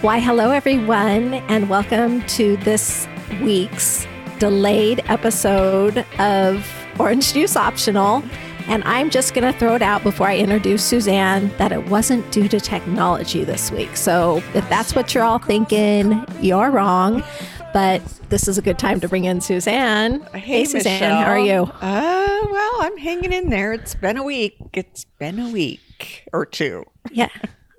Why, 0.00 0.20
hello, 0.20 0.52
everyone, 0.52 1.34
and 1.34 1.68
welcome 1.68 2.22
to 2.28 2.56
this 2.58 3.08
week's 3.42 4.06
delayed 4.38 5.02
episode 5.06 6.06
of 6.20 6.64
Orange 7.00 7.32
Juice 7.32 7.56
Optional. 7.56 8.22
And 8.68 8.84
I'm 8.84 9.10
just 9.10 9.34
going 9.34 9.52
to 9.52 9.58
throw 9.58 9.74
it 9.74 9.82
out 9.82 10.04
before 10.04 10.28
I 10.28 10.36
introduce 10.36 10.84
Suzanne 10.84 11.48
that 11.58 11.72
it 11.72 11.88
wasn't 11.88 12.30
due 12.30 12.46
to 12.46 12.60
technology 12.60 13.42
this 13.42 13.72
week. 13.72 13.96
So 13.96 14.36
if 14.54 14.68
that's 14.68 14.94
what 14.94 15.16
you're 15.16 15.24
all 15.24 15.40
thinking, 15.40 16.24
you're 16.40 16.70
wrong. 16.70 17.24
But 17.72 18.00
this 18.28 18.46
is 18.46 18.56
a 18.56 18.62
good 18.62 18.78
time 18.78 19.00
to 19.00 19.08
bring 19.08 19.24
in 19.24 19.40
Suzanne. 19.40 20.20
Hey, 20.32 20.64
Suzanne, 20.64 20.92
Michelle. 20.92 21.22
how 21.24 21.28
are 21.28 21.40
you? 21.40 21.62
Uh, 21.64 22.46
well, 22.52 22.72
I'm 22.82 22.96
hanging 22.98 23.32
in 23.32 23.50
there. 23.50 23.72
It's 23.72 23.96
been 23.96 24.16
a 24.16 24.22
week. 24.22 24.58
It's 24.72 25.06
been 25.18 25.40
a 25.40 25.50
week 25.50 26.24
or 26.32 26.46
two. 26.46 26.84
Yeah. 27.10 27.30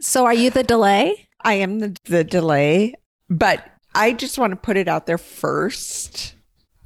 So 0.02 0.26
are 0.26 0.34
you 0.34 0.50
the 0.50 0.64
delay? 0.64 1.29
I 1.42 1.54
am 1.56 1.80
the, 1.80 1.96
the 2.06 2.24
delay, 2.24 2.96
but 3.30 3.66
I 3.96 4.14
just 4.14 4.38
want 4.38 4.52
to 4.52 4.58
put 4.58 4.78
it 4.78 4.88
out 4.88 5.06
there 5.06 5.18
first. 5.18 6.36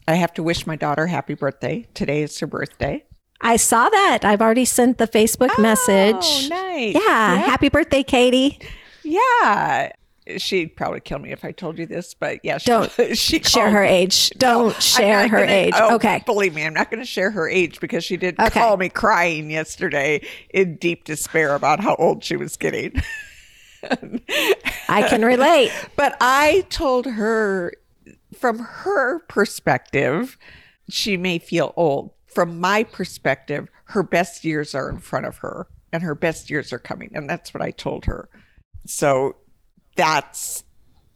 I 0.07 0.15
have 0.15 0.33
to 0.35 0.43
wish 0.43 0.67
my 0.67 0.75
daughter 0.75 1.07
happy 1.07 1.33
birthday. 1.33 1.87
Today 1.93 2.23
is 2.23 2.37
her 2.39 2.47
birthday. 2.47 3.03
I 3.41 3.57
saw 3.57 3.89
that. 3.89 4.19
I've 4.23 4.41
already 4.41 4.65
sent 4.65 4.97
the 4.97 5.07
Facebook 5.07 5.51
oh, 5.57 5.61
message. 5.61 6.15
Oh, 6.15 6.47
nice. 6.49 6.93
Yeah. 6.95 7.35
Happy 7.37 7.69
birthday, 7.69 8.03
Katie. 8.03 8.59
Yeah. 9.03 9.91
She'd 10.37 10.77
probably 10.77 11.01
kill 11.01 11.19
me 11.19 11.31
if 11.33 11.43
I 11.43 11.51
told 11.51 11.77
you 11.77 11.85
this, 11.85 12.13
but 12.13 12.39
yeah, 12.43 12.57
she, 12.57 12.67
Don't 12.67 12.89
she 13.17 13.43
Share 13.43 13.69
her 13.69 13.81
me. 13.83 13.89
age. 13.89 14.29
Don't 14.37 14.73
I'm 14.73 14.79
share 14.81 15.27
her 15.27 15.39
gonna- 15.39 15.51
age. 15.51 15.73
oh, 15.75 15.95
okay. 15.95 16.23
Believe 16.25 16.53
me, 16.55 16.63
I'm 16.65 16.73
not 16.73 16.89
going 16.89 17.01
to 17.01 17.05
share 17.05 17.31
her 17.31 17.49
age 17.49 17.81
because 17.81 18.05
she 18.05 18.15
did 18.15 18.39
Okay. 18.39 18.49
call 18.51 18.77
me 18.77 18.87
crying 18.87 19.51
yesterday 19.51 20.25
in 20.51 20.77
deep 20.77 21.03
despair 21.03 21.55
about 21.55 21.81
how 21.81 21.95
old 21.95 22.23
she 22.23 22.37
was 22.37 22.55
getting. 22.55 22.93
I 24.89 25.07
can 25.09 25.23
relate. 25.23 25.71
But 25.95 26.17
I 26.21 26.65
told 26.69 27.05
her 27.05 27.73
from 28.37 28.59
her 28.59 29.19
perspective, 29.27 30.37
she 30.89 31.17
may 31.17 31.39
feel 31.39 31.73
old. 31.75 32.11
From 32.25 32.59
my 32.59 32.83
perspective, 32.83 33.69
her 33.85 34.03
best 34.03 34.43
years 34.43 34.73
are 34.73 34.89
in 34.89 34.97
front 34.99 35.25
of 35.25 35.37
her 35.37 35.67
and 35.91 36.01
her 36.03 36.15
best 36.15 36.49
years 36.49 36.73
are 36.73 36.79
coming. 36.79 37.11
And 37.13 37.29
that's 37.29 37.53
what 37.53 37.61
I 37.61 37.71
told 37.71 38.05
her. 38.05 38.27
So 38.87 39.35
that's 39.95 40.63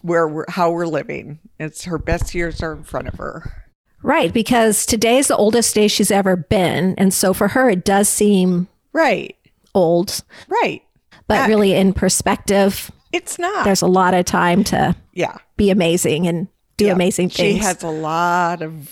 where 0.02 0.28
we're, 0.28 0.46
how 0.50 0.70
we're 0.72 0.86
living. 0.86 1.40
It's 1.60 1.86
her 1.86 1.98
best 1.98 2.36
years 2.36 2.62
are 2.62 2.74
in 2.74 2.84
front 2.84 3.08
of 3.08 3.16
her. 3.16 3.66
Right. 4.04 4.32
Because 4.32 4.86
today's 4.86 5.28
the 5.28 5.36
oldest 5.36 5.74
day 5.74 5.88
she's 5.88 6.12
ever 6.12 6.36
been. 6.36 6.94
And 7.00 7.12
so 7.14 7.34
for 7.34 7.50
her, 7.50 7.70
it 7.70 7.84
does 7.84 8.08
seem 8.08 8.68
Right. 8.94 9.36
old, 9.74 10.24
Right. 10.48 10.84
But 11.28 11.42
Uh, 11.42 11.48
really 11.48 11.74
in 11.74 11.94
perspective, 11.94 12.92
It's 13.12 13.38
not. 13.40 13.64
there's 13.66 13.82
a 13.82 13.88
lot 13.88 14.14
of 14.14 14.26
time 14.26 14.64
to 14.66 14.96
yeah. 15.14 15.38
be 15.56 15.70
amazing 15.70 16.28
and 16.28 16.48
do 16.78 16.86
Yeah. 16.86 16.94
amazing 16.94 17.30
things. 17.30 17.56
She 17.56 17.58
has 17.64 17.84
a 17.84 17.90
lot 17.90 18.62
of 18.62 18.92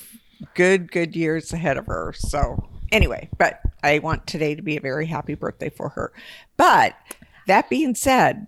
good, 0.54 0.92
good 0.92 1.16
years 1.16 1.54
ahead 1.54 1.78
of 1.78 1.86
her. 1.88 2.14
So, 2.18 2.68
anyway, 2.92 3.30
but 3.38 3.60
I 3.84 4.00
want 4.00 4.28
today 4.28 4.56
to 4.56 4.62
be 4.62 4.78
a 4.78 4.82
very 4.82 5.06
happy 5.06 5.36
birthday 5.36 5.70
for 5.70 5.90
her. 5.90 6.12
But 6.58 6.96
that 7.48 7.70
being 7.70 7.96
said, 7.96 8.48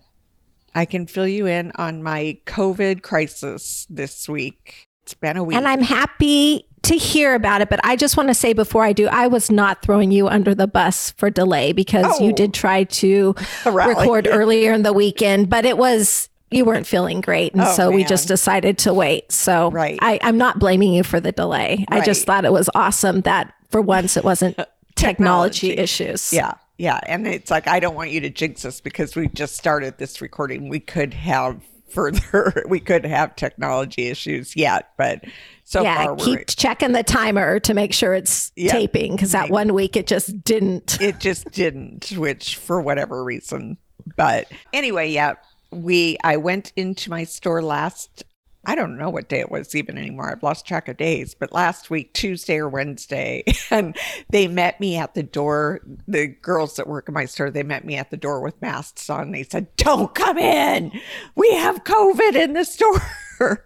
I 0.74 0.84
can 0.84 1.06
fill 1.06 1.26
you 1.26 1.46
in 1.46 1.72
on 1.76 2.02
my 2.02 2.38
COVID 2.46 3.02
crisis 3.02 3.86
this 3.88 4.28
week. 4.28 4.86
It's 5.04 5.14
been 5.14 5.36
a 5.38 5.42
week. 5.44 5.56
and 5.56 5.66
I'm 5.66 5.80
happy 5.82 6.66
to 6.82 6.94
hear 6.96 7.34
about 7.34 7.60
it. 7.60 7.68
But 7.68 7.80
I 7.84 7.96
just 7.96 8.16
want 8.16 8.28
to 8.28 8.34
say 8.34 8.52
before 8.52 8.84
I 8.84 8.92
do, 8.92 9.06
I 9.08 9.26
was 9.26 9.50
not 9.50 9.82
throwing 9.82 10.10
you 10.10 10.28
under 10.28 10.54
the 10.54 10.66
bus 10.66 11.10
for 11.12 11.30
delay 11.30 11.72
because 11.72 12.20
you 12.20 12.30
Oh. 12.30 12.34
did 12.34 12.54
try 12.54 12.84
to 12.84 13.34
record 13.66 14.26
earlier 14.30 14.72
in 14.72 14.82
the 14.82 14.92
weekend, 14.92 15.48
but 15.50 15.64
it 15.64 15.76
was. 15.78 16.28
You 16.50 16.64
weren't 16.64 16.86
feeling 16.86 17.20
great. 17.20 17.52
And 17.52 17.60
Oh, 17.60 17.72
so 17.74 17.90
we 17.90 18.04
just 18.04 18.26
decided 18.26 18.78
to 18.78 18.94
wait. 18.94 19.30
So 19.30 19.70
Right. 19.70 19.98
I, 20.00 20.18
I'm 20.22 20.38
not 20.38 20.58
blaming 20.58 20.94
you 20.94 21.02
for 21.02 21.20
the 21.20 21.30
delay. 21.30 21.84
I 21.88 22.00
just 22.00 22.24
thought 22.24 22.46
it 22.46 22.52
was 22.52 22.70
awesome 22.74 23.20
that 23.22 23.52
for 23.70 23.82
once 23.82 24.16
it 24.16 24.24
wasn't 24.24 24.56
technology, 24.96 25.68
Technology. 25.68 25.72
issues. 25.72 26.32
Yeah, 26.32 26.54
yeah. 26.78 27.00
And 27.06 27.26
it's 27.26 27.50
like, 27.50 27.68
I 27.68 27.80
don't 27.80 27.94
want 27.94 28.12
you 28.12 28.20
to 28.22 28.30
jinx 28.30 28.64
us 28.64 28.80
because 28.80 29.14
we 29.14 29.28
just 29.28 29.56
started 29.56 29.98
this 29.98 30.22
recording. 30.22 30.70
We 30.70 30.80
could 30.80 31.12
have 31.12 31.60
further, 31.90 32.64
we 32.68 32.80
could 32.80 33.04
have 33.04 33.36
technology 33.36 34.06
issues 34.08 34.56
yet, 34.56 34.90
but 34.96 35.24
so 35.64 35.82
yeah, 35.82 36.04
far 36.04 36.14
we're 36.14 36.24
keep 36.24 36.46
checking 36.48 36.92
the 36.92 37.02
timer 37.02 37.60
to 37.60 37.74
make 37.74 37.92
sure 37.92 38.14
it's 38.14 38.52
Yeah. 38.56 38.72
taping 38.72 39.12
because 39.16 39.32
that 39.32 39.50
one 39.50 39.74
week 39.74 39.96
it 39.96 40.06
just 40.06 40.42
didn't. 40.44 41.00
it 41.00 41.20
just 41.20 41.50
didn't 41.50 42.10
which 42.16 42.56
for 42.56 42.80
whatever 42.80 43.22
reason 43.22 43.76
but 44.16 44.50
anyway 44.72 45.10
yeah 45.10 45.34
we 45.70 46.16
i 46.24 46.38
went 46.38 46.72
into 46.76 47.10
my 47.10 47.24
store 47.24 47.60
last 47.60 48.24
i 48.68 48.74
don't 48.76 48.96
know 48.96 49.10
what 49.10 49.28
day 49.28 49.40
it 49.40 49.50
was 49.50 49.74
even 49.74 49.98
anymore 49.98 50.30
i've 50.30 50.42
lost 50.42 50.64
track 50.66 50.86
of 50.88 50.96
days 50.96 51.34
but 51.34 51.52
last 51.52 51.90
week 51.90 52.12
tuesday 52.14 52.58
or 52.58 52.68
wednesday 52.68 53.42
and 53.70 53.96
they 54.30 54.46
met 54.46 54.78
me 54.78 54.96
at 54.96 55.14
the 55.14 55.22
door 55.22 55.80
the 56.06 56.26
girls 56.28 56.76
that 56.76 56.86
work 56.86 57.08
in 57.08 57.14
my 57.14 57.24
store 57.24 57.50
they 57.50 57.62
met 57.62 57.84
me 57.84 57.96
at 57.96 58.10
the 58.10 58.16
door 58.16 58.40
with 58.40 58.60
masks 58.62 59.10
on 59.10 59.32
they 59.32 59.42
said 59.42 59.66
don't 59.76 60.14
come 60.14 60.38
in 60.38 60.92
we 61.34 61.52
have 61.54 61.82
covid 61.84 62.34
in 62.36 62.52
the 62.52 62.64
store 62.64 63.02
oh, 63.40 63.56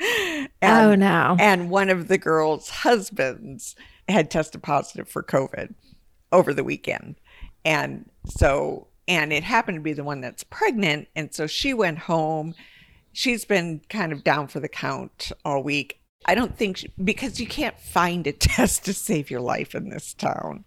And- 0.00 0.48
oh 0.62 0.94
no. 0.94 1.36
and 1.40 1.70
one 1.70 1.88
of 1.90 2.08
the 2.08 2.18
girls' 2.18 2.68
husbands 2.68 3.74
had 4.08 4.30
tested 4.30 4.62
positive 4.62 5.08
for 5.08 5.22
COVID 5.22 5.74
over 6.32 6.52
the 6.52 6.64
weekend. 6.64 7.16
And 7.64 8.10
so, 8.26 8.88
and 9.06 9.32
it 9.32 9.44
happened 9.44 9.76
to 9.76 9.82
be 9.82 9.92
the 9.92 10.04
one 10.04 10.20
that's 10.20 10.42
pregnant. 10.44 11.08
And 11.14 11.32
so 11.32 11.46
she 11.46 11.72
went 11.72 11.98
home. 11.98 12.54
She's 13.12 13.44
been 13.44 13.80
kind 13.88 14.12
of 14.12 14.24
down 14.24 14.48
for 14.48 14.60
the 14.60 14.68
count 14.68 15.32
all 15.44 15.62
week. 15.62 16.00
I 16.26 16.34
don't 16.34 16.56
think, 16.56 16.78
she, 16.78 16.92
because 17.02 17.40
you 17.40 17.46
can't 17.46 17.78
find 17.78 18.26
a 18.26 18.32
test 18.32 18.84
to 18.86 18.94
save 18.94 19.30
your 19.30 19.40
life 19.40 19.74
in 19.74 19.88
this 19.88 20.14
town. 20.14 20.64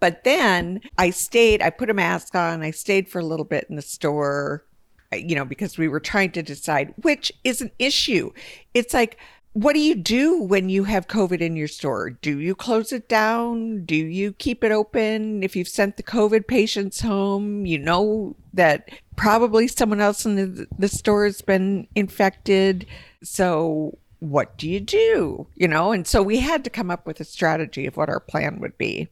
But 0.00 0.24
then 0.24 0.80
I 0.98 1.10
stayed, 1.10 1.62
I 1.62 1.70
put 1.70 1.90
a 1.90 1.94
mask 1.94 2.34
on, 2.34 2.62
I 2.62 2.70
stayed 2.70 3.08
for 3.08 3.20
a 3.20 3.24
little 3.24 3.44
bit 3.44 3.66
in 3.68 3.76
the 3.76 3.82
store, 3.82 4.64
you 5.12 5.34
know, 5.34 5.44
because 5.44 5.78
we 5.78 5.88
were 5.88 6.00
trying 6.00 6.32
to 6.32 6.42
decide 6.42 6.92
which 6.98 7.32
is 7.42 7.60
an 7.60 7.70
issue. 7.78 8.30
It's 8.74 8.94
like, 8.94 9.18
what 9.54 9.74
do 9.74 9.78
you 9.78 9.94
do 9.94 10.42
when 10.42 10.68
you 10.68 10.82
have 10.82 11.06
COVID 11.06 11.40
in 11.40 11.54
your 11.54 11.68
store? 11.68 12.10
Do 12.10 12.40
you 12.40 12.56
close 12.56 12.92
it 12.92 13.08
down? 13.08 13.84
Do 13.84 13.94
you 13.94 14.32
keep 14.32 14.64
it 14.64 14.72
open? 14.72 15.44
If 15.44 15.54
you've 15.54 15.68
sent 15.68 15.96
the 15.96 16.02
COVID 16.02 16.48
patients 16.48 17.00
home, 17.00 17.64
you 17.64 17.78
know 17.78 18.34
that 18.52 18.88
probably 19.14 19.68
someone 19.68 20.00
else 20.00 20.26
in 20.26 20.34
the, 20.34 20.66
the 20.76 20.88
store 20.88 21.24
has 21.24 21.40
been 21.40 21.86
infected. 21.94 22.84
So, 23.22 23.96
what 24.18 24.58
do 24.58 24.68
you 24.68 24.80
do? 24.80 25.46
You 25.54 25.68
know, 25.68 25.92
and 25.92 26.04
so 26.04 26.20
we 26.20 26.40
had 26.40 26.64
to 26.64 26.70
come 26.70 26.90
up 26.90 27.06
with 27.06 27.20
a 27.20 27.24
strategy 27.24 27.86
of 27.86 27.96
what 27.96 28.08
our 28.08 28.20
plan 28.20 28.58
would 28.58 28.76
be. 28.76 29.08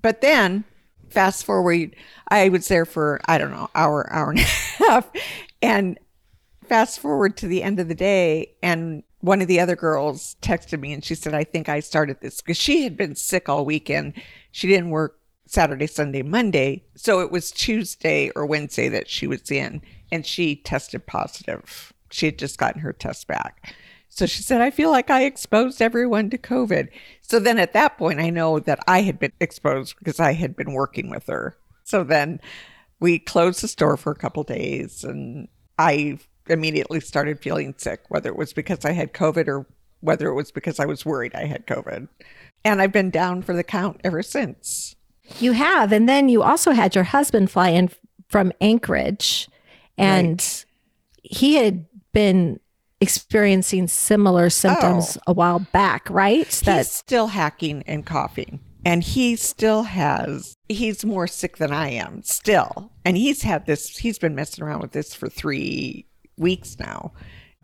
But 0.00 0.22
then, 0.22 0.64
fast 1.10 1.44
forward, 1.44 1.94
I 2.28 2.48
was 2.48 2.68
there 2.68 2.86
for, 2.86 3.20
I 3.26 3.36
don't 3.36 3.50
know, 3.50 3.68
hour, 3.74 4.10
hour 4.10 4.30
and 4.30 4.40
a 4.40 4.42
half. 4.88 5.10
And 5.60 5.98
fast 6.68 7.00
forward 7.00 7.36
to 7.38 7.46
the 7.46 7.62
end 7.62 7.80
of 7.80 7.88
the 7.88 7.94
day, 7.94 8.54
and 8.62 9.02
one 9.24 9.40
of 9.40 9.48
the 9.48 9.58
other 9.58 9.74
girls 9.74 10.36
texted 10.42 10.78
me 10.80 10.92
and 10.92 11.02
she 11.02 11.14
said, 11.14 11.32
I 11.32 11.44
think 11.44 11.66
I 11.66 11.80
started 11.80 12.20
this 12.20 12.42
because 12.42 12.58
she 12.58 12.82
had 12.82 12.94
been 12.94 13.16
sick 13.16 13.48
all 13.48 13.64
weekend. 13.64 14.12
She 14.52 14.68
didn't 14.68 14.90
work 14.90 15.18
Saturday, 15.46 15.86
Sunday, 15.86 16.20
Monday. 16.20 16.84
So 16.94 17.20
it 17.20 17.32
was 17.32 17.50
Tuesday 17.50 18.30
or 18.36 18.44
Wednesday 18.44 18.90
that 18.90 19.08
she 19.08 19.26
was 19.26 19.50
in, 19.50 19.80
and 20.12 20.26
she 20.26 20.56
tested 20.56 21.06
positive. 21.06 21.94
She 22.10 22.26
had 22.26 22.38
just 22.38 22.58
gotten 22.58 22.82
her 22.82 22.92
test 22.92 23.26
back. 23.26 23.74
So 24.10 24.26
she 24.26 24.42
said, 24.42 24.60
I 24.60 24.70
feel 24.70 24.90
like 24.90 25.08
I 25.08 25.24
exposed 25.24 25.80
everyone 25.80 26.28
to 26.28 26.36
COVID. 26.36 26.88
So 27.22 27.38
then 27.38 27.58
at 27.58 27.72
that 27.72 27.96
point, 27.96 28.20
I 28.20 28.28
know 28.28 28.58
that 28.60 28.80
I 28.86 29.00
had 29.00 29.18
been 29.18 29.32
exposed 29.40 29.96
because 29.98 30.20
I 30.20 30.34
had 30.34 30.54
been 30.54 30.74
working 30.74 31.08
with 31.08 31.28
her. 31.28 31.56
So 31.84 32.04
then 32.04 32.42
we 33.00 33.18
closed 33.18 33.62
the 33.62 33.68
store 33.68 33.96
for 33.96 34.12
a 34.12 34.16
couple 34.16 34.42
days 34.42 35.02
and 35.02 35.48
I 35.78 36.18
immediately 36.48 37.00
started 37.00 37.40
feeling 37.40 37.74
sick, 37.76 38.02
whether 38.08 38.28
it 38.28 38.36
was 38.36 38.52
because 38.52 38.84
I 38.84 38.92
had 38.92 39.12
COVID 39.12 39.48
or 39.48 39.66
whether 40.00 40.28
it 40.28 40.34
was 40.34 40.52
because 40.52 40.78
I 40.78 40.86
was 40.86 41.06
worried 41.06 41.34
I 41.34 41.46
had 41.46 41.66
COVID. 41.66 42.08
And 42.64 42.82
I've 42.82 42.92
been 42.92 43.10
down 43.10 43.42
for 43.42 43.54
the 43.54 43.64
count 43.64 44.00
ever 44.04 44.22
since. 44.22 44.96
You 45.38 45.52
have. 45.52 45.92
And 45.92 46.08
then 46.08 46.28
you 46.28 46.42
also 46.42 46.72
had 46.72 46.94
your 46.94 47.04
husband 47.04 47.50
fly 47.50 47.70
in 47.70 47.90
from 48.28 48.52
Anchorage, 48.60 49.48
and 49.96 50.64
he 51.22 51.54
had 51.54 51.86
been 52.12 52.58
experiencing 53.00 53.86
similar 53.86 54.50
symptoms 54.50 55.16
oh. 55.18 55.30
a 55.30 55.32
while 55.32 55.60
back, 55.72 56.08
right? 56.10 56.46
He's 56.78 56.90
still 56.90 57.28
hacking 57.28 57.82
and 57.86 58.04
coughing. 58.04 58.60
And 58.86 59.02
he 59.02 59.36
still 59.36 59.84
has, 59.84 60.56
he's 60.68 61.04
more 61.04 61.26
sick 61.26 61.56
than 61.56 61.72
I 61.72 61.88
am 61.90 62.22
still. 62.22 62.92
And 63.04 63.16
he's 63.16 63.42
had 63.42 63.66
this, 63.66 63.96
he's 63.96 64.18
been 64.18 64.34
messing 64.34 64.64
around 64.64 64.80
with 64.80 64.92
this 64.92 65.14
for 65.14 65.28
three 65.28 66.06
weeks 66.36 66.76
now. 66.78 67.12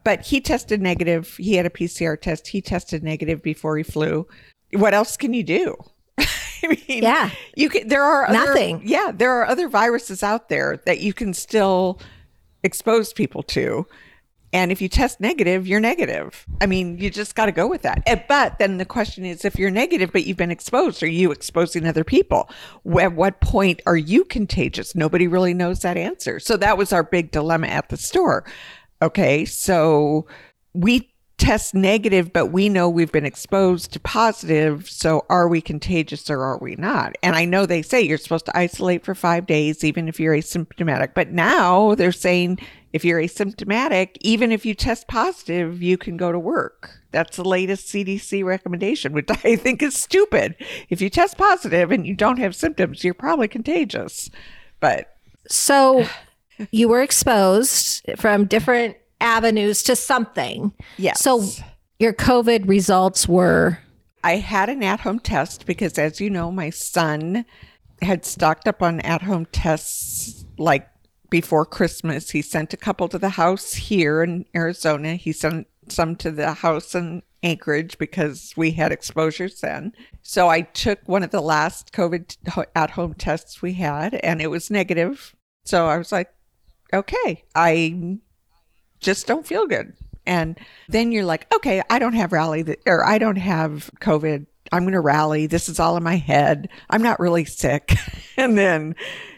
But 0.05 0.23
he 0.27 0.41
tested 0.41 0.81
negative. 0.81 1.37
He 1.37 1.55
had 1.55 1.67
a 1.67 1.71
PCR 1.71 2.19
test. 2.21 2.49
He 2.49 2.63
tested 2.63 3.03
negative 3.03 3.43
before 3.43 3.77
he 3.77 3.83
flew. 3.83 4.27
What 4.73 4.95
else 4.95 5.17
can 5.17 5.35
you 5.35 5.43
do? 5.43 5.77
I 6.19 6.27
mean, 6.69 7.03
Yeah. 7.03 7.31
you 7.57 7.69
can. 7.69 7.89
There 7.89 8.03
are 8.05 8.25
other, 8.25 8.33
Nothing. 8.47 8.83
Yeah, 8.85 9.13
there 9.15 9.33
are 9.33 9.47
other 9.47 9.69
viruses 9.69 10.23
out 10.23 10.49
there 10.49 10.81
that 10.87 11.01
you 11.01 11.13
can 11.13 11.35
still 11.35 12.01
expose 12.63 13.13
people 13.13 13.43
to. 13.45 13.87
And 14.53 14.73
if 14.73 14.83
you 14.83 14.89
test 14.89 15.21
negative, 15.21 15.67
you're 15.67 15.81
negative. 15.81 16.45
I 16.61 16.67
mean, 16.67 16.99
you 16.99 17.09
just 17.09 17.35
got 17.35 17.47
to 17.47 17.53
go 17.53 17.69
with 17.69 17.83
that. 17.83 18.03
Eh, 18.07 18.21
but 18.29 18.59
then 18.59 18.79
the 18.79 18.85
question 18.85 19.25
is 19.25 19.45
if 19.45 19.57
you're 19.57 19.71
negative, 19.71 20.11
but 20.13 20.27
you've 20.27 20.37
been 20.37 20.51
exposed, 20.51 21.03
are 21.03 21.09
you 21.09 21.31
exposing 21.31 21.87
other 21.87 22.05
people? 22.05 22.51
At 23.01 23.15
what 23.15 23.41
point 23.41 23.81
are 23.87 23.97
you 23.97 24.25
contagious? 24.25 24.95
Nobody 24.95 25.29
really 25.29 25.55
knows 25.55 25.81
that 25.81 25.97
answer. 25.97 26.41
So 26.41 26.57
that 26.57 26.77
was 26.77 26.93
our 26.93 27.05
big 27.05 27.31
dilemma 27.31 27.69
at 27.69 27.91
the 27.91 27.97
store. 27.97 28.45
Okay. 29.03 29.45
So 29.45 30.27
we 30.75 31.11
test 31.41 31.75
negative, 31.75 32.33
but 32.33 32.47
we 32.47 32.69
know 32.69 32.89
we've 32.89 33.11
been 33.11 33.25
exposed 33.25 33.93
to 33.93 34.01
positive. 34.01 34.89
So 34.91 35.25
are 35.31 35.49
we 35.49 35.63
contagious 35.63 36.29
or 36.29 36.43
are 36.43 36.59
we 36.59 36.77
not? 36.77 37.17
And 37.23 37.35
I 37.35 37.47
know 37.47 37.65
they 37.65 37.81
say 37.81 38.03
you're 38.03 38.19
supposed 38.19 38.45
to 38.47 38.57
isolate 38.57 39.05
for 39.05 39.15
five 39.15 39.47
days, 39.47 39.83
even 39.83 40.07
if 40.07 40.21
you're 40.21 40.37
asymptomatic. 40.37 41.15
But 41.15 41.31
now 41.31 41.95
they're 41.95 42.13
saying 42.13 42.59
if 42.93 43.05
you're 43.05 43.21
asymptomatic, 43.21 44.17
even 44.21 44.51
if 44.53 44.67
you 44.67 44.75
test 44.75 45.07
positive, 45.09 45.83
you 45.83 45.97
can 45.97 46.17
go 46.17 46.33
to 46.33 46.39
work. 46.39 46.91
That's 47.13 47.37
the 47.37 47.45
latest 47.45 47.89
CDC 47.89 48.45
recommendation, 48.45 49.13
which 49.13 49.29
I 49.45 49.57
think 49.57 49.83
is 49.83 49.95
stupid. 49.95 50.57
If 50.89 51.01
you 51.01 51.11
test 51.11 51.37
positive 51.39 51.91
and 51.91 52.07
you 52.07 52.15
don't 52.15 52.39
have 52.39 52.55
symptoms, 52.55 53.05
you're 53.05 53.15
probably 53.15 53.49
contagious. 53.49 54.31
But 54.81 55.15
So 55.49 56.07
you 56.71 56.89
were 56.89 57.03
exposed 57.03 58.05
from 58.17 58.47
different 58.47 58.97
avenues 59.21 59.83
to 59.85 59.95
something. 59.97 60.73
yes. 60.97 61.21
So 61.21 61.45
your 61.99 62.13
COVID 62.13 62.69
results 62.69 63.29
were 63.29 63.79
I 64.23 64.37
had 64.37 64.69
an 64.69 64.83
at 64.83 65.01
home 65.01 65.19
test 65.19 65.67
because, 65.67 65.99
as 65.99 66.21
you 66.21 66.29
know, 66.31 66.51
my 66.51 66.71
son 66.71 67.45
had 68.03 68.25
stocked 68.25 68.67
up 68.69 68.83
on 68.83 69.01
at 69.01 69.23
home 69.23 69.47
tests 69.53 70.45
like 70.59 70.87
before 71.31 71.65
Christmas. 71.65 72.31
He 72.31 72.43
sent 72.43 72.75
a 72.75 72.77
couple 72.77 73.09
to 73.09 73.19
the 73.19 73.31
house 73.31 73.73
here 73.73 74.23
in 74.23 74.45
Arizona. 74.55 75.15
He 75.15 75.33
sent 75.33 75.69
some 75.89 76.17
to 76.17 76.31
the 76.31 76.53
house 76.53 76.95
in 76.95 77.23
Anchorage 77.43 77.97
because 77.99 78.53
we 78.57 78.73
had 78.73 78.93
exposures 78.93 79.61
then. 79.61 79.93
So 80.23 80.49
I 80.49 80.63
took 80.63 81.01
one 81.07 81.23
of 81.23 81.31
the 81.31 81.41
last 81.41 81.93
COVID 81.93 82.37
at 82.75 82.91
home 82.91 83.15
tests 83.15 83.63
we 83.63 83.75
had 83.75 84.15
and 84.15 84.43
it 84.43 84.49
was 84.49 84.71
negative. 84.71 85.35
So 85.65 85.87
I 85.87 85.97
was 85.97 86.13
like, 86.13 86.31
okay, 86.93 87.45
I 87.55 88.19
just 88.99 89.27
don't 89.27 89.47
feel 89.47 89.67
good. 89.67 89.95
And 90.27 90.59
then 90.89 91.13
you're 91.13 91.25
like, 91.25 91.53
okay, 91.55 91.83
I 91.89 91.99
don't 91.99 92.13
have 92.13 92.33
rally 92.33 92.63
that, 92.63 92.81
or 92.87 93.05
I 93.05 93.19
don't 93.19 93.37
have 93.37 93.91
COVID. 94.01 94.47
I'm 94.73 94.83
going 94.83 94.93
to 94.93 95.01
rally. 95.01 95.47
This 95.47 95.69
is 95.69 95.81
all 95.81 95.97
in 95.97 96.03
my 96.03 96.17
head. 96.17 96.69
I'm 96.91 97.03
not 97.03 97.19
really 97.19 97.45
sick. 97.45 97.95
and 98.37 98.57
then, 98.59 98.95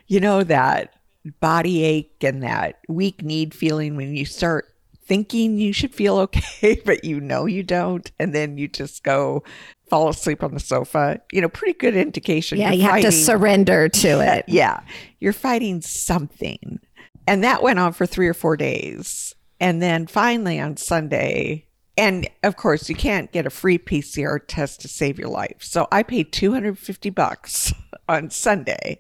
you 0.09 0.21
know, 0.21 0.43
that 0.43 0.95
body 1.41 1.85
ache 1.85 2.23
and 2.23 2.43
that 2.43 2.81
weak 2.89 3.23
need 3.23 3.55
feeling 3.55 3.97
when 3.97 4.15
you 4.15 4.25
start 4.25 4.67
thinking 5.05 5.59
you 5.59 5.73
should 5.73 5.95
feel 5.95 6.17
okay, 6.17 6.81
but 6.87 7.05
you 7.05 7.21
know 7.21 7.47
you 7.47 7.63
don't. 7.63 8.11
And 8.19 8.35
then 8.35 8.59
you 8.59 8.69
just 8.69 9.03
go 9.03 9.43
fall 9.89 10.09
asleep 10.09 10.43
on 10.43 10.55
the 10.55 10.61
sofa. 10.61 11.21
You 11.33 11.41
know, 11.41 11.49
pretty 11.49 11.79
good 11.79 11.97
indication. 11.97 12.59
yeah, 12.59 12.73
you 12.73 12.83
have 12.83 13.03
to 13.03 13.13
surrender 13.13 13.89
to 13.89 14.09
it. 14.37 14.45
yeah, 14.49 14.81
you're 15.21 15.33
fighting 15.33 15.81
something. 15.81 16.81
And 17.27 17.45
that 17.45 17.63
went 17.63 17.79
on 17.79 17.93
for 17.93 18.07
three 18.07 18.29
or 18.29 18.35
four 18.35 18.57
days. 18.57 19.35
And 19.61 19.81
then 19.81 20.07
finally 20.07 20.59
on 20.59 20.77
Sunday, 20.77 21.67
and 21.97 22.29
of 22.43 22.57
course, 22.57 22.89
you 22.89 22.95
can't 22.95 23.31
get 23.33 23.47
a 23.47 23.51
free 23.51 23.79
PCR 23.79 24.41
test 24.47 24.81
to 24.81 24.89
save 24.89 25.19
your 25.19 25.29
life. 25.29 25.59
So 25.61 25.87
I 25.93 26.03
paid 26.03 26.33
250 26.33 27.11
bucks 27.11 27.73
on 28.13 28.31
Sunday 28.31 28.99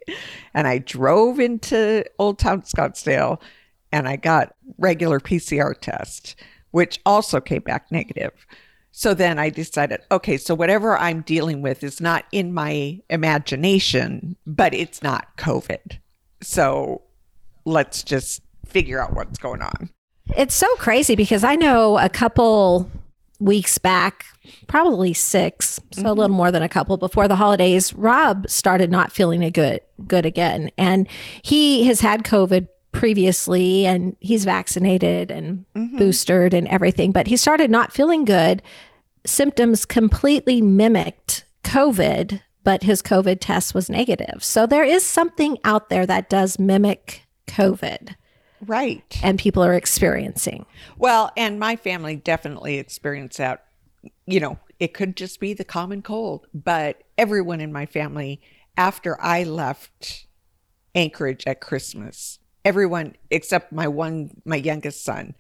and 0.55 0.67
I 0.67 0.79
drove 0.79 1.39
into 1.39 2.05
Old 2.19 2.39
Town 2.39 2.63
Scottsdale 2.63 3.41
and 3.93 4.09
I 4.09 4.17
got 4.17 4.55
regular 4.79 5.21
PCR 5.21 5.79
test, 5.79 6.35
which 6.71 7.01
also 7.05 7.41
came 7.41 7.63
back 7.63 7.93
negative. 7.93 8.33
So 8.91 9.15
then 9.15 9.39
I 9.39 9.51
decided, 9.51 10.01
okay, 10.11 10.37
so 10.37 10.55
whatever 10.55 10.97
I'm 10.97 11.23
dealing 11.23 11.63
with 11.63 11.83
is 11.83 12.01
not 12.01 12.25
in 12.33 12.53
my 12.53 13.01
imagination, 13.09 14.37
but 14.47 14.75
it's 14.75 15.03
not 15.03 15.37
COVID. 15.37 15.99
So 16.43 17.03
let's 17.65 18.03
just 18.03 18.43
figure 18.67 19.01
out 19.01 19.15
what's 19.15 19.39
going 19.39 19.63
on. 19.63 19.91
It's 20.37 20.55
so 20.55 20.67
crazy 20.77 21.17
because 21.17 21.45
I 21.45 21.57
know 21.57 21.99
a 21.99 22.09
couple 22.09 22.91
weeks 23.43 23.79
back, 23.79 24.25
probably 24.67 25.13
six, 25.13 25.81
so 25.93 26.03
a 26.03 26.09
little 26.09 26.25
mm-hmm. 26.25 26.35
more 26.35 26.51
than 26.51 26.63
a 26.63 26.69
couple 26.69 26.97
before 26.97 27.29
the 27.29 27.37
holidays, 27.37 27.93
Rob 27.95 28.49
started 28.49 28.91
not 28.91 29.13
feeling 29.13 29.43
a 29.43 29.51
good 29.51 29.81
good 30.07 30.27
again. 30.27 30.71
And 30.79 31.09
he 31.43 31.85
has 31.85 32.01
had 32.01 32.25
COVID 32.25 32.69
previously 32.93 33.87
and 33.87 34.17
he's 34.21 34.45
vaccinated 34.45 35.31
and 35.31 35.65
mm-hmm. 35.75 35.99
boosted 35.99 36.55
and 36.55 36.69
everything, 36.69 37.13
but 37.13 37.27
he 37.27 37.37
started 37.37 37.71
not 37.71 37.93
feeling 37.93 38.25
good. 38.25 38.63
Symptoms 39.25 39.85
completely 39.85 40.61
mimicked 40.61 41.45
COVID, 41.65 42.41
but 42.65 42.83
his 42.83 43.03
COVID 43.03 43.39
test 43.41 43.75
was 43.75 43.89
negative. 43.89 44.43
So 44.43 44.67
there 44.67 44.85
is 44.85 45.05
something 45.05 45.59
out 45.65 45.89
there 45.89 46.07
that 46.07 46.29
does 46.29 46.59
mimic 46.59 47.23
COVID 47.47 48.15
Right. 48.67 49.19
and 49.23 49.39
people 49.39 49.65
are 49.65 49.75
experiencing. 49.75 50.67
Well, 50.97 51.33
and 51.37 51.59
my 51.59 51.77
family 51.77 52.17
definitely 52.17 52.79
experienced 52.79 53.39
that. 53.39 53.67
You 54.27 54.41
know, 54.41 54.59
it 54.79 54.95
could 54.95 55.17
just 55.17 55.41
be 55.41 55.53
the 55.53 55.65
common 55.65 56.03
cold, 56.03 56.47
but 56.55 57.03
everyone 57.19 57.61
in 57.61 57.73
my 57.73 57.87
family, 57.87 58.41
after 58.77 59.21
I 59.21 59.45
left 59.45 60.27
Anchorage 60.95 61.45
at 61.47 61.61
Christmas, 61.61 62.39
everyone 62.65 63.17
except 63.31 63.73
my 63.73 63.89
one, 63.89 64.41
my 64.45 64.57
youngest 64.57 65.05
son, 65.05 65.35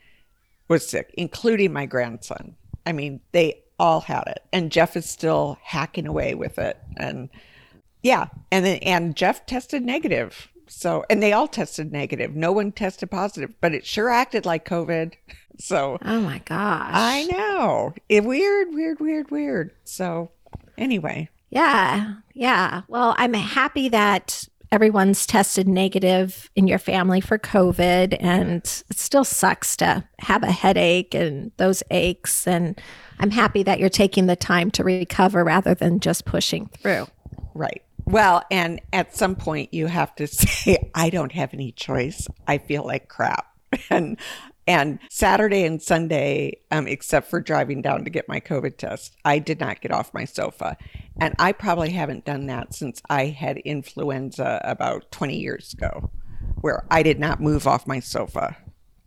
was 0.68 0.88
sick, 0.88 1.12
including 1.14 1.72
my 1.72 1.86
grandson. 1.86 2.56
I 2.86 2.92
mean, 2.92 3.20
they 3.32 3.62
all 3.78 4.00
had 4.00 4.24
it, 4.28 4.42
and 4.52 4.72
Jeff 4.72 4.96
is 4.96 5.08
still 5.08 5.58
hacking 5.62 6.06
away 6.06 6.34
with 6.34 6.58
it, 6.58 6.78
and 6.96 7.28
yeah, 8.02 8.26
and 8.50 8.64
then 8.64 8.78
and 8.78 9.16
Jeff 9.16 9.46
tested 9.46 9.84
negative. 9.84 10.51
So, 10.68 11.04
and 11.10 11.22
they 11.22 11.32
all 11.32 11.48
tested 11.48 11.92
negative. 11.92 12.34
No 12.34 12.52
one 12.52 12.72
tested 12.72 13.10
positive, 13.10 13.54
but 13.60 13.74
it 13.74 13.84
sure 13.86 14.08
acted 14.08 14.46
like 14.46 14.66
COVID. 14.68 15.14
So, 15.58 15.98
Oh 16.00 16.20
my 16.22 16.38
gosh. 16.46 16.90
I 16.94 17.24
know. 17.30 17.92
It 18.08 18.24
weird, 18.24 18.68
weird, 18.72 19.00
weird, 19.00 19.30
weird. 19.30 19.70
So, 19.84 20.30
anyway, 20.78 21.28
Yeah. 21.50 22.14
Yeah. 22.32 22.82
Well, 22.88 23.14
I'm 23.18 23.34
happy 23.34 23.90
that 23.90 24.48
everyone's 24.72 25.26
tested 25.26 25.68
negative 25.68 26.50
in 26.56 26.66
your 26.66 26.78
family 26.78 27.20
for 27.20 27.38
COVID. 27.38 28.16
And 28.18 28.62
it 28.90 28.98
still 28.98 29.24
sucks 29.24 29.76
to 29.76 30.02
have 30.20 30.42
a 30.42 30.50
headache 30.50 31.14
and 31.14 31.52
those 31.58 31.82
aches. 31.90 32.46
And 32.48 32.80
I'm 33.20 33.30
happy 33.30 33.62
that 33.62 33.78
you're 33.78 33.90
taking 33.90 34.26
the 34.26 34.36
time 34.36 34.70
to 34.72 34.82
recover 34.82 35.44
rather 35.44 35.74
than 35.74 36.00
just 36.00 36.24
pushing 36.24 36.70
through. 36.80 37.06
right. 37.54 37.82
Well, 38.04 38.42
and 38.50 38.80
at 38.92 39.14
some 39.14 39.36
point 39.36 39.72
you 39.72 39.86
have 39.86 40.14
to 40.16 40.26
say, 40.28 40.90
I 40.94 41.10
don't 41.10 41.32
have 41.32 41.54
any 41.54 41.72
choice. 41.72 42.28
I 42.46 42.58
feel 42.58 42.84
like 42.84 43.08
crap. 43.08 43.46
And 43.90 44.18
and 44.66 45.00
Saturday 45.10 45.64
and 45.64 45.82
Sunday, 45.82 46.58
um, 46.70 46.86
except 46.86 47.28
for 47.28 47.40
driving 47.40 47.82
down 47.82 48.04
to 48.04 48.10
get 48.10 48.28
my 48.28 48.38
COVID 48.38 48.76
test, 48.76 49.16
I 49.24 49.40
did 49.40 49.58
not 49.58 49.80
get 49.80 49.90
off 49.90 50.14
my 50.14 50.24
sofa. 50.24 50.76
And 51.20 51.34
I 51.38 51.52
probably 51.52 51.90
haven't 51.90 52.24
done 52.24 52.46
that 52.46 52.72
since 52.74 53.02
I 53.10 53.26
had 53.26 53.56
influenza 53.58 54.60
about 54.62 55.10
20 55.10 55.36
years 55.36 55.72
ago, 55.72 56.10
where 56.60 56.84
I 56.90 57.02
did 57.02 57.18
not 57.18 57.40
move 57.40 57.66
off 57.66 57.86
my 57.88 57.98
sofa. 57.98 58.56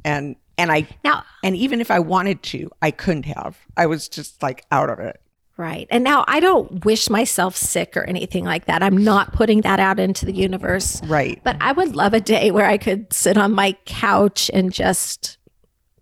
And 0.03 0.35
and 0.57 0.71
I 0.71 0.87
Now, 1.03 1.23
and 1.43 1.55
even 1.55 1.79
if 1.79 1.89
I 1.89 1.99
wanted 1.99 2.43
to, 2.43 2.69
I 2.81 2.91
couldn't 2.91 3.25
have. 3.25 3.57
I 3.77 3.85
was 3.85 4.09
just 4.09 4.43
like 4.43 4.65
out 4.71 4.89
of 4.89 4.99
it. 4.99 5.21
Right. 5.57 5.87
And 5.89 6.03
now 6.03 6.25
I 6.27 6.39
don't 6.39 6.85
wish 6.85 7.09
myself 7.09 7.55
sick 7.55 7.95
or 7.95 8.03
anything 8.03 8.45
like 8.45 8.65
that. 8.65 8.83
I'm 8.83 9.03
not 9.03 9.33
putting 9.33 9.61
that 9.61 9.79
out 9.79 9.99
into 9.99 10.25
the 10.25 10.33
universe. 10.33 11.01
Right. 11.03 11.41
But 11.43 11.57
I 11.61 11.71
would 11.71 11.95
love 11.95 12.13
a 12.13 12.21
day 12.21 12.51
where 12.51 12.65
I 12.65 12.77
could 12.77 13.11
sit 13.13 13.37
on 13.37 13.53
my 13.53 13.77
couch 13.85 14.51
and 14.53 14.71
just 14.71 15.37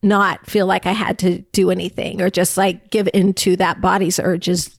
not 0.01 0.45
feel 0.45 0.65
like 0.65 0.85
I 0.85 0.91
had 0.91 1.17
to 1.19 1.39
do 1.53 1.71
anything 1.71 2.21
or 2.21 2.29
just 2.29 2.57
like 2.57 2.89
give 2.89 3.07
into 3.13 3.55
that 3.55 3.81
body's 3.81 4.19
urges 4.19 4.77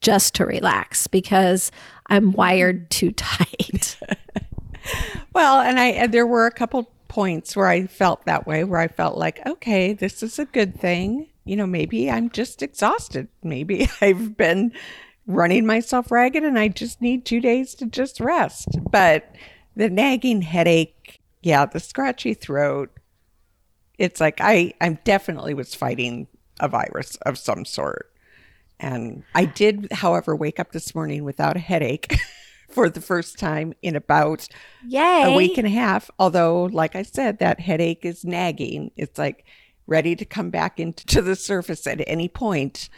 just 0.00 0.34
to 0.36 0.46
relax 0.46 1.06
because 1.06 1.70
I'm 2.06 2.32
wired 2.32 2.90
too 2.90 3.10
tight. 3.16 3.98
Well, 5.32 5.60
and 5.60 5.78
I 5.78 5.86
and 5.86 6.12
there 6.12 6.26
were 6.26 6.46
a 6.46 6.50
couple 6.50 6.90
points 7.08 7.56
where 7.56 7.66
I 7.66 7.86
felt 7.86 8.24
that 8.26 8.46
way, 8.46 8.64
where 8.64 8.80
I 8.80 8.88
felt 8.88 9.16
like, 9.16 9.44
okay, 9.46 9.92
this 9.92 10.22
is 10.22 10.38
a 10.38 10.44
good 10.44 10.78
thing. 10.78 11.28
You 11.44 11.56
know, 11.56 11.66
maybe 11.66 12.10
I'm 12.10 12.30
just 12.30 12.62
exhausted. 12.62 13.28
Maybe 13.42 13.88
I've 14.00 14.36
been 14.36 14.72
running 15.26 15.66
myself 15.66 16.10
ragged 16.10 16.44
and 16.44 16.58
I 16.58 16.68
just 16.68 17.00
need 17.00 17.24
two 17.24 17.40
days 17.40 17.74
to 17.76 17.86
just 17.86 18.20
rest. 18.20 18.68
But 18.90 19.34
the 19.76 19.90
nagging 19.90 20.42
headache, 20.42 21.20
yeah, 21.42 21.66
the 21.66 21.80
scratchy 21.80 22.34
throat, 22.34 22.90
it's 23.98 24.20
like 24.20 24.40
I 24.40 24.72
I 24.80 24.90
definitely 25.04 25.54
was 25.54 25.74
fighting 25.74 26.26
a 26.60 26.68
virus 26.68 27.16
of 27.26 27.38
some 27.38 27.64
sort. 27.64 28.08
And 28.80 29.22
I 29.34 29.44
did, 29.44 29.92
however, 29.92 30.34
wake 30.34 30.58
up 30.58 30.72
this 30.72 30.92
morning 30.92 31.22
without 31.22 31.56
a 31.56 31.60
headache, 31.60 32.16
for 32.72 32.88
the 32.88 33.00
first 33.00 33.38
time 33.38 33.74
in 33.82 33.94
about 33.94 34.48
Yay. 34.86 35.22
a 35.24 35.36
week 35.36 35.58
and 35.58 35.66
a 35.66 35.70
half. 35.70 36.10
Although, 36.18 36.64
like 36.64 36.96
I 36.96 37.02
said, 37.02 37.38
that 37.38 37.60
headache 37.60 38.04
is 38.04 38.24
nagging. 38.24 38.90
It's 38.96 39.18
like 39.18 39.44
ready 39.92 40.16
to 40.16 40.24
come 40.24 40.50
back 40.50 40.80
into 40.80 41.20
the 41.22 41.36
surface 41.36 41.86
at 41.86 42.02
any 42.06 42.28
point, 42.28 42.88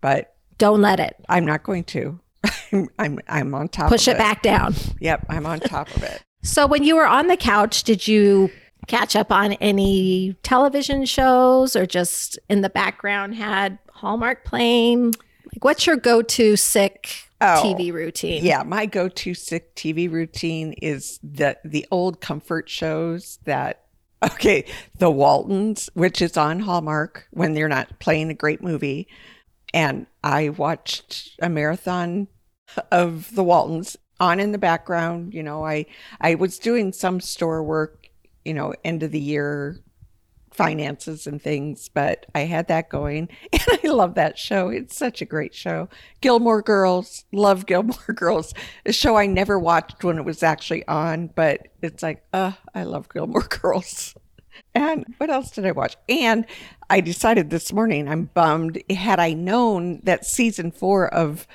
but 0.00 0.34
Don't 0.56 0.80
let 0.80 1.00
it. 1.00 1.16
I'm 1.28 1.44
not 1.44 1.64
going 1.64 1.84
to. 1.84 2.20
I'm 2.72 2.88
I'm, 2.98 3.18
I'm 3.28 3.54
on 3.54 3.68
top. 3.68 3.88
Push 3.90 4.06
of 4.08 4.14
it 4.14 4.18
back 4.18 4.40
down. 4.42 4.74
Yep, 5.00 5.26
I'm 5.28 5.44
on 5.46 5.60
top 5.60 5.94
of 5.96 6.02
it. 6.02 6.22
So 6.46 6.66
when 6.66 6.84
you 6.84 6.94
were 6.96 7.06
on 7.06 7.28
the 7.28 7.38
couch, 7.38 7.84
did 7.84 8.06
you 8.06 8.50
catch 8.86 9.16
up 9.16 9.32
on 9.32 9.54
any 9.54 10.36
television 10.42 11.06
shows 11.06 11.74
or 11.74 11.86
just 11.86 12.38
in 12.50 12.60
the 12.60 12.68
background 12.68 13.34
had 13.34 13.78
Hallmark 13.90 14.44
playing? 14.44 15.14
Like 15.46 15.64
what's 15.64 15.86
your 15.86 15.96
go-to 15.96 16.56
sick 16.56 17.30
Oh, 17.40 17.62
TV 17.64 17.94
routine? 17.94 18.44
Yeah, 18.44 18.62
my 18.62 18.84
go-to 18.84 19.32
sick 19.32 19.74
TV 19.74 20.10
routine 20.12 20.74
is 20.82 21.18
the 21.22 21.56
the 21.64 21.86
old 21.90 22.20
comfort 22.20 22.68
shows 22.68 23.38
that 23.44 23.83
okay, 24.24 24.64
The 24.98 25.10
Waltons, 25.10 25.90
which 25.94 26.22
is 26.22 26.36
on 26.36 26.60
Hallmark 26.60 27.26
when 27.30 27.54
they're 27.54 27.68
not 27.68 27.98
playing 27.98 28.30
a 28.30 28.34
great 28.34 28.62
movie. 28.62 29.08
And 29.72 30.06
I 30.22 30.50
watched 30.50 31.36
a 31.40 31.48
marathon 31.48 32.28
of 32.90 33.34
The 33.34 33.44
Waltons 33.44 33.96
on 34.20 34.40
in 34.40 34.52
the 34.52 34.58
background, 34.58 35.34
you 35.34 35.42
know, 35.42 35.64
I 35.64 35.86
I 36.20 36.36
was 36.36 36.58
doing 36.58 36.92
some 36.92 37.20
store 37.20 37.62
work, 37.62 38.08
you 38.44 38.54
know, 38.54 38.74
end 38.84 39.02
of 39.02 39.10
the 39.10 39.20
year 39.20 39.80
finances 40.54 41.26
and 41.26 41.42
things, 41.42 41.88
but 41.88 42.26
I 42.34 42.40
had 42.40 42.68
that 42.68 42.88
going 42.88 43.28
and 43.52 43.62
I 43.84 43.88
love 43.88 44.14
that 44.14 44.38
show. 44.38 44.68
It's 44.68 44.96
such 44.96 45.20
a 45.20 45.26
great 45.26 45.54
show. 45.54 45.88
Gilmore 46.20 46.62
Girls, 46.62 47.24
love 47.32 47.66
Gilmore 47.66 47.96
Girls. 48.14 48.54
A 48.86 48.92
show 48.92 49.16
I 49.16 49.26
never 49.26 49.58
watched 49.58 50.04
when 50.04 50.18
it 50.18 50.24
was 50.24 50.42
actually 50.42 50.86
on, 50.86 51.28
but 51.28 51.68
it's 51.82 52.02
like, 52.02 52.24
uh, 52.32 52.52
I 52.74 52.84
love 52.84 53.08
Gilmore 53.08 53.42
Girls. 53.48 54.14
And 54.74 55.04
what 55.18 55.30
else 55.30 55.50
did 55.50 55.66
I 55.66 55.72
watch? 55.72 55.96
And 56.08 56.46
I 56.88 57.00
decided 57.00 57.50
this 57.50 57.72
morning 57.72 58.08
I'm 58.08 58.26
bummed. 58.34 58.80
Had 58.90 59.18
I 59.18 59.32
known 59.32 60.00
that 60.04 60.24
season 60.24 60.70
four 60.70 61.12
of 61.12 61.46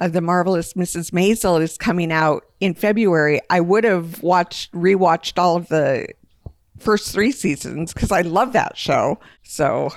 of 0.00 0.12
the 0.12 0.20
marvelous 0.20 0.72
Mrs. 0.72 1.12
Maisel 1.12 1.62
is 1.62 1.78
coming 1.78 2.10
out 2.10 2.44
in 2.58 2.74
February, 2.74 3.40
I 3.48 3.60
would 3.60 3.84
have 3.84 4.22
watched 4.22 4.72
rewatched 4.72 5.38
all 5.38 5.56
of 5.56 5.68
the 5.68 6.08
first 6.78 7.12
three 7.12 7.32
seasons 7.32 7.92
because 7.94 8.10
I 8.12 8.22
love 8.22 8.52
that 8.52 8.76
show. 8.76 9.18
So 9.42 9.90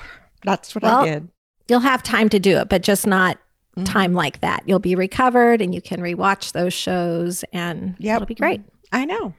that's 0.44 0.74
what 0.76 0.84
Well, 0.84 1.02
I 1.02 1.06
did. 1.10 1.28
You'll 1.70 1.80
have 1.82 2.02
time 2.04 2.30
to 2.30 2.40
do 2.40 2.58
it, 2.58 2.70
but 2.70 2.82
just 2.84 3.06
not 3.08 3.38
Mm-hmm. 3.76 3.84
time 3.84 4.14
like 4.14 4.42
that. 4.42 4.64
You'll 4.66 4.80
be 4.80 4.96
recovered 4.96 5.62
and 5.62 5.72
you 5.76 5.82
can 5.84 6.00
rewatch 6.02 6.54
those 6.54 6.74
shows 6.74 7.44
and 7.54 7.96
Yep. 8.00 8.16
it'll 8.16 8.26
be 8.26 8.34
great. 8.34 8.62
I 8.92 9.06
know. 9.06 9.36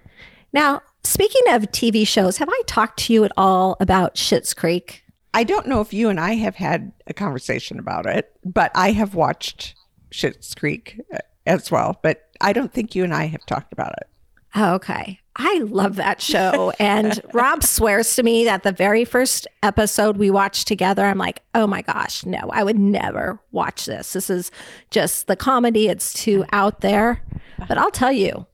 Now, 0.52 0.80
speaking 1.02 1.42
of 1.48 1.62
TV 1.72 2.06
shows, 2.06 2.36
have 2.36 2.48
I 2.48 2.62
talked 2.68 3.00
to 3.00 3.12
you 3.12 3.24
at 3.24 3.32
all 3.36 3.76
about 3.80 4.14
Schitt's 4.14 4.54
Creek? 4.54 5.02
I 5.34 5.42
don't 5.42 5.66
know 5.66 5.80
if 5.80 5.92
you 5.92 6.08
and 6.08 6.20
I 6.20 6.34
have 6.34 6.54
had 6.54 6.92
a 7.08 7.14
conversation 7.14 7.80
about 7.80 8.06
it, 8.06 8.30
but 8.44 8.70
I 8.76 8.92
have 8.92 9.16
watched 9.16 9.74
Schitt's 10.12 10.54
Creek 10.54 11.00
uh, 11.12 11.18
as 11.44 11.72
well. 11.72 11.98
But 12.00 12.28
I 12.40 12.52
don't 12.52 12.72
think 12.72 12.94
you 12.94 13.02
and 13.02 13.12
I 13.12 13.24
have 13.26 13.44
talked 13.44 13.72
about 13.72 13.94
it. 14.00 14.06
Oh, 14.54 14.74
okay. 14.74 15.18
I 15.38 15.58
love 15.58 15.96
that 15.96 16.20
show. 16.20 16.72
And 16.80 17.20
Rob 17.32 17.62
swears 17.62 18.16
to 18.16 18.24
me 18.24 18.44
that 18.44 18.64
the 18.64 18.72
very 18.72 19.04
first 19.04 19.46
episode 19.62 20.16
we 20.16 20.30
watched 20.30 20.66
together, 20.66 21.04
I'm 21.04 21.18
like, 21.18 21.42
oh 21.54 21.66
my 21.66 21.82
gosh, 21.82 22.26
no, 22.26 22.40
I 22.50 22.64
would 22.64 22.78
never 22.78 23.40
watch 23.52 23.86
this. 23.86 24.12
This 24.12 24.28
is 24.28 24.50
just 24.90 25.28
the 25.28 25.36
comedy. 25.36 25.86
It's 25.88 26.12
too 26.12 26.44
out 26.52 26.80
there. 26.80 27.22
But 27.68 27.78
I'll 27.78 27.92
tell 27.92 28.12
you, 28.12 28.46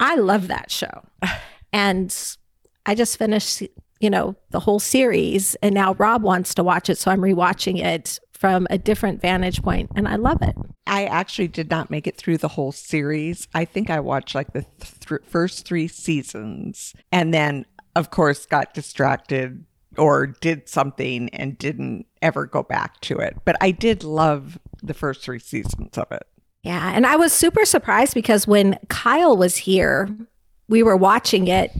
I 0.00 0.16
love 0.16 0.48
that 0.48 0.70
show. 0.70 1.04
And 1.74 2.14
I 2.84 2.94
just 2.94 3.16
finished, 3.16 3.62
you 3.98 4.10
know, 4.10 4.36
the 4.50 4.60
whole 4.60 4.78
series. 4.78 5.54
And 5.62 5.74
now 5.74 5.94
Rob 5.94 6.22
wants 6.22 6.52
to 6.56 6.62
watch 6.62 6.90
it. 6.90 6.98
So 6.98 7.10
I'm 7.10 7.22
rewatching 7.22 7.82
it 7.82 8.18
from 8.42 8.66
a 8.70 8.76
different 8.76 9.22
vantage 9.22 9.62
point, 9.62 9.88
And 9.94 10.08
I 10.08 10.16
love 10.16 10.42
it. 10.42 10.56
I 10.84 11.04
actually 11.04 11.46
did 11.46 11.70
not 11.70 11.92
make 11.92 12.08
it 12.08 12.16
through 12.16 12.38
the 12.38 12.48
whole 12.48 12.72
series. 12.72 13.46
I 13.54 13.64
think 13.64 13.88
I 13.88 14.00
watched 14.00 14.34
like 14.34 14.52
the 14.52 14.66
th- 14.80 15.20
first 15.28 15.64
three 15.64 15.86
seasons 15.86 16.92
and 17.12 17.32
then, 17.32 17.66
of 17.94 18.10
course, 18.10 18.44
got 18.44 18.74
distracted 18.74 19.64
or 19.96 20.26
did 20.26 20.68
something 20.68 21.28
and 21.28 21.56
didn't 21.56 22.06
ever 22.20 22.46
go 22.46 22.64
back 22.64 23.00
to 23.02 23.18
it. 23.18 23.36
But 23.44 23.54
I 23.60 23.70
did 23.70 24.02
love 24.02 24.58
the 24.82 24.92
first 24.92 25.22
three 25.22 25.38
seasons 25.38 25.96
of 25.96 26.10
it. 26.10 26.26
Yeah. 26.64 26.90
And 26.92 27.06
I 27.06 27.14
was 27.14 27.32
super 27.32 27.64
surprised 27.64 28.12
because 28.12 28.48
when 28.48 28.76
Kyle 28.88 29.36
was 29.36 29.56
here, 29.56 30.08
we 30.68 30.82
were 30.82 30.96
watching 30.96 31.46
it 31.46 31.70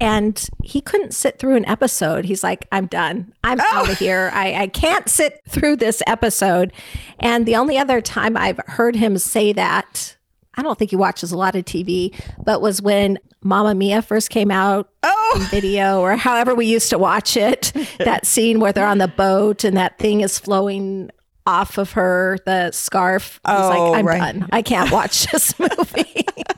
and 0.00 0.48
he 0.62 0.80
couldn't 0.80 1.12
sit 1.14 1.38
through 1.38 1.56
an 1.56 1.64
episode. 1.66 2.24
He's 2.24 2.42
like, 2.44 2.66
I'm 2.70 2.86
done. 2.86 3.32
I'm 3.42 3.60
oh. 3.60 3.64
out 3.70 3.90
of 3.90 3.98
here. 3.98 4.30
I, 4.32 4.54
I 4.54 4.66
can't 4.68 5.08
sit 5.08 5.40
through 5.48 5.76
this 5.76 6.02
episode. 6.06 6.72
And 7.18 7.46
the 7.46 7.56
only 7.56 7.78
other 7.78 8.00
time 8.00 8.36
I've 8.36 8.60
heard 8.66 8.94
him 8.96 9.18
say 9.18 9.52
that, 9.54 10.16
I 10.54 10.62
don't 10.62 10.78
think 10.78 10.90
he 10.90 10.96
watches 10.96 11.32
a 11.32 11.36
lot 11.38 11.56
of 11.56 11.64
TV, 11.64 12.14
but 12.44 12.60
was 12.60 12.80
when 12.82 13.18
Mamma 13.42 13.74
Mia 13.74 14.02
first 14.02 14.30
came 14.30 14.50
out 14.50 14.88
Oh, 15.02 15.48
video 15.50 16.00
or 16.00 16.16
however 16.16 16.54
we 16.54 16.66
used 16.66 16.90
to 16.90 16.98
watch 16.98 17.36
it. 17.36 17.72
that 17.98 18.26
scene 18.26 18.60
where 18.60 18.72
they're 18.72 18.86
on 18.86 18.98
the 18.98 19.08
boat 19.08 19.64
and 19.64 19.76
that 19.76 19.98
thing 19.98 20.20
is 20.20 20.38
flowing 20.38 21.10
off 21.46 21.78
of 21.78 21.92
her, 21.92 22.38
the 22.44 22.70
scarf. 22.72 23.40
He's 23.46 23.54
Oh, 23.56 23.68
like, 23.68 23.98
I'm 24.00 24.06
right. 24.06 24.18
done. 24.18 24.48
I 24.52 24.62
can't 24.62 24.90
watch 24.92 25.26
this 25.32 25.58
movie. 25.58 26.24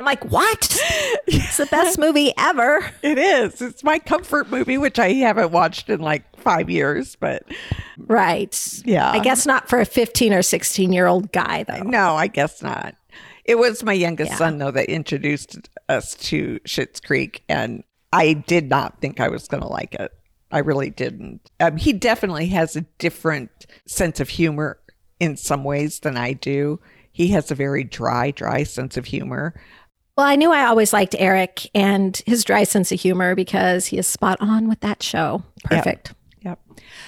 I'm 0.00 0.06
like, 0.06 0.24
what? 0.30 0.78
It's 1.26 1.58
the 1.58 1.66
best 1.66 1.98
movie 1.98 2.32
ever. 2.38 2.90
it 3.02 3.18
is. 3.18 3.60
It's 3.62 3.84
my 3.84 3.98
comfort 4.00 4.50
movie, 4.50 4.78
which 4.78 4.98
I 4.98 5.12
haven't 5.12 5.52
watched 5.52 5.88
in 5.90 6.00
like 6.00 6.24
five 6.40 6.68
years, 6.70 7.16
but 7.16 7.44
Right. 7.98 8.80
Yeah. 8.84 9.10
I 9.10 9.18
guess 9.20 9.46
not 9.46 9.68
for 9.68 9.78
a 9.80 9.84
15 9.84 10.32
or 10.32 10.42
16 10.42 10.92
year 10.92 11.06
old 11.06 11.30
guy, 11.32 11.64
though. 11.64 11.82
no, 11.82 12.16
I 12.16 12.26
guess 12.26 12.62
not. 12.62 12.94
It 13.44 13.58
was 13.58 13.82
my 13.84 13.92
youngest 13.92 14.32
Yeah. 14.32 14.36
son, 14.38 14.58
though, 14.58 14.70
that 14.72 14.88
introduced 14.88 15.68
us 15.88 16.14
to 16.16 16.58
Schitt's 16.66 17.00
Creek, 17.00 17.42
and 17.48 17.84
I 18.12 18.32
did 18.32 18.68
not 18.68 19.00
think 19.00 19.20
I 19.20 19.28
was 19.28 19.46
going 19.48 19.62
to 19.62 19.68
like 19.68 19.94
it. 19.94 20.10
I 20.50 20.58
really 20.58 20.90
didn't. 20.90 21.50
Um, 21.60 21.76
he 21.76 21.92
definitely 21.92 22.46
has 22.48 22.74
a 22.76 22.82
different 22.98 23.50
sense 23.86 24.18
of 24.20 24.28
humor 24.30 24.78
in 25.20 25.36
some 25.36 25.62
ways 25.64 26.00
than 26.00 26.16
I 26.16 26.32
do. 26.32 26.80
He 27.12 27.28
has 27.28 27.50
a 27.50 27.54
very 27.56 27.84
dry, 27.84 28.30
dry 28.30 28.62
sense 28.64 28.96
of 28.96 29.06
humor. 29.06 29.54
Well, 30.20 30.28
I 30.28 30.36
knew 30.36 30.52
I 30.52 30.66
always 30.66 30.92
liked 30.92 31.16
Eric 31.18 31.70
and 31.74 32.14
his 32.26 32.44
dry 32.44 32.64
sense 32.64 32.92
of 32.92 33.00
humor 33.00 33.34
because 33.34 33.86
he 33.86 33.96
is 33.96 34.06
spot 34.06 34.36
on 34.38 34.68
with 34.68 34.80
that 34.80 35.02
show. 35.02 35.42
Perfect. 35.64 36.12
Yep. 36.42 36.58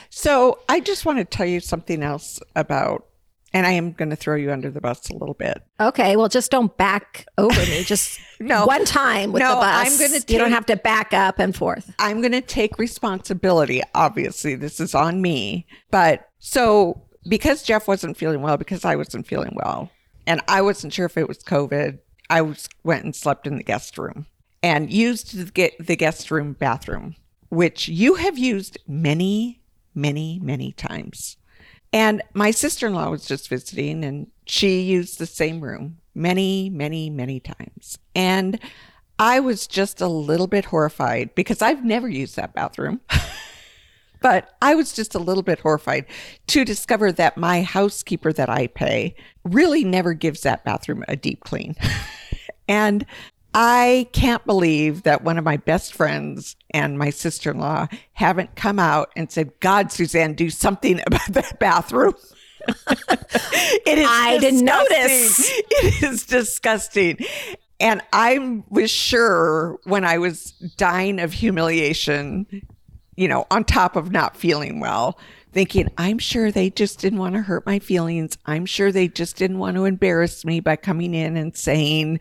So 0.09 0.61
I 0.67 0.81
just 0.81 1.05
want 1.05 1.19
to 1.19 1.27
tell 1.27 1.45
you 1.45 1.61
something 1.61 2.03
else 2.03 2.41
about, 2.57 3.05
and 3.53 3.67
I 3.67 3.73
am 3.73 3.93
going 3.93 4.09
to 4.09 4.17
throw 4.17 4.35
you 4.37 4.51
under 4.51 4.71
the 4.71 4.81
bus 4.81 5.11
a 5.11 5.13
little 5.13 5.35
bit. 5.35 5.59
Okay. 5.79 6.17
Well, 6.17 6.31
just 6.31 6.51
don't 6.51 6.75
back 6.79 7.27
over 7.37 7.61
me. 7.67 7.85
Just 7.85 8.19
No. 8.41 8.65
one 8.65 8.87
time 8.87 9.31
with 9.31 9.41
No, 9.41 9.57
the 9.57 9.61
bus. 9.61 9.93
I'm 9.93 9.99
gonna 10.09 10.25
you 10.27 10.39
don't 10.39 10.53
have 10.53 10.65
to 10.65 10.77
back 10.77 11.13
up 11.13 11.39
and 11.39 11.55
forth. 11.55 11.95
I'm 11.99 12.23
going 12.23 12.33
to 12.33 12.41
take 12.41 12.79
responsibility. 12.79 13.83
Obviously, 13.95 14.55
this 14.55 14.81
is 14.81 14.95
on 14.95 15.21
me. 15.21 15.67
But 15.91 16.31
so 16.39 17.03
because 17.29 17.63
Jeff 17.63 17.87
wasn't 17.87 18.17
feeling 18.17 18.41
well, 18.41 18.57
because 18.57 18.87
I 18.87 18.97
wasn't 18.97 19.27
feeling 19.27 19.53
well, 19.55 19.91
and 20.27 20.41
I 20.49 20.63
wasn't 20.63 20.95
sure 20.95 21.05
if 21.05 21.19
it 21.19 21.29
was 21.29 21.41
COVID, 21.41 21.99
I 22.31 22.43
was, 22.43 22.69
went 22.83 23.05
and 23.05 23.15
slept 23.15 23.47
in 23.47 23.57
the 23.57 23.63
guest 23.63 23.99
room 23.99 24.27
and 24.63 24.93
used 24.93 25.37
the, 25.37 25.73
the 25.81 25.97
guest 25.97 26.31
room 26.31 26.55
bathroom, 26.55 27.17
which 27.49 27.89
you 27.89 28.15
have 28.15 28.39
used 28.39 28.79
many, 28.87 29.61
many, 29.95 30.39
many 30.43 30.73
times. 30.73 31.37
And 31.93 32.23
my 32.33 32.51
sister 32.51 32.87
in 32.87 32.95
law 32.95 33.11
was 33.11 33.27
just 33.27 33.49
visiting 33.49 34.05
and 34.05 34.29
she 34.47 34.81
used 34.81 35.19
the 35.19 35.27
same 35.27 35.61
room 35.61 35.99
many, 36.15 36.71
many, 36.71 37.11
many 37.11 37.41
times. 37.41 37.99
And 38.15 38.59
I 39.19 39.41
was 39.41 39.67
just 39.67 40.01
a 40.01 40.09
little 40.09 40.47
bit 40.47 40.67
horrified 40.67 41.35
because 41.35 41.61
I've 41.61 41.85
never 41.85 42.09
used 42.09 42.37
that 42.37 42.55
bathroom. 42.55 43.01
but 44.23 44.57
I 44.63 44.75
was 44.75 44.93
just 44.93 45.15
a 45.15 45.19
little 45.19 45.43
bit 45.43 45.61
horrified 45.61 46.07
to 46.49 46.65
discover 46.65 47.13
that 47.13 47.37
my 47.37 47.63
housekeeper 47.63 48.33
that 48.33 48.49
I 48.49 48.69
pay 48.69 49.15
really 49.45 49.85
never 49.85 50.15
gives 50.15 50.43
that 50.43 50.65
bathroom 50.65 51.05
a 51.09 51.17
deep 51.17 51.41
clean. 51.41 51.75
and 52.69 53.05
I 53.55 54.09
can't 54.13 54.45
believe 54.47 55.03
that 55.03 55.23
one 55.23 55.37
of 55.37 55.45
my 55.45 55.59
best 55.59 55.93
friends 55.93 56.57
and 56.71 56.99
my 56.99 57.11
sister 57.11 57.51
in 57.51 57.59
law 57.59 57.87
haven't 58.15 58.57
come 58.57 58.79
out 58.79 59.11
and 59.15 59.31
said, 59.31 59.53
God, 59.61 59.93
Suzanne, 59.93 60.35
do 60.35 60.49
something 60.49 61.01
about 61.07 61.29
that 61.29 61.59
bathroom. 61.59 62.15
it 62.69 63.99
is 63.99 64.07
I 64.09 64.39
didn't 64.39 64.65
disgusting. 64.65 64.67
notice. 64.67 65.51
It 65.51 66.03
is 66.03 66.27
disgusting. 66.27 67.19
And 67.81 68.01
I 68.13 68.63
was 68.71 68.91
sure 68.91 69.79
when 69.85 70.05
I 70.05 70.19
was 70.19 70.53
dying 70.77 71.19
of 71.19 71.33
humiliation, 71.33 72.47
you 73.17 73.29
know, 73.29 73.47
on 73.51 73.65
top 73.65 73.97
of 73.97 74.11
not 74.11 74.37
feeling 74.37 74.81
well, 74.81 75.19
thinking, 75.53 75.89
I'm 75.99 76.19
sure 76.19 76.51
they 76.51 76.71
just 76.71 76.99
didn't 76.99 77.19
want 77.19 77.35
to 77.35 77.43
hurt 77.43 77.67
my 77.67 77.79
feelings. 77.79 78.39
I'm 78.47 78.67
sure 78.67 78.91
they 78.91 79.09
just 79.09 79.37
didn't 79.37 79.59
want 79.59 79.77
to 79.77 79.85
embarrass 79.85 80.45
me 80.45 80.61
by 80.61 80.77
coming 80.77 81.15
in 81.15 81.37
and 81.37 81.57
saying, 81.57 82.21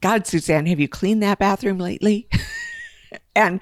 God, 0.00 0.26
Suzanne, 0.26 0.66
have 0.66 0.80
you 0.80 0.88
cleaned 0.88 1.22
that 1.22 1.38
bathroom 1.38 1.78
lately? 1.78 2.26
and 3.36 3.60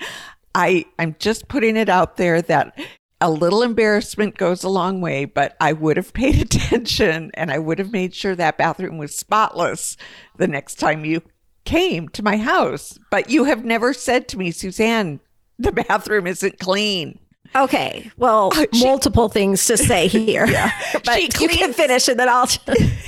I, 0.54 0.86
I'm 0.98 1.16
just 1.18 1.48
putting 1.48 1.76
it 1.76 1.88
out 1.88 2.16
there 2.16 2.40
that 2.42 2.78
a 3.20 3.30
little 3.30 3.62
embarrassment 3.62 4.36
goes 4.36 4.62
a 4.62 4.68
long 4.68 5.00
way, 5.00 5.24
but 5.24 5.56
I 5.60 5.72
would 5.72 5.96
have 5.96 6.12
paid 6.12 6.40
attention 6.40 7.32
and 7.34 7.50
I 7.50 7.58
would 7.58 7.78
have 7.78 7.92
made 7.92 8.14
sure 8.14 8.36
that 8.36 8.58
bathroom 8.58 8.98
was 8.98 9.16
spotless 9.16 9.96
the 10.36 10.46
next 10.46 10.76
time 10.76 11.04
you 11.04 11.22
came 11.64 12.08
to 12.10 12.22
my 12.22 12.36
house. 12.36 12.98
But 13.10 13.30
you 13.30 13.44
have 13.44 13.64
never 13.64 13.92
said 13.92 14.28
to 14.28 14.38
me, 14.38 14.52
Suzanne, 14.52 15.20
the 15.58 15.72
bathroom 15.72 16.26
isn't 16.26 16.58
clean. 16.58 17.18
Okay, 17.56 18.10
well, 18.18 18.50
uh, 18.54 18.66
she, 18.74 18.84
multiple 18.84 19.28
things 19.28 19.64
to 19.66 19.76
say 19.76 20.06
here. 20.08 20.46
yeah, 20.46 20.70
but 21.04 21.16
she 21.16 21.22
you 21.40 21.48
can 21.48 21.72
finish 21.72 22.08
and 22.08 22.18
then 22.18 22.28
I'll. 22.28 22.48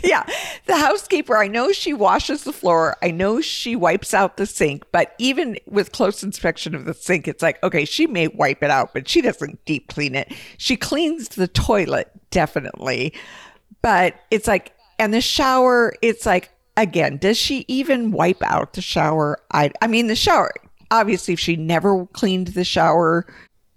yeah, 0.02 0.24
the 0.66 0.76
housekeeper. 0.76 1.36
I 1.36 1.46
know 1.46 1.72
she 1.72 1.92
washes 1.92 2.44
the 2.44 2.52
floor. 2.52 2.96
I 3.02 3.10
know 3.10 3.40
she 3.40 3.76
wipes 3.76 4.14
out 4.14 4.36
the 4.36 4.46
sink. 4.46 4.84
But 4.92 5.14
even 5.18 5.58
with 5.66 5.92
close 5.92 6.22
inspection 6.22 6.74
of 6.74 6.84
the 6.84 6.94
sink, 6.94 7.28
it's 7.28 7.42
like 7.42 7.62
okay, 7.62 7.84
she 7.84 8.06
may 8.06 8.28
wipe 8.28 8.62
it 8.62 8.70
out, 8.70 8.94
but 8.94 9.08
she 9.08 9.20
doesn't 9.20 9.64
deep 9.64 9.88
clean 9.88 10.14
it. 10.14 10.32
She 10.56 10.76
cleans 10.76 11.28
the 11.30 11.48
toilet 11.48 12.10
definitely, 12.30 13.12
but 13.82 14.14
it's 14.30 14.46
like 14.46 14.72
and 14.98 15.12
the 15.12 15.20
shower. 15.20 15.94
It's 16.00 16.24
like 16.24 16.50
again, 16.78 17.18
does 17.18 17.36
she 17.36 17.66
even 17.68 18.10
wipe 18.10 18.42
out 18.42 18.72
the 18.72 18.82
shower? 18.82 19.38
I 19.52 19.70
I 19.82 19.86
mean 19.86 20.06
the 20.06 20.16
shower 20.16 20.50
obviously 20.90 21.34
if 21.34 21.40
she 21.40 21.56
never 21.56 22.06
cleaned 22.06 22.48
the 22.48 22.64
shower 22.64 23.26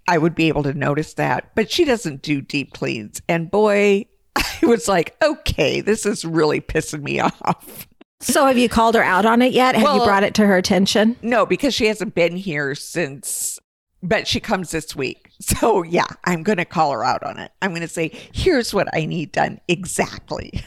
I 0.06 0.18
would 0.18 0.34
be 0.34 0.48
able 0.48 0.62
to 0.64 0.74
notice 0.74 1.14
that. 1.14 1.54
But 1.54 1.70
she 1.70 1.84
doesn't 1.84 2.22
do 2.22 2.40
deep 2.40 2.72
cleans. 2.72 3.22
And 3.28 3.50
boy, 3.50 4.06
I 4.36 4.58
was 4.62 4.88
like, 4.88 5.16
okay, 5.22 5.80
this 5.80 6.06
is 6.06 6.24
really 6.24 6.60
pissing 6.60 7.02
me 7.02 7.20
off. 7.20 7.88
So 8.20 8.46
have 8.46 8.56
you 8.56 8.68
called 8.68 8.94
her 8.94 9.02
out 9.02 9.26
on 9.26 9.42
it 9.42 9.52
yet? 9.52 9.74
Have 9.74 9.84
well, 9.84 9.98
you 9.98 10.04
brought 10.04 10.24
it 10.24 10.34
to 10.34 10.46
her 10.46 10.56
attention? 10.56 11.16
No, 11.20 11.44
because 11.44 11.74
she 11.74 11.86
hasn't 11.86 12.14
been 12.14 12.36
here 12.36 12.74
since 12.74 13.58
but 14.02 14.28
she 14.28 14.38
comes 14.38 14.70
this 14.70 14.94
week. 14.94 15.20
So 15.40 15.82
yeah, 15.82 16.06
I'm 16.24 16.42
going 16.42 16.58
to 16.58 16.64
call 16.64 16.92
her 16.92 17.04
out 17.04 17.22
on 17.24 17.38
it. 17.38 17.50
I'm 17.60 17.72
going 17.72 17.82
to 17.82 17.88
say, 17.88 18.12
here's 18.32 18.72
what 18.72 18.88
I 18.94 19.04
need 19.04 19.32
done 19.32 19.60
exactly. 19.66 20.64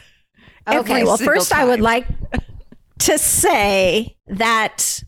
Okay. 0.68 1.02
well, 1.02 1.16
first 1.16 1.50
time. 1.50 1.62
I 1.62 1.64
would 1.64 1.80
like 1.80 2.06
to 2.98 3.18
say 3.18 4.14
that 4.26 5.02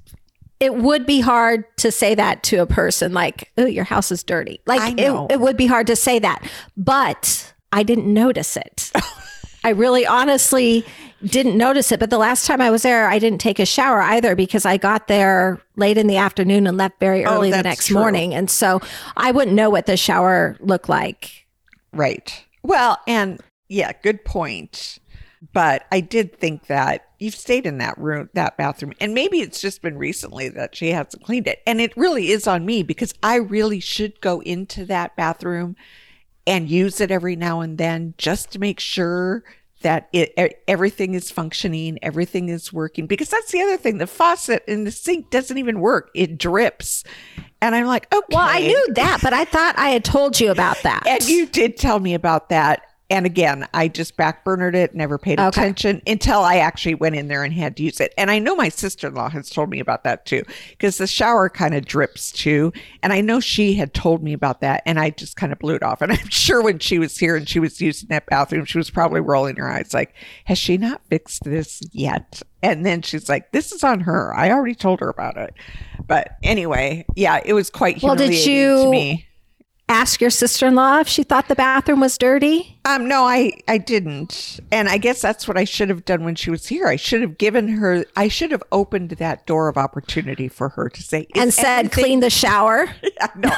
it 0.60 0.74
would 0.74 1.06
be 1.06 1.20
hard 1.20 1.64
to 1.78 1.90
say 1.90 2.14
that 2.14 2.42
to 2.44 2.58
a 2.58 2.66
person 2.66 3.14
like, 3.14 3.50
oh, 3.56 3.64
your 3.64 3.84
house 3.84 4.12
is 4.12 4.22
dirty. 4.22 4.60
Like 4.66 4.98
it, 4.98 5.10
it 5.30 5.40
would 5.40 5.56
be 5.56 5.66
hard 5.66 5.86
to 5.86 5.96
say 5.96 6.18
that. 6.18 6.46
But 6.76 7.52
I 7.72 7.82
didn't 7.82 8.12
notice 8.12 8.56
it. 8.58 8.92
I 9.64 9.70
really 9.70 10.06
honestly 10.06 10.84
didn't 11.24 11.56
notice 11.56 11.92
it. 11.92 12.00
But 12.00 12.10
the 12.10 12.18
last 12.18 12.46
time 12.46 12.60
I 12.60 12.70
was 12.70 12.82
there, 12.82 13.08
I 13.08 13.18
didn't 13.18 13.40
take 13.40 13.58
a 13.58 13.66
shower 13.66 14.00
either 14.02 14.36
because 14.36 14.66
I 14.66 14.76
got 14.76 15.08
there 15.08 15.60
late 15.76 15.98
in 15.98 16.06
the 16.06 16.16
afternoon 16.16 16.66
and 16.66 16.76
left 16.76 17.00
very 17.00 17.24
oh, 17.24 17.34
early 17.34 17.52
oh, 17.52 17.56
the 17.56 17.62
next 17.62 17.88
true. 17.88 17.98
morning. 17.98 18.34
And 18.34 18.50
so 18.50 18.80
I 19.16 19.30
wouldn't 19.30 19.56
know 19.56 19.70
what 19.70 19.86
the 19.86 19.96
shower 19.96 20.56
looked 20.60 20.88
like. 20.88 21.46
Right. 21.92 22.44
Well, 22.62 22.98
and 23.06 23.40
yeah, 23.68 23.92
good 24.02 24.24
point. 24.24 24.98
But 25.52 25.86
I 25.90 26.00
did 26.00 26.38
think 26.38 26.66
that 26.66 27.06
you've 27.18 27.34
stayed 27.34 27.64
in 27.64 27.78
that 27.78 27.96
room, 27.96 28.28
that 28.34 28.58
bathroom, 28.58 28.92
and 29.00 29.14
maybe 29.14 29.40
it's 29.40 29.60
just 29.60 29.80
been 29.80 29.96
recently 29.96 30.50
that 30.50 30.76
she 30.76 30.90
hasn't 30.90 31.24
cleaned 31.24 31.46
it. 31.46 31.62
And 31.66 31.80
it 31.80 31.96
really 31.96 32.30
is 32.30 32.46
on 32.46 32.66
me 32.66 32.82
because 32.82 33.14
I 33.22 33.36
really 33.36 33.80
should 33.80 34.20
go 34.20 34.40
into 34.42 34.84
that 34.86 35.16
bathroom 35.16 35.76
and 36.46 36.68
use 36.68 37.00
it 37.00 37.10
every 37.10 37.36
now 37.36 37.60
and 37.60 37.78
then 37.78 38.14
just 38.18 38.50
to 38.52 38.58
make 38.58 38.80
sure 38.80 39.42
that 39.82 40.08
it 40.12 40.62
everything 40.68 41.14
is 41.14 41.30
functioning, 41.30 41.98
everything 42.02 42.48
is 42.50 42.72
working. 42.72 43.06
Because 43.06 43.30
that's 43.30 43.50
the 43.50 43.62
other 43.62 43.76
thing: 43.76 43.98
the 43.98 44.06
faucet 44.06 44.62
in 44.68 44.84
the 44.84 44.90
sink 44.90 45.30
doesn't 45.30 45.56
even 45.56 45.80
work; 45.80 46.10
it 46.14 46.38
drips. 46.38 47.02
And 47.62 47.74
I'm 47.74 47.86
like, 47.86 48.12
okay. 48.14 48.26
Well, 48.30 48.46
I 48.46 48.60
knew 48.60 48.94
that, 48.94 49.20
but 49.22 49.32
I 49.32 49.44
thought 49.44 49.78
I 49.78 49.90
had 49.90 50.04
told 50.04 50.40
you 50.40 50.50
about 50.50 50.82
that. 50.82 51.06
and 51.06 51.26
you 51.28 51.46
did 51.46 51.76
tell 51.76 51.98
me 51.98 52.14
about 52.14 52.48
that. 52.50 52.82
And 53.10 53.26
again, 53.26 53.66
I 53.74 53.88
just 53.88 54.16
backburnered 54.16 54.74
it, 54.74 54.94
never 54.94 55.18
paid 55.18 55.40
okay. 55.40 55.48
attention 55.48 56.00
until 56.06 56.40
I 56.40 56.58
actually 56.58 56.94
went 56.94 57.16
in 57.16 57.26
there 57.26 57.42
and 57.42 57.52
had 57.52 57.76
to 57.76 57.82
use 57.82 57.98
it. 58.00 58.14
And 58.16 58.30
I 58.30 58.38
know 58.38 58.54
my 58.54 58.68
sister 58.68 59.08
in 59.08 59.14
law 59.14 59.28
has 59.28 59.50
told 59.50 59.68
me 59.68 59.80
about 59.80 60.04
that 60.04 60.26
too, 60.26 60.44
because 60.70 60.98
the 60.98 61.08
shower 61.08 61.48
kind 61.48 61.74
of 61.74 61.84
drips 61.84 62.30
too. 62.30 62.72
And 63.02 63.12
I 63.12 63.20
know 63.20 63.40
she 63.40 63.74
had 63.74 63.92
told 63.94 64.22
me 64.22 64.32
about 64.32 64.60
that, 64.60 64.82
and 64.86 65.00
I 65.00 65.10
just 65.10 65.34
kind 65.34 65.52
of 65.52 65.58
blew 65.58 65.74
it 65.74 65.82
off. 65.82 66.00
And 66.02 66.12
I'm 66.12 66.28
sure 66.28 66.62
when 66.62 66.78
she 66.78 67.00
was 67.00 67.18
here 67.18 67.34
and 67.34 67.48
she 67.48 67.58
was 67.58 67.80
using 67.80 68.08
that 68.10 68.26
bathroom, 68.26 68.64
she 68.64 68.78
was 68.78 68.90
probably 68.90 69.20
rolling 69.20 69.56
her 69.56 69.68
eyes 69.68 69.92
like, 69.92 70.14
Has 70.44 70.58
she 70.58 70.76
not 70.76 71.02
fixed 71.10 71.42
this 71.42 71.82
yet? 71.90 72.42
And 72.62 72.86
then 72.86 73.02
she's 73.02 73.28
like, 73.28 73.50
This 73.50 73.72
is 73.72 73.82
on 73.82 74.00
her. 74.00 74.32
I 74.34 74.52
already 74.52 74.76
told 74.76 75.00
her 75.00 75.08
about 75.08 75.36
it. 75.36 75.52
But 76.06 76.36
anyway, 76.44 77.06
yeah, 77.16 77.40
it 77.44 77.54
was 77.54 77.70
quite 77.70 77.96
humiliating 77.96 78.30
well, 78.30 78.36
did 78.36 78.46
you- 78.46 78.84
to 78.84 78.90
me 78.90 79.26
ask 79.90 80.20
your 80.20 80.30
sister-in-law 80.30 81.00
if 81.00 81.08
she 81.08 81.24
thought 81.24 81.48
the 81.48 81.56
bathroom 81.56 82.00
was 82.00 82.16
dirty? 82.16 82.78
Um, 82.84 83.08
no, 83.08 83.24
I 83.24 83.52
I 83.66 83.76
didn't, 83.76 84.60
and 84.70 84.88
I 84.88 84.96
guess 84.96 85.20
that's 85.20 85.48
what 85.48 85.58
I 85.58 85.64
should 85.64 85.88
have 85.88 86.04
done 86.04 86.24
when 86.24 86.36
she 86.36 86.50
was 86.50 86.68
here. 86.68 86.86
I 86.86 86.96
should 86.96 87.20
have 87.20 87.36
given 87.36 87.68
her. 87.68 88.04
I 88.16 88.28
should 88.28 88.52
have 88.52 88.62
opened 88.72 89.10
that 89.10 89.46
door 89.46 89.68
of 89.68 89.76
opportunity 89.76 90.48
for 90.48 90.70
her 90.70 90.88
to 90.88 91.02
say 91.02 91.26
and 91.34 91.52
said, 91.52 91.92
"Clean 91.92 92.20
the 92.20 92.30
shower." 92.30 92.86
no, 93.36 93.52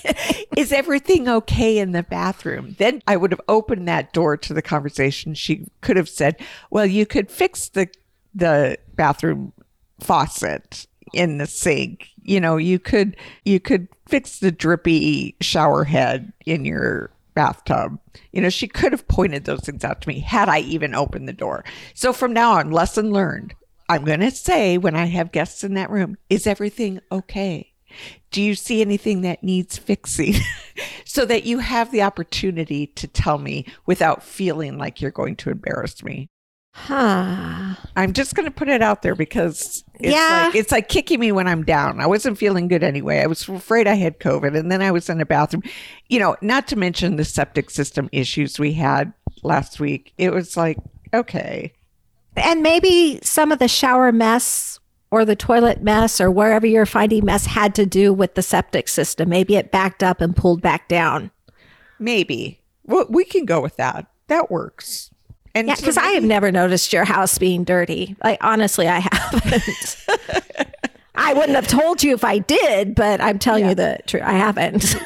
is 0.56 0.72
everything 0.72 1.28
okay 1.28 1.78
in 1.78 1.92
the 1.92 2.02
bathroom? 2.02 2.74
Then 2.78 3.02
I 3.06 3.16
would 3.16 3.30
have 3.30 3.42
opened 3.48 3.86
that 3.86 4.12
door 4.12 4.36
to 4.38 4.54
the 4.54 4.62
conversation. 4.62 5.34
She 5.34 5.66
could 5.82 5.96
have 5.96 6.08
said, 6.08 6.40
"Well, 6.70 6.86
you 6.86 7.04
could 7.06 7.30
fix 7.30 7.68
the 7.68 7.88
the 8.34 8.78
bathroom 8.96 9.52
faucet 10.00 10.86
in 11.12 11.38
the 11.38 11.46
sink. 11.46 12.08
You 12.24 12.40
know, 12.40 12.56
you 12.56 12.78
could 12.78 13.16
you 13.44 13.60
could 13.60 13.88
fix 14.08 14.38
the 14.38 14.52
drippy 14.52 15.36
shower 15.40 15.84
head 15.84 16.32
in 16.44 16.64
your 16.64 17.10
bathtub. 17.34 17.98
You 18.32 18.40
know, 18.40 18.50
she 18.50 18.68
could 18.68 18.92
have 18.92 19.06
pointed 19.08 19.44
those 19.44 19.60
things 19.60 19.84
out 19.84 20.00
to 20.02 20.08
me 20.08 20.20
had 20.20 20.48
I 20.48 20.60
even 20.60 20.94
opened 20.94 21.28
the 21.28 21.32
door. 21.32 21.64
So 21.94 22.12
from 22.12 22.32
now 22.32 22.52
on, 22.52 22.70
lesson 22.70 23.12
learned. 23.12 23.54
I'm 23.88 24.04
going 24.04 24.20
to 24.20 24.30
say 24.30 24.78
when 24.78 24.96
I 24.96 25.06
have 25.06 25.32
guests 25.32 25.62
in 25.62 25.74
that 25.74 25.90
room, 25.90 26.16
is 26.30 26.46
everything 26.46 27.00
okay? 27.12 27.70
Do 28.30 28.40
you 28.42 28.54
see 28.54 28.80
anything 28.80 29.20
that 29.20 29.44
needs 29.44 29.76
fixing? 29.76 30.34
so 31.04 31.24
that 31.26 31.44
you 31.44 31.58
have 31.58 31.92
the 31.92 32.02
opportunity 32.02 32.86
to 32.88 33.06
tell 33.06 33.38
me 33.38 33.66
without 33.86 34.22
feeling 34.22 34.78
like 34.78 35.00
you're 35.00 35.10
going 35.10 35.36
to 35.36 35.50
embarrass 35.50 36.02
me. 36.02 36.28
Huh. 36.76 37.76
I'm 37.94 38.12
just 38.12 38.34
going 38.34 38.46
to 38.46 38.50
put 38.50 38.68
it 38.68 38.82
out 38.82 39.02
there 39.02 39.14
because 39.14 39.84
it's 39.94 40.12
yeah. 40.12 40.46
like 40.46 40.56
it's 40.56 40.72
like 40.72 40.88
kicking 40.88 41.20
me 41.20 41.30
when 41.30 41.46
I'm 41.46 41.62
down. 41.62 42.00
I 42.00 42.06
wasn't 42.06 42.36
feeling 42.36 42.66
good 42.66 42.82
anyway. 42.82 43.20
I 43.20 43.26
was 43.26 43.48
afraid 43.48 43.86
I 43.86 43.94
had 43.94 44.18
COVID 44.18 44.58
and 44.58 44.72
then 44.72 44.82
I 44.82 44.90
was 44.90 45.08
in 45.08 45.20
a 45.20 45.24
bathroom. 45.24 45.62
You 46.08 46.18
know, 46.18 46.36
not 46.42 46.66
to 46.68 46.76
mention 46.76 47.14
the 47.14 47.24
septic 47.24 47.70
system 47.70 48.08
issues 48.10 48.58
we 48.58 48.72
had 48.72 49.12
last 49.44 49.78
week. 49.78 50.12
It 50.18 50.32
was 50.32 50.56
like, 50.56 50.76
okay. 51.14 51.72
And 52.36 52.60
maybe 52.60 53.20
some 53.22 53.52
of 53.52 53.60
the 53.60 53.68
shower 53.68 54.10
mess 54.10 54.80
or 55.12 55.24
the 55.24 55.36
toilet 55.36 55.80
mess 55.80 56.20
or 56.20 56.28
wherever 56.28 56.66
you're 56.66 56.86
finding 56.86 57.24
mess 57.24 57.46
had 57.46 57.76
to 57.76 57.86
do 57.86 58.12
with 58.12 58.34
the 58.34 58.42
septic 58.42 58.88
system. 58.88 59.28
Maybe 59.28 59.54
it 59.54 59.70
backed 59.70 60.02
up 60.02 60.20
and 60.20 60.34
pulled 60.34 60.60
back 60.60 60.88
down. 60.88 61.30
Maybe. 62.00 62.60
Well, 62.82 63.06
we 63.08 63.24
can 63.24 63.44
go 63.44 63.60
with 63.60 63.76
that. 63.76 64.08
That 64.26 64.50
works. 64.50 65.10
And 65.54 65.68
yeah, 65.68 65.76
because 65.76 65.96
I 65.96 66.08
have 66.08 66.24
never 66.24 66.50
noticed 66.50 66.92
your 66.92 67.04
house 67.04 67.38
being 67.38 67.64
dirty. 67.64 68.16
Like 68.24 68.42
honestly, 68.42 68.88
I 68.88 69.00
haven't. 69.00 70.06
I 71.14 71.32
wouldn't 71.32 71.54
have 71.54 71.68
told 71.68 72.02
you 72.02 72.12
if 72.12 72.24
I 72.24 72.38
did, 72.38 72.96
but 72.96 73.20
I'm 73.20 73.38
telling 73.38 73.62
yeah. 73.62 73.68
you 73.70 73.74
the 73.76 73.98
truth. 74.06 74.22
I 74.24 74.32
haven't. 74.32 74.96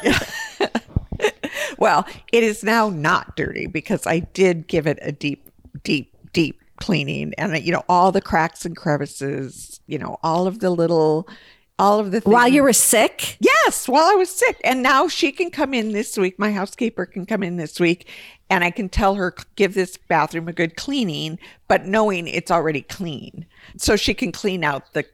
well, 1.77 2.07
it 2.33 2.43
is 2.43 2.63
now 2.63 2.89
not 2.89 3.35
dirty 3.35 3.67
because 3.67 4.07
I 4.07 4.19
did 4.19 4.67
give 4.67 4.87
it 4.87 4.97
a 5.03 5.11
deep, 5.11 5.51
deep, 5.83 6.15
deep 6.33 6.59
cleaning, 6.77 7.33
and 7.37 7.63
you 7.63 7.71
know 7.71 7.83
all 7.87 8.11
the 8.11 8.21
cracks 8.21 8.65
and 8.65 8.75
crevices. 8.75 9.79
You 9.85 9.99
know 9.99 10.17
all 10.23 10.47
of 10.47 10.59
the 10.59 10.71
little 10.71 11.29
all 11.77 11.99
of 11.99 12.11
the 12.11 12.21
things. 12.21 12.33
While 12.33 12.47
you 12.47 12.63
were 12.63 12.73
sick? 12.73 13.37
Yes, 13.39 13.87
while 13.87 14.03
I 14.03 14.15
was 14.15 14.29
sick. 14.29 14.59
And 14.63 14.81
now 14.81 15.07
she 15.07 15.31
can 15.31 15.51
come 15.51 15.73
in 15.73 15.93
this 15.93 16.17
week. 16.17 16.37
My 16.37 16.51
housekeeper 16.51 17.05
can 17.05 17.25
come 17.25 17.43
in 17.43 17.57
this 17.57 17.79
week 17.79 18.07
and 18.49 18.63
I 18.63 18.71
can 18.71 18.89
tell 18.89 19.15
her, 19.15 19.33
give 19.55 19.73
this 19.73 19.97
bathroom 19.97 20.47
a 20.47 20.53
good 20.53 20.75
cleaning, 20.75 21.39
but 21.67 21.85
knowing 21.85 22.27
it's 22.27 22.51
already 22.51 22.81
clean. 22.81 23.45
So 23.77 23.95
she 23.95 24.13
can 24.13 24.31
clean 24.31 24.63
out 24.63 24.93
the 24.93 25.05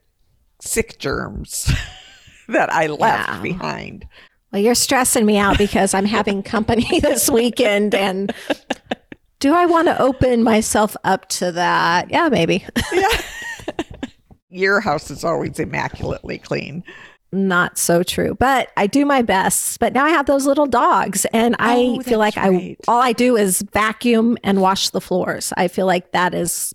sick 0.62 1.00
germs 1.00 1.71
that 2.48 2.71
I 2.71 2.88
left 2.88 3.30
yeah. 3.30 3.41
behind. 3.41 4.08
Well, 4.52 4.62
you're 4.62 4.76
stressing 4.76 5.26
me 5.26 5.38
out 5.38 5.58
because 5.58 5.93
I'm 5.93 6.06
having 6.06 6.43
company 6.43 7.00
this 7.02 7.30
weekend 7.30 7.93
and 7.93 8.34
do 9.39 9.54
I 9.54 9.65
want 9.65 9.88
to 9.89 10.02
open 10.02 10.43
myself 10.43 10.95
up 11.04 11.28
to 11.30 11.52
that? 11.52 12.10
Yeah, 12.10 12.30
maybe. 12.30 12.65
yeah 12.93 13.21
your 14.56 14.80
house 14.80 15.12
is 15.12 15.24
always 15.24 15.60
immaculately 15.60 16.38
clean. 16.38 16.84
Not 17.36 17.78
so 17.78 18.02
true. 18.04 18.36
But 18.39 18.69
I 18.78 18.88
do 18.88 19.06
my 19.06 19.21
best. 19.21 19.80
But 19.80 19.93
now 19.93 20.06
I 20.06 20.10
have 20.10 20.26
those 20.26 20.45
little 20.45 20.65
dogs, 20.65 21.26
and 21.34 21.56
I 21.60 21.76
Oh, 21.78 22.00
feel 22.02 22.19
like 22.19 22.36
right. 22.36 22.78
I 22.88 22.91
all 22.91 23.02
I 23.02 23.12
do 23.13 23.36
is 23.38 23.62
vacuum 23.74 24.38
and 24.43 24.62
wash 24.62 24.89
the 24.89 25.02
floors. 25.02 25.54
I 25.58 25.67
feel 25.67 25.86
like 25.86 26.12
that 26.13 26.34
is 26.34 26.74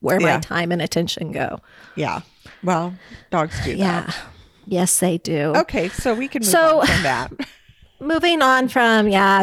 where 0.00 0.20
Yeah. 0.20 0.34
my 0.34 0.40
time 0.40 0.72
and 0.72 0.82
attention 0.82 1.32
go. 1.32 1.60
Yeah. 1.94 2.20
Well, 2.64 2.94
dogs 3.30 3.56
do 3.64 3.76
that. 3.76 3.78
Yeah. 3.78 4.12
Yes, 4.68 4.98
they 4.98 5.18
do. 5.18 5.52
Okay, 5.56 5.88
so 5.90 6.12
we 6.14 6.26
can 6.28 6.40
move 6.40 6.50
So- 6.50 6.80
on 6.80 6.86
from 6.86 7.02
that. 7.04 7.32
Moving 8.00 8.42
on 8.42 8.68
from 8.68 9.08
yeah, 9.08 9.42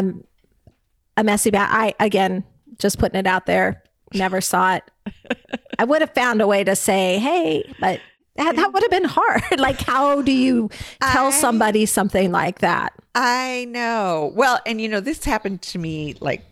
a 1.16 1.24
messy 1.24 1.50
bag. 1.50 1.68
I 1.72 1.94
again 2.04 2.44
just 2.78 2.98
putting 2.98 3.18
it 3.18 3.26
out 3.26 3.46
there. 3.46 3.82
Never 4.12 4.40
saw 4.40 4.76
it. 4.76 4.84
I 5.78 5.84
would 5.84 6.02
have 6.02 6.14
found 6.14 6.40
a 6.40 6.46
way 6.46 6.62
to 6.62 6.76
say, 6.76 7.18
"Hey," 7.18 7.64
but 7.80 8.00
that, 8.36 8.56
that 8.56 8.72
would 8.72 8.82
have 8.82 8.90
been 8.90 9.04
hard. 9.04 9.42
like, 9.58 9.80
how 9.80 10.22
do 10.22 10.32
you 10.32 10.70
tell 11.00 11.26
I- 11.26 11.30
somebody 11.30 11.86
something 11.86 12.32
like 12.32 12.60
that? 12.60 12.92
I 13.14 13.66
know. 13.70 14.32
Well, 14.34 14.58
and 14.66 14.80
you 14.80 14.88
know, 14.88 15.00
this 15.00 15.24
happened 15.24 15.62
to 15.62 15.78
me 15.78 16.16
like 16.20 16.44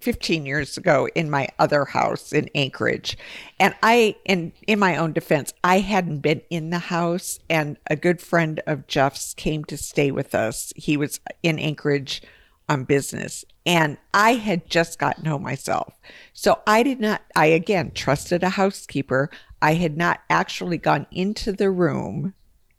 15 0.00 0.46
years 0.46 0.76
ago 0.76 1.08
in 1.14 1.28
my 1.28 1.48
other 1.58 1.84
house 1.84 2.32
in 2.32 2.48
Anchorage. 2.54 3.18
And 3.58 3.74
I, 3.82 4.16
in, 4.24 4.52
in 4.66 4.78
my 4.78 4.96
own 4.96 5.12
defense, 5.12 5.52
I 5.62 5.80
hadn't 5.80 6.20
been 6.20 6.40
in 6.48 6.70
the 6.70 6.78
house 6.78 7.38
and 7.50 7.76
a 7.88 7.96
good 7.96 8.20
friend 8.20 8.62
of 8.66 8.86
Jeff's 8.86 9.34
came 9.34 9.64
to 9.66 9.76
stay 9.76 10.10
with 10.10 10.34
us. 10.34 10.72
He 10.74 10.96
was 10.96 11.20
in 11.42 11.58
Anchorage 11.58 12.22
on 12.70 12.84
business 12.84 13.44
and 13.66 13.98
I 14.14 14.34
had 14.34 14.70
just 14.70 14.98
gotten 14.98 15.24
home 15.26 15.42
myself. 15.42 15.98
So 16.32 16.60
I 16.66 16.82
did 16.82 17.00
not, 17.00 17.22
I 17.34 17.46
again 17.46 17.90
trusted 17.90 18.42
a 18.42 18.50
housekeeper. 18.50 19.28
I 19.60 19.74
had 19.74 19.96
not 19.98 20.20
actually 20.30 20.78
gone 20.78 21.06
into 21.10 21.52
the 21.52 21.70
room 21.70 22.32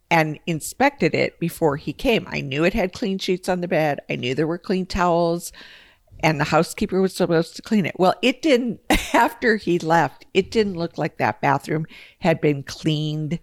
and 0.10 0.40
inspected 0.48 1.14
it 1.14 1.40
before 1.40 1.76
he 1.76 1.94
came. 1.94 2.26
I 2.28 2.42
knew 2.42 2.64
it 2.64 2.74
had 2.74 2.94
clean 2.94 3.20
sheets 3.20 3.50
on 3.50 3.62
the 3.62 3.68
bed. 3.68 4.00
I 4.10 4.16
knew 4.16 4.34
there 4.34 4.48
were 4.48 4.58
clean 4.58 4.86
towels 4.86 5.52
and 6.24 6.40
the 6.40 6.46
housekeeper 6.46 7.02
was 7.02 7.14
supposed 7.14 7.56
to 7.58 7.62
clean 7.62 7.86
it. 7.86 7.96
Well, 8.00 8.16
it 8.22 8.42
didn't, 8.42 8.80
after 9.14 9.58
he 9.58 9.78
left, 9.78 10.26
it 10.34 10.52
didn't 10.52 10.78
look 10.78 10.98
like 10.98 11.18
that 11.18 11.42
bathroom 11.42 11.86
had 12.20 12.40
been 12.40 12.64
cleaned 12.64 13.40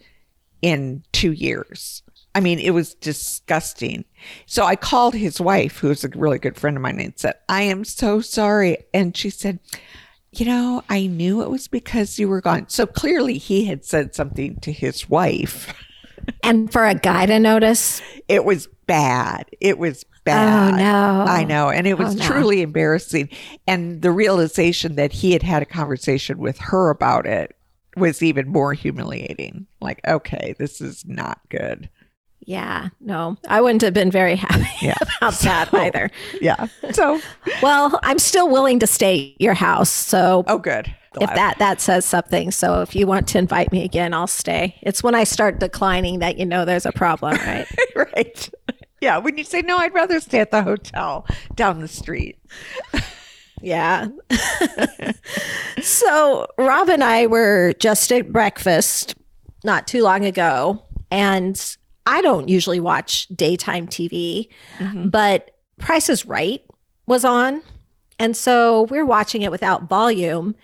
in 0.62 1.04
two 1.12 1.32
years. 1.32 2.02
I 2.38 2.40
mean, 2.40 2.60
it 2.60 2.70
was 2.70 2.94
disgusting. 2.94 4.04
So 4.46 4.62
I 4.62 4.76
called 4.76 5.14
his 5.14 5.40
wife, 5.40 5.78
who's 5.78 6.04
a 6.04 6.08
really 6.10 6.38
good 6.38 6.56
friend 6.56 6.76
of 6.76 6.82
mine, 6.84 7.00
and 7.00 7.18
said, 7.18 7.34
I 7.48 7.62
am 7.62 7.84
so 7.84 8.20
sorry. 8.20 8.78
And 8.94 9.16
she 9.16 9.28
said, 9.28 9.58
You 10.30 10.46
know, 10.46 10.84
I 10.88 11.08
knew 11.08 11.42
it 11.42 11.50
was 11.50 11.66
because 11.66 12.16
you 12.16 12.28
were 12.28 12.40
gone. 12.40 12.68
So 12.68 12.86
clearly 12.86 13.38
he 13.38 13.64
had 13.64 13.84
said 13.84 14.14
something 14.14 14.60
to 14.60 14.70
his 14.70 15.10
wife. 15.10 15.74
And 16.44 16.70
for 16.70 16.84
a 16.84 16.94
guy 16.94 17.26
to 17.26 17.40
notice, 17.40 18.02
It 18.28 18.44
was 18.44 18.68
bad. 18.86 19.46
It 19.60 19.78
was 19.78 20.04
oh, 20.08 20.20
bad. 20.24 20.74
Oh, 20.74 20.76
no. 20.76 21.24
I 21.26 21.42
know. 21.42 21.70
And 21.70 21.88
it 21.88 21.98
was 21.98 22.14
Oh, 22.14 22.18
no. 22.18 22.24
truly 22.24 22.62
embarrassing. 22.62 23.30
And 23.66 24.02
the 24.02 24.12
realization 24.12 24.94
that 24.94 25.12
he 25.12 25.32
had 25.32 25.42
had 25.42 25.62
a 25.62 25.66
conversation 25.66 26.38
with 26.38 26.58
her 26.58 26.90
about 26.90 27.26
it 27.26 27.56
was 27.96 28.22
even 28.22 28.46
more 28.48 28.74
humiliating. 28.74 29.66
Like, 29.80 30.00
okay, 30.06 30.54
this 30.58 30.80
is 30.80 31.04
not 31.06 31.40
good. 31.48 31.88
Yeah, 32.48 32.88
no, 32.98 33.36
I 33.46 33.60
wouldn't 33.60 33.82
have 33.82 33.92
been 33.92 34.10
very 34.10 34.34
happy 34.34 34.66
Yeah. 34.86 34.94
about 35.18 35.34
that 35.40 35.68
either. 35.74 36.10
Yeah. 36.40 36.68
So, 36.92 37.20
Well, 37.62 38.00
I'm 38.02 38.18
still 38.18 38.48
willing 38.48 38.78
to 38.78 38.86
stay 38.86 39.32
at 39.34 39.40
your 39.42 39.52
house, 39.52 39.90
so 39.90 40.44
oh, 40.46 40.56
good. 40.56 40.86
if 41.20 41.28
that 41.34 41.58
that 41.58 41.82
says 41.82 42.06
something. 42.06 42.50
So 42.50 42.80
if 42.80 42.96
you 42.96 43.06
want 43.06 43.28
to 43.28 43.38
invite 43.38 43.70
me 43.70 43.84
again, 43.84 44.14
I'll 44.14 44.26
stay. 44.26 44.76
It's 44.80 45.02
when 45.02 45.14
I 45.14 45.24
start 45.24 45.60
declining 45.60 46.20
that 46.20 46.38
you 46.38 46.46
know 46.46 46.64
there's 46.64 46.86
a 46.86 46.92
problem, 46.92 47.36
right? 47.46 47.66
right. 47.94 48.50
Yeah. 49.02 49.18
When 49.18 49.36
you 49.36 49.44
say, 49.44 49.60
no, 49.60 49.76
I'd 49.76 49.92
rather 49.92 50.18
stay 50.18 50.40
at 50.40 50.50
the 50.50 50.62
hotel 50.62 51.26
down 51.54 51.80
the 51.80 51.88
street. 51.88 52.38
yeah. 53.60 54.08
so 55.82 56.46
Rob 56.56 56.88
and 56.88 57.04
I 57.04 57.26
were 57.26 57.74
just 57.78 58.10
at 58.10 58.32
breakfast 58.32 59.14
not 59.64 59.86
too 59.86 60.02
long 60.02 60.24
ago, 60.24 60.82
and 61.10 61.76
I 62.08 62.22
don't 62.22 62.48
usually 62.48 62.80
watch 62.80 63.28
daytime 63.28 63.86
TV, 63.86 64.48
mm-hmm. 64.78 65.08
but 65.10 65.50
Price 65.78 66.08
is 66.08 66.24
Right 66.24 66.64
was 67.06 67.22
on. 67.22 67.62
And 68.18 68.34
so 68.34 68.84
we're 68.84 69.04
watching 69.04 69.42
it 69.42 69.50
without 69.50 69.90
volume. 69.90 70.56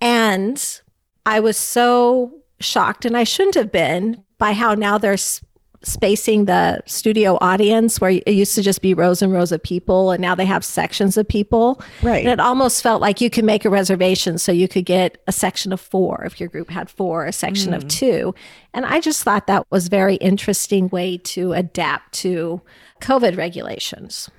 And 0.00 0.80
I 1.26 1.40
was 1.40 1.56
so 1.56 2.32
shocked, 2.60 3.04
and 3.04 3.16
I 3.16 3.24
shouldn't 3.24 3.56
have 3.56 3.72
been, 3.72 4.22
by 4.38 4.52
how 4.52 4.74
now 4.74 4.96
they're 4.96 5.14
s- 5.14 5.44
spacing 5.84 6.44
the 6.44 6.80
studio 6.86 7.38
audience 7.40 8.00
where 8.00 8.10
it 8.10 8.28
used 8.28 8.54
to 8.54 8.62
just 8.62 8.82
be 8.82 8.94
rows 8.94 9.22
and 9.22 9.32
rows 9.32 9.52
of 9.52 9.62
people, 9.62 10.10
and 10.10 10.20
now 10.20 10.34
they 10.34 10.44
have 10.44 10.64
sections 10.64 11.16
of 11.16 11.26
people. 11.26 11.82
Right. 12.02 12.24
And 12.24 12.28
it 12.28 12.40
almost 12.40 12.82
felt 12.82 13.00
like 13.00 13.20
you 13.20 13.30
could 13.30 13.44
make 13.44 13.64
a 13.64 13.70
reservation 13.70 14.38
so 14.38 14.52
you 14.52 14.68
could 14.68 14.84
get 14.84 15.22
a 15.26 15.32
section 15.32 15.72
of 15.72 15.80
four 15.80 16.22
if 16.24 16.38
your 16.40 16.48
group 16.48 16.70
had 16.70 16.88
four, 16.88 17.26
a 17.26 17.32
section 17.32 17.74
of 17.74 17.84
mm. 17.84 17.90
two. 17.90 18.34
And 18.74 18.86
I 18.86 19.00
just 19.00 19.22
thought 19.22 19.46
that 19.46 19.66
was 19.70 19.88
very 19.88 20.16
interesting 20.16 20.88
way 20.88 21.18
to 21.18 21.52
adapt 21.52 22.12
to 22.14 22.62
COVID 23.00 23.36
regulations. 23.36 24.30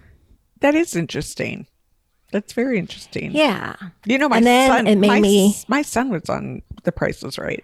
That 0.62 0.76
is 0.76 0.96
interesting. 0.96 1.68
That's 2.32 2.54
very 2.54 2.80
interesting. 2.80 3.32
Yeah. 3.32 3.76
You 4.06 4.18
know, 4.18 4.28
my 4.28 4.38
And 4.38 4.46
then 4.46 4.70
son, 4.70 4.88
it 4.88 4.96
made 4.96 5.08
my, 5.08 5.20
me- 5.20 5.56
my 5.68 5.82
son 5.84 6.10
was 6.10 6.30
on 6.30 6.64
The 6.84 6.92
Price 6.92 7.24
is 7.24 7.38
Right. 7.38 7.64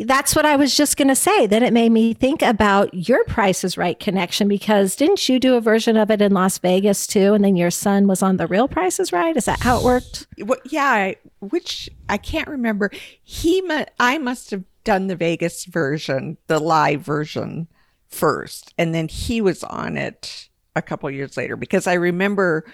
That's 0.00 0.36
what 0.36 0.46
I 0.46 0.54
was 0.54 0.76
just 0.76 0.96
going 0.96 1.08
to 1.08 1.16
say. 1.16 1.46
Then 1.48 1.64
it 1.64 1.72
made 1.72 1.90
me 1.90 2.14
think 2.14 2.40
about 2.40 2.94
your 2.94 3.24
Price 3.24 3.64
is 3.64 3.76
Right 3.76 3.98
connection 3.98 4.46
because 4.46 4.94
didn't 4.94 5.28
you 5.28 5.40
do 5.40 5.56
a 5.56 5.60
version 5.60 5.96
of 5.96 6.08
it 6.10 6.22
in 6.22 6.32
Las 6.32 6.58
Vegas 6.58 7.06
too? 7.06 7.34
And 7.34 7.44
then 7.44 7.56
your 7.56 7.72
son 7.72 8.06
was 8.06 8.22
on 8.22 8.36
the 8.36 8.46
real 8.46 8.68
Price 8.68 9.00
is 9.00 9.12
Right? 9.12 9.36
Is 9.36 9.46
that 9.46 9.60
how 9.60 9.78
it 9.80 9.84
worked? 9.84 10.28
Well, 10.44 10.60
yeah, 10.66 10.84
I- 10.86 11.16
which 11.40 11.90
I 12.08 12.16
can't 12.16 12.46
remember. 12.48 12.90
He, 13.24 13.60
mu- 13.62 13.84
I 13.98 14.18
must 14.18 14.52
have 14.52 14.62
done 14.84 15.08
the 15.08 15.16
Vegas 15.16 15.64
version, 15.64 16.36
the 16.46 16.60
live 16.60 17.00
version 17.02 17.66
first, 18.06 18.72
and 18.78 18.94
then 18.94 19.08
he 19.08 19.40
was 19.40 19.64
on 19.64 19.96
it 19.98 20.48
a 20.76 20.80
couple 20.82 21.10
years 21.10 21.36
later 21.36 21.56
because 21.56 21.88
I 21.88 21.94
remember 21.94 22.64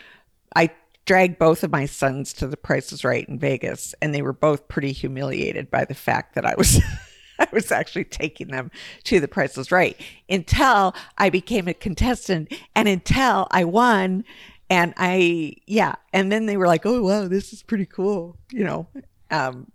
I 0.55 0.71
dragged 1.07 1.39
both 1.39 1.65
of 1.65 1.73
my 1.73 1.87
sons 1.87 2.33
to 2.35 2.47
the 2.47 2.57
Price 2.57 2.93
is 2.93 3.03
Right 3.03 3.27
in 3.29 3.39
Vegas, 3.39 3.95
and 4.03 4.15
they 4.15 4.21
were 4.23 4.33
both 4.35 4.69
pretty 4.69 4.93
humiliated 4.93 5.71
by 5.71 5.87
the 5.87 5.95
fact 5.95 6.35
that 6.35 6.45
I 6.45 6.55
was. 6.59 6.83
I 7.39 7.47
was 7.53 7.73
actually 7.73 8.05
taking 8.05 8.49
them 8.49 8.71
to 9.05 9.21
the 9.21 9.29
Price 9.29 9.57
is 9.59 9.73
Right 9.73 10.01
until 10.29 10.95
I 11.19 11.31
became 11.31 11.69
a 11.69 11.75
contestant 11.75 12.53
and 12.75 12.89
until 12.89 13.47
I 13.51 13.65
won. 13.65 14.25
And 14.71 14.95
I, 14.97 15.57
yeah. 15.67 15.97
And 16.13 16.33
then 16.33 16.47
they 16.47 16.57
were 16.57 16.67
like, 16.67 16.87
oh, 16.87 17.03
wow, 17.03 17.29
this 17.29 17.53
is 17.53 17.63
pretty 17.63 17.87
cool, 17.87 18.37
you 18.51 18.65
know. 18.65 18.87
Um, 19.31 19.71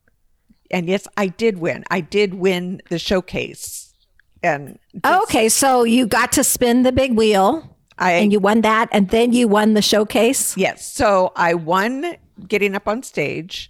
and 0.71 0.87
yes, 0.87 1.07
I 1.17 1.27
did 1.27 1.59
win. 1.59 1.83
I 1.91 2.01
did 2.01 2.33
win 2.33 2.81
the 2.89 2.99
showcase. 2.99 3.93
And 4.41 4.79
just- 5.03 5.23
Okay, 5.23 5.49
so 5.49 5.83
you 5.83 6.07
got 6.07 6.31
to 6.33 6.43
spin 6.43 6.83
the 6.83 6.91
big 6.91 7.15
wheel 7.15 7.75
I, 7.97 8.13
and 8.13 8.31
you 8.31 8.39
won 8.39 8.61
that, 8.61 8.87
and 8.91 9.09
then 9.09 9.33
you 9.33 9.47
won 9.47 9.73
the 9.73 9.81
showcase. 9.81 10.55
Yes. 10.57 10.91
So 10.91 11.33
I 11.35 11.53
won 11.53 12.15
getting 12.47 12.73
up 12.73 12.87
on 12.87 13.03
stage. 13.03 13.69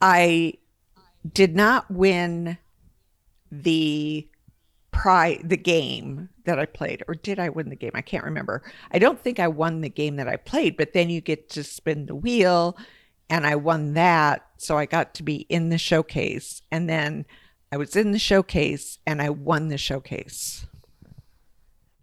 I 0.00 0.54
did 1.32 1.56
not 1.56 1.90
win 1.90 2.58
the 3.52 4.26
prize, 4.90 5.40
the 5.44 5.56
game 5.56 6.28
that 6.44 6.58
I 6.58 6.64
played, 6.66 7.02
or 7.06 7.14
did 7.14 7.38
I 7.38 7.50
win 7.50 7.68
the 7.68 7.76
game? 7.76 7.92
I 7.94 8.00
can't 8.02 8.24
remember. 8.24 8.62
I 8.90 8.98
don't 8.98 9.20
think 9.20 9.38
I 9.38 9.46
won 9.48 9.80
the 9.82 9.88
game 9.88 10.16
that 10.16 10.26
I 10.28 10.36
played, 10.36 10.76
but 10.76 10.92
then 10.94 11.10
you 11.10 11.20
get 11.20 11.48
to 11.50 11.62
spin 11.62 12.06
the 12.06 12.14
wheel, 12.14 12.76
and 13.30 13.46
I 13.46 13.54
won 13.56 13.94
that. 13.94 14.44
So 14.56 14.76
I 14.78 14.86
got 14.86 15.14
to 15.14 15.22
be 15.22 15.46
in 15.48 15.68
the 15.68 15.78
showcase, 15.78 16.62
and 16.70 16.88
then 16.88 17.26
I 17.70 17.76
was 17.76 17.94
in 17.94 18.12
the 18.12 18.18
showcase, 18.18 18.98
and 19.06 19.22
I 19.22 19.30
won 19.30 19.68
the 19.68 19.78
showcase. 19.78 20.66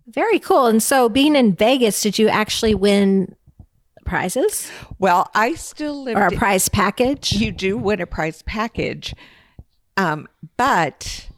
Very 0.07 0.39
cool. 0.39 0.65
And 0.67 0.81
so, 0.81 1.07
being 1.09 1.35
in 1.35 1.53
Vegas, 1.55 2.01
did 2.01 2.17
you 2.17 2.29
actually 2.29 2.73
win 2.73 3.35
prizes 4.05 4.71
Well, 4.97 5.29
I 5.35 5.53
still 5.53 6.01
lived 6.03 6.17
or 6.17 6.25
a 6.25 6.31
in- 6.31 6.37
prize 6.39 6.67
package? 6.69 7.33
you 7.33 7.51
do 7.51 7.77
win 7.77 8.01
a 8.01 8.07
prize 8.07 8.41
package. 8.41 9.13
Um, 9.97 10.27
but, 10.57 11.28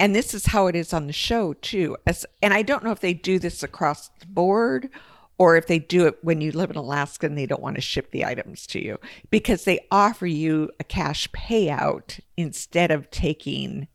and 0.00 0.16
this 0.16 0.32
is 0.32 0.46
how 0.46 0.66
it 0.66 0.74
is 0.74 0.94
on 0.94 1.06
the 1.06 1.12
show 1.12 1.52
too. 1.52 1.94
As, 2.06 2.24
and 2.40 2.54
I 2.54 2.62
don't 2.62 2.82
know 2.82 2.90
if 2.90 3.00
they 3.00 3.12
do 3.12 3.38
this 3.38 3.62
across 3.62 4.08
the 4.08 4.26
board 4.26 4.88
or 5.36 5.56
if 5.56 5.66
they 5.66 5.78
do 5.78 6.06
it 6.06 6.18
when 6.22 6.40
you 6.40 6.52
live 6.52 6.70
in 6.70 6.76
Alaska 6.76 7.26
and 7.26 7.36
they 7.36 7.44
don't 7.44 7.62
want 7.62 7.76
to 7.76 7.82
ship 7.82 8.10
the 8.10 8.24
items 8.24 8.66
to 8.68 8.82
you 8.82 8.98
because 9.30 9.64
they 9.64 9.86
offer 9.90 10.26
you 10.26 10.70
a 10.80 10.84
cash 10.84 11.28
payout 11.32 12.18
instead 12.38 12.90
of 12.90 13.10
taking 13.10 13.88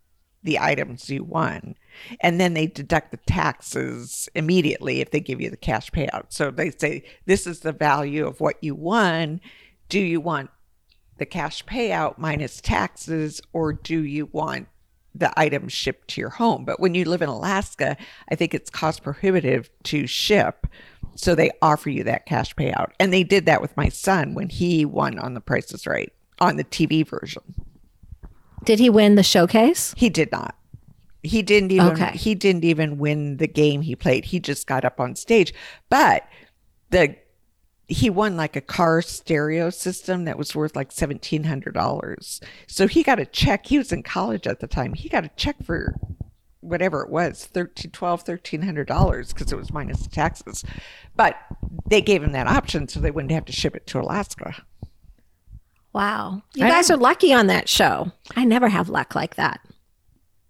the 0.44 0.60
items 0.60 1.10
you 1.10 1.24
won. 1.24 1.74
And 2.20 2.39
then 2.39 2.54
they 2.54 2.68
deduct 2.68 3.10
the 3.10 3.18
taxes 3.26 4.30
immediately 4.36 5.02
if 5.02 5.10
they 5.10 5.20
give 5.20 5.41
you 5.41 5.50
the 5.50 5.58
cash 5.58 5.89
payout. 5.89 6.26
So 6.30 6.52
they 6.52 6.70
say, 6.70 7.04
this 7.26 7.48
is 7.48 7.62
the 7.62 7.72
value 7.72 8.28
of 8.28 8.39
what 8.39 8.63
you 8.63 8.76
won. 8.76 9.41
Do 9.89 10.00
you 10.00 10.22
want 10.22 10.52
the 11.18 11.26
cash 11.26 11.65
payout 11.65 12.20
minus 12.20 12.62
taxes, 12.62 13.41
or 13.54 13.74
do 13.74 14.04
you 14.04 14.30
want 14.32 14.68
the 15.17 15.38
items 15.39 15.71
shipped 15.71 16.10
to 16.10 16.21
your 16.21 16.30
home. 16.30 16.65
But 16.65 16.80
when 16.80 16.93
you 16.93 17.06
live 17.06 17.21
in 17.21 17.30
Alaska, 17.30 17.95
I 18.30 18.36
think 18.36 18.54
it's 18.54 18.69
cost 18.69 19.01
prohibitive 19.04 19.69
to 19.84 20.06
ship. 20.08 20.67
So 21.15 21.34
they 21.34 21.51
offer 21.62 21.89
you 21.89 22.04
that 22.04 22.25
cash 22.25 22.54
payout. 22.56 22.91
And 22.99 23.13
they 23.13 23.23
did 23.23 23.45
that 23.45 23.62
with 23.62 23.75
my 23.78 23.88
son 23.89 24.34
when 24.34 24.49
he 24.49 24.84
won 24.84 25.17
on 25.17 25.34
the 25.34 25.39
Price 25.41 25.71
is 25.71 25.88
Right 25.88 26.12
on 26.39 26.58
the 26.58 26.65
TV 26.65 27.08
version. 27.08 27.41
Did 28.65 28.80
he 28.80 28.89
win 28.89 29.15
the 29.15 29.23
showcase? 29.23 29.93
He 29.95 30.10
did 30.10 30.32
not. 30.32 30.56
He 31.23 31.41
didn't 31.41 31.71
even 31.71 31.88
Okay. 31.88 32.12
he 32.17 32.36
didn't 32.36 32.65
even 32.65 32.97
win 32.97 33.38
the 33.38 33.47
game 33.47 33.82
he 33.82 33.95
played. 33.95 34.25
He 34.25 34.39
just 34.39 34.67
got 34.67 34.84
up 34.86 34.99
on 34.99 35.15
stage. 35.15 35.54
But 35.89 36.28
the 36.89 37.15
he 37.88 38.10
won 38.10 38.36
like 38.36 38.56
a 38.56 38.62
car 38.62 39.02
stereo 39.02 39.69
system 39.69 40.26
that 40.26 40.38
was 40.38 40.56
worth 40.56 40.76
like 40.76 40.91
seventeen 40.91 41.43
hundred 41.43 41.74
dollars. 41.74 42.41
So 42.67 42.88
he 42.88 43.04
got 43.04 43.19
a 43.19 43.26
check. 43.26 43.67
He 43.67 43.78
was 43.78 43.91
in 43.91 44.04
college 44.04 44.48
at 44.48 44.60
the 44.60 44.67
time. 44.67 44.93
He 44.93 45.10
got 45.10 45.26
a 45.26 45.32
check 45.36 45.56
for 45.63 45.95
whatever 46.62 47.04
it 47.04 47.12
was, 47.12 47.45
thirteen, 47.45 47.91
twelve, 47.91 48.24
thirteen 48.24 48.63
hundred 48.63 48.88
dollars 48.88 49.34
because 49.34 49.52
it 49.52 49.58
was 49.58 49.71
minus 49.71 50.02
the 50.02 50.10
taxes. 50.10 50.63
But 51.15 51.38
they 51.88 52.02
gave 52.02 52.24
him 52.24 52.32
that 52.32 52.48
option 52.48 52.88
so 52.88 53.00
they 53.00 53.12
wouldn't 53.12 53.32
have 53.32 53.45
to 53.45 53.54
ship 53.54 53.76
it 53.76 53.86
to 53.88 54.00
Alaska. 54.00 54.56
Wow. 55.93 56.41
You 56.56 56.65
I 56.65 56.69
guys 56.69 56.89
know. 56.89 56.95
are 56.95 57.00
lucky 57.00 57.32
on 57.34 57.48
that 57.48 57.69
show. 57.69 58.12
I 58.36 58.43
never 58.43 58.67
have 58.67 58.89
luck 58.89 59.15
like 59.15 59.36
that. 59.36 59.62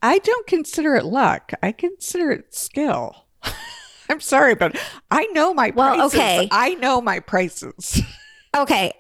I 0.02 0.20
don't 0.20 0.48
consider 0.48 0.96
it 0.96 1.06
luck. 1.06 1.52
I 1.62 1.72
consider 1.72 2.32
it 2.32 2.56
skill. 2.56 3.25
I'm 4.10 4.20
sorry, 4.22 4.56
but 4.56 4.78
I 5.12 5.26
know 5.28 5.54
my 5.54 5.72
Well, 5.76 5.96
prices. 5.96 6.14
okay. 6.16 6.48
I 6.52 6.76
know 6.76 7.02
my 7.02 7.20
prices. 7.20 8.02
Okay. 8.56 8.94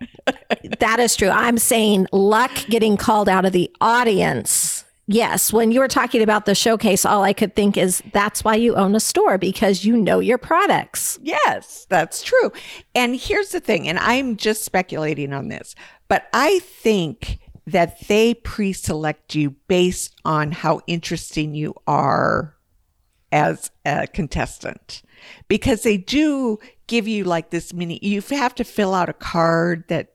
that 0.80 1.00
is 1.00 1.15
true. 1.15 1.30
I'm 1.30 1.58
saying 1.58 2.08
luck 2.12 2.52
getting 2.68 2.98
called 2.98 3.30
out 3.30 3.46
of 3.46 3.54
the 3.54 3.72
audience. 3.80 4.84
Yes. 5.08 5.54
When 5.54 5.72
you 5.72 5.80
were 5.80 5.88
talking 5.88 6.22
about 6.22 6.46
the 6.46 6.54
showcase, 6.54 7.06
all 7.06 7.24
I 7.24 7.32
could 7.32 7.56
think 7.56 7.78
is 7.78 8.04
that's 8.12 8.44
why 8.44 8.56
you 8.56 8.76
own 8.76 8.96
a 8.96 9.00
store 9.00 9.38
because 9.38 9.86
you 9.86 9.96
know 9.96 10.20
your 10.20 10.38
products. 10.38 11.20
Yes, 11.22 11.88
that's 11.89 12.22
true. 12.22 12.52
And 12.96 13.15
here's 13.15 13.52
the 13.52 13.62
thing, 13.62 13.88
and 13.88 13.98
I'm 13.98 14.36
just 14.36 14.65
speculating 14.65 15.32
on 15.32 15.48
this, 15.48 15.74
but 16.10 16.28
I 16.34 16.60
think 16.60 17.39
that 17.65 17.98
they 18.10 18.34
pre 18.34 18.74
select 18.74 19.36
you 19.36 19.52
based 19.70 20.15
on 20.26 20.52
how 20.52 20.82
interesting 20.86 21.56
you 21.56 21.76
are 21.88 22.55
as 23.36 23.69
a 23.84 24.08
contestant 24.08 25.04
because 25.50 25.84
they 25.84 25.98
do 25.98 26.58
give 26.88 27.06
you 27.06 27.26
like 27.26 27.50
this 27.50 27.74
mini, 27.74 28.00
you 28.02 28.21
have 28.21 28.56
to 28.56 28.63
fill 28.63 28.93
out 28.93 29.10
a 29.10 29.13
card 29.13 29.84
that 29.89 30.13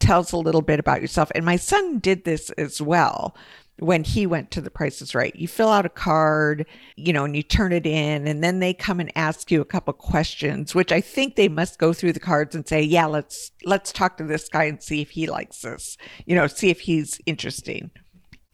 tells 0.00 0.32
a 0.32 0.36
little 0.36 0.60
bit 0.60 0.78
about 0.78 1.00
yourself. 1.00 1.32
And 1.34 1.46
my 1.46 1.56
son 1.56 1.98
did 1.98 2.24
this 2.24 2.50
as 2.50 2.82
well 2.82 3.34
when 3.78 4.04
he 4.04 4.26
went 4.26 4.50
to 4.50 4.60
the 4.60 4.70
Price 4.70 5.00
is 5.00 5.14
Right. 5.14 5.34
You 5.34 5.48
fill 5.48 5.70
out 5.70 5.86
a 5.86 5.88
card, 5.88 6.66
you 6.94 7.14
know, 7.14 7.24
and 7.24 7.34
you 7.34 7.42
turn 7.42 7.72
it 7.72 7.86
in, 7.86 8.26
and 8.26 8.44
then 8.44 8.58
they 8.58 8.74
come 8.74 9.00
and 9.00 9.10
ask 9.16 9.50
you 9.50 9.62
a 9.62 9.64
couple 9.64 9.94
questions, 9.94 10.74
which 10.74 10.92
I 10.92 11.00
think 11.00 11.36
they 11.36 11.48
must 11.48 11.78
go 11.78 11.94
through 11.94 12.12
the 12.12 12.20
cards 12.20 12.54
and 12.54 12.68
say, 12.68 12.82
Yeah, 12.82 13.06
let's 13.06 13.50
let's 13.64 13.92
talk 13.92 14.18
to 14.18 14.24
this 14.24 14.48
guy 14.50 14.64
and 14.64 14.82
see 14.82 15.00
if 15.00 15.10
he 15.10 15.26
likes 15.26 15.62
this, 15.62 15.96
you 16.26 16.34
know, 16.34 16.48
see 16.48 16.68
if 16.68 16.80
he's 16.80 17.18
interesting. 17.24 17.90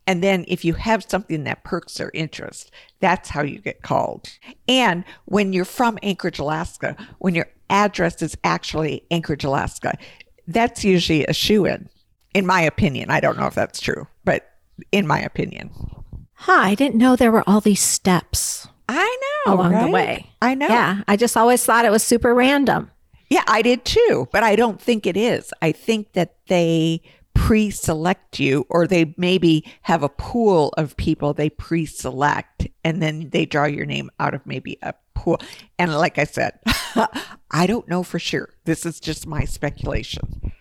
And 0.09 0.23
then 0.23 0.47
if 0.49 0.65
you 0.65 0.73
have 0.73 1.05
something 1.07 1.45
that 1.45 1.65
perks 1.65 1.99
their 1.99 2.11
interest, 2.15 2.71
that's 2.99 3.29
how 3.29 3.43
you 3.43 3.59
get 3.59 3.83
called. 3.83 4.31
And 4.67 5.05
when 5.27 5.53
you're 5.53 5.67
from 5.67 5.99
Anchorage, 6.03 6.39
Alaska, 6.39 6.97
when 7.19 7.35
your 7.35 7.47
address 7.69 8.23
is 8.23 8.35
actually 8.43 9.05
Anchorage, 9.11 9.45
Alaska, 9.45 9.93
that's 10.47 10.83
usually 10.83 11.27
a 11.27 11.35
shoe 11.35 11.67
in, 11.67 11.91
in 12.33 12.47
my 12.47 12.63
opinion. 12.63 13.11
I 13.11 13.21
don't 13.21 13.39
know 13.39 13.47
if 13.49 13.55
that's 13.55 13.83
true, 13.83 14.07
but 14.25 14.51
in 14.93 15.07
my 15.07 15.21
opinion. 15.21 15.71
Huh. 16.33 16.53
I 16.53 16.75
didn't 16.75 16.97
know 16.97 17.15
there 17.15 17.31
were 17.31 17.45
all 17.47 17.61
these 17.61 17.83
steps 17.83 18.67
I 18.89 19.19
know. 19.45 19.53
along 19.53 19.73
the 19.73 19.91
way. 19.91 20.31
I 20.41 20.55
know. 20.55 20.69
Yeah. 20.69 21.03
I 21.07 21.17
just 21.19 21.37
always 21.37 21.63
thought 21.63 21.85
it 21.85 21.91
was 21.91 22.03
super 22.03 22.35
random. 22.35 22.91
Yeah, 23.29 23.45
I 23.47 23.61
did 23.61 23.85
too, 23.85 24.27
but 24.33 24.43
I 24.43 24.57
don't 24.57 24.81
think 24.81 25.07
it 25.07 25.19
is. 25.19 25.53
I 25.61 25.73
think 25.73 26.15
that 26.15 26.35
they 26.47 27.03
pre 27.39 27.71
select 27.71 28.41
you, 28.41 28.67
or 28.69 28.87
they 28.87 29.15
maybe 29.17 29.65
have 29.83 30.03
a 30.03 30.09
pool 30.09 30.75
of 30.77 30.97
people 30.97 31.33
they 31.33 31.49
pre 31.49 31.87
select, 31.87 32.67
and 32.85 33.01
then 33.01 33.31
they 33.31 33.47
draw 33.47 33.65
your 33.65 33.87
name 33.87 34.11
out 34.19 34.35
of 34.35 34.45
maybe 34.45 34.77
a 34.83 34.93
pool. 35.15 35.41
And 35.79 35.95
like 35.95 36.19
I 36.19 36.25
said, 36.25 36.59
I 37.51 37.67
don't 37.67 37.89
know 37.89 38.03
for 38.03 38.19
sure. 38.19 38.51
This 38.65 38.85
is 38.85 39.01
just 39.01 39.27
my 39.27 39.45
speculation. 39.45 40.53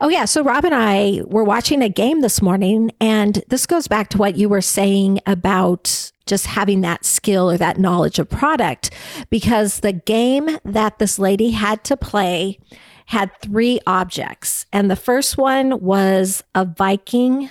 Oh, 0.00 0.08
yeah. 0.08 0.26
So 0.26 0.42
Rob 0.42 0.64
and 0.64 0.74
I 0.74 1.22
were 1.26 1.44
watching 1.44 1.82
a 1.82 1.88
game 1.88 2.20
this 2.20 2.40
morning, 2.40 2.92
and 3.00 3.42
this 3.48 3.66
goes 3.66 3.88
back 3.88 4.08
to 4.10 4.18
what 4.18 4.36
you 4.36 4.48
were 4.48 4.60
saying 4.60 5.20
about 5.26 6.12
just 6.26 6.46
having 6.46 6.82
that 6.82 7.04
skill 7.04 7.50
or 7.50 7.56
that 7.56 7.78
knowledge 7.78 8.18
of 8.18 8.28
product, 8.28 8.90
because 9.30 9.80
the 9.80 9.92
game 9.92 10.58
that 10.64 10.98
this 10.98 11.18
lady 11.18 11.50
had 11.50 11.82
to 11.84 11.96
play 11.96 12.58
had 13.06 13.30
three 13.40 13.80
objects. 13.86 14.66
And 14.72 14.90
the 14.90 14.96
first 14.96 15.38
one 15.38 15.80
was 15.80 16.44
a 16.54 16.64
Viking 16.64 17.50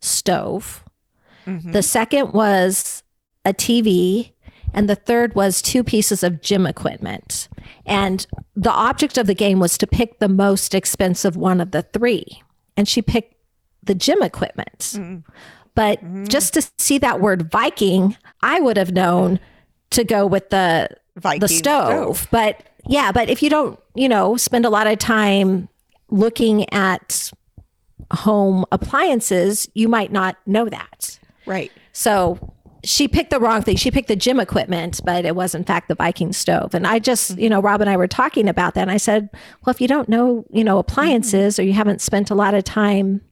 stove, 0.00 0.84
mm-hmm. 1.46 1.72
the 1.72 1.82
second 1.82 2.32
was 2.32 3.02
a 3.44 3.52
TV. 3.52 4.32
And 4.74 4.90
the 4.90 4.96
third 4.96 5.34
was 5.34 5.62
two 5.62 5.82
pieces 5.82 6.22
of 6.22 6.42
gym 6.42 6.66
equipment. 6.66 7.48
And 7.86 8.26
the 8.54 8.70
object 8.70 9.16
of 9.16 9.26
the 9.26 9.34
game 9.34 9.58
was 9.58 9.78
to 9.78 9.86
pick 9.86 10.18
the 10.18 10.28
most 10.28 10.74
expensive 10.74 11.34
one 11.34 11.62
of 11.62 11.70
the 11.70 11.82
three. 11.82 12.42
And 12.76 12.86
she 12.86 13.00
picked 13.00 13.34
the 13.82 13.94
gym 13.94 14.22
equipment. 14.22 14.78
Mm-hmm. 14.78 15.30
But 15.74 16.00
mm-hmm. 16.00 16.24
just 16.24 16.52
to 16.54 16.68
see 16.76 16.98
that 16.98 17.20
word 17.20 17.50
Viking, 17.50 18.18
I 18.42 18.60
would 18.60 18.76
have 18.76 18.92
known 18.92 19.40
to 19.90 20.04
go 20.04 20.26
with 20.26 20.50
the 20.50 20.90
Viking 21.16 21.40
the 21.40 21.48
stove. 21.48 22.28
But 22.30 22.62
yeah, 22.88 23.12
but 23.12 23.28
if 23.28 23.42
you 23.42 23.50
don't, 23.50 23.78
you 23.94 24.08
know, 24.08 24.36
spend 24.36 24.64
a 24.64 24.70
lot 24.70 24.86
of 24.86 24.98
time 24.98 25.68
looking 26.10 26.72
at 26.72 27.30
home 28.12 28.64
appliances, 28.72 29.68
you 29.74 29.88
might 29.88 30.12
not 30.12 30.36
know 30.46 30.68
that. 30.68 31.18
Right. 31.46 31.72
So 31.92 32.54
she 32.84 33.08
picked 33.08 33.30
the 33.30 33.40
wrong 33.40 33.62
thing. 33.62 33.76
She 33.76 33.90
picked 33.90 34.08
the 34.08 34.14
gym 34.16 34.38
equipment, 34.38 35.00
but 35.04 35.24
it 35.24 35.34
was 35.34 35.54
in 35.54 35.64
fact 35.64 35.88
the 35.88 35.94
Viking 35.96 36.32
stove. 36.32 36.74
And 36.74 36.86
I 36.86 36.98
just, 37.00 37.36
you 37.36 37.48
know, 37.48 37.60
Rob 37.60 37.80
and 37.80 37.90
I 37.90 37.96
were 37.96 38.06
talking 38.06 38.48
about 38.48 38.74
that. 38.74 38.82
And 38.82 38.90
I 38.90 38.96
said, 38.98 39.28
well, 39.64 39.74
if 39.74 39.80
you 39.80 39.88
don't 39.88 40.08
know, 40.08 40.44
you 40.50 40.62
know, 40.62 40.78
appliances 40.78 41.58
or 41.58 41.64
you 41.64 41.72
haven't 41.72 42.00
spent 42.00 42.30
a 42.30 42.34
lot 42.34 42.54
of 42.54 42.62
time 42.62 43.22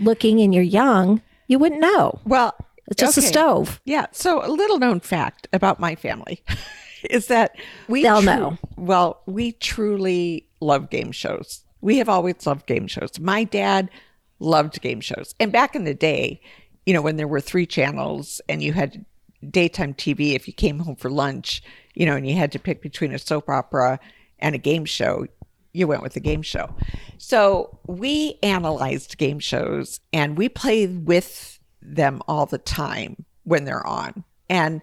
looking 0.00 0.40
and 0.40 0.54
you're 0.54 0.62
young, 0.62 1.20
you 1.48 1.58
wouldn't 1.58 1.80
know. 1.80 2.20
Well, 2.24 2.54
It's 2.86 2.98
just 3.00 3.18
a 3.18 3.22
stove. 3.22 3.80
Yeah. 3.84 4.06
So 4.12 4.44
a 4.44 4.48
little 4.48 4.78
known 4.78 5.00
fact 5.00 5.46
about 5.52 5.78
my 5.78 5.94
family 5.94 6.42
is 7.10 7.26
that 7.26 7.56
we 7.88 8.02
They'll 8.02 8.22
tru- 8.22 8.26
know. 8.26 8.58
Well, 8.76 9.22
we 9.26 9.52
truly 9.52 10.48
love 10.60 10.90
game 10.90 11.12
shows. 11.12 11.64
We 11.80 11.98
have 11.98 12.08
always 12.08 12.46
loved 12.46 12.66
game 12.66 12.86
shows. 12.86 13.18
My 13.18 13.44
dad 13.44 13.90
loved 14.38 14.80
game 14.80 15.00
shows. 15.00 15.34
And 15.40 15.52
back 15.52 15.74
in 15.74 15.84
the 15.84 15.94
day, 15.94 16.40
you 16.86 16.94
know, 16.94 17.02
when 17.02 17.16
there 17.16 17.28
were 17.28 17.40
three 17.40 17.66
channels 17.66 18.40
and 18.48 18.62
you 18.62 18.72
had 18.72 19.04
daytime 19.48 19.94
TV, 19.94 20.34
if 20.34 20.46
you 20.46 20.52
came 20.52 20.78
home 20.80 20.96
for 20.96 21.10
lunch, 21.10 21.62
you 21.94 22.06
know, 22.06 22.16
and 22.16 22.26
you 22.26 22.36
had 22.36 22.52
to 22.52 22.58
pick 22.58 22.82
between 22.82 23.12
a 23.12 23.18
soap 23.18 23.48
opera 23.48 23.98
and 24.38 24.54
a 24.54 24.58
game 24.58 24.84
show, 24.84 25.26
you 25.72 25.86
went 25.86 26.02
with 26.02 26.14
the 26.14 26.20
game 26.20 26.42
show. 26.42 26.74
So 27.18 27.78
we 27.86 28.38
analyzed 28.42 29.18
game 29.18 29.38
shows 29.38 30.00
and 30.12 30.36
we 30.36 30.48
played 30.48 31.06
with 31.06 31.58
them 31.80 32.22
all 32.28 32.46
the 32.46 32.58
time 32.58 33.24
when 33.44 33.64
they're 33.64 33.86
on. 33.86 34.24
And 34.48 34.82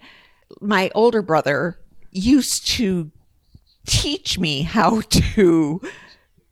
my 0.62 0.90
older 0.96 1.22
brother 1.22 1.80
used 2.12 2.68
to 2.68 3.12
teach 3.86 4.38
me 4.40 4.64
how 4.64 5.02
to 5.10 5.82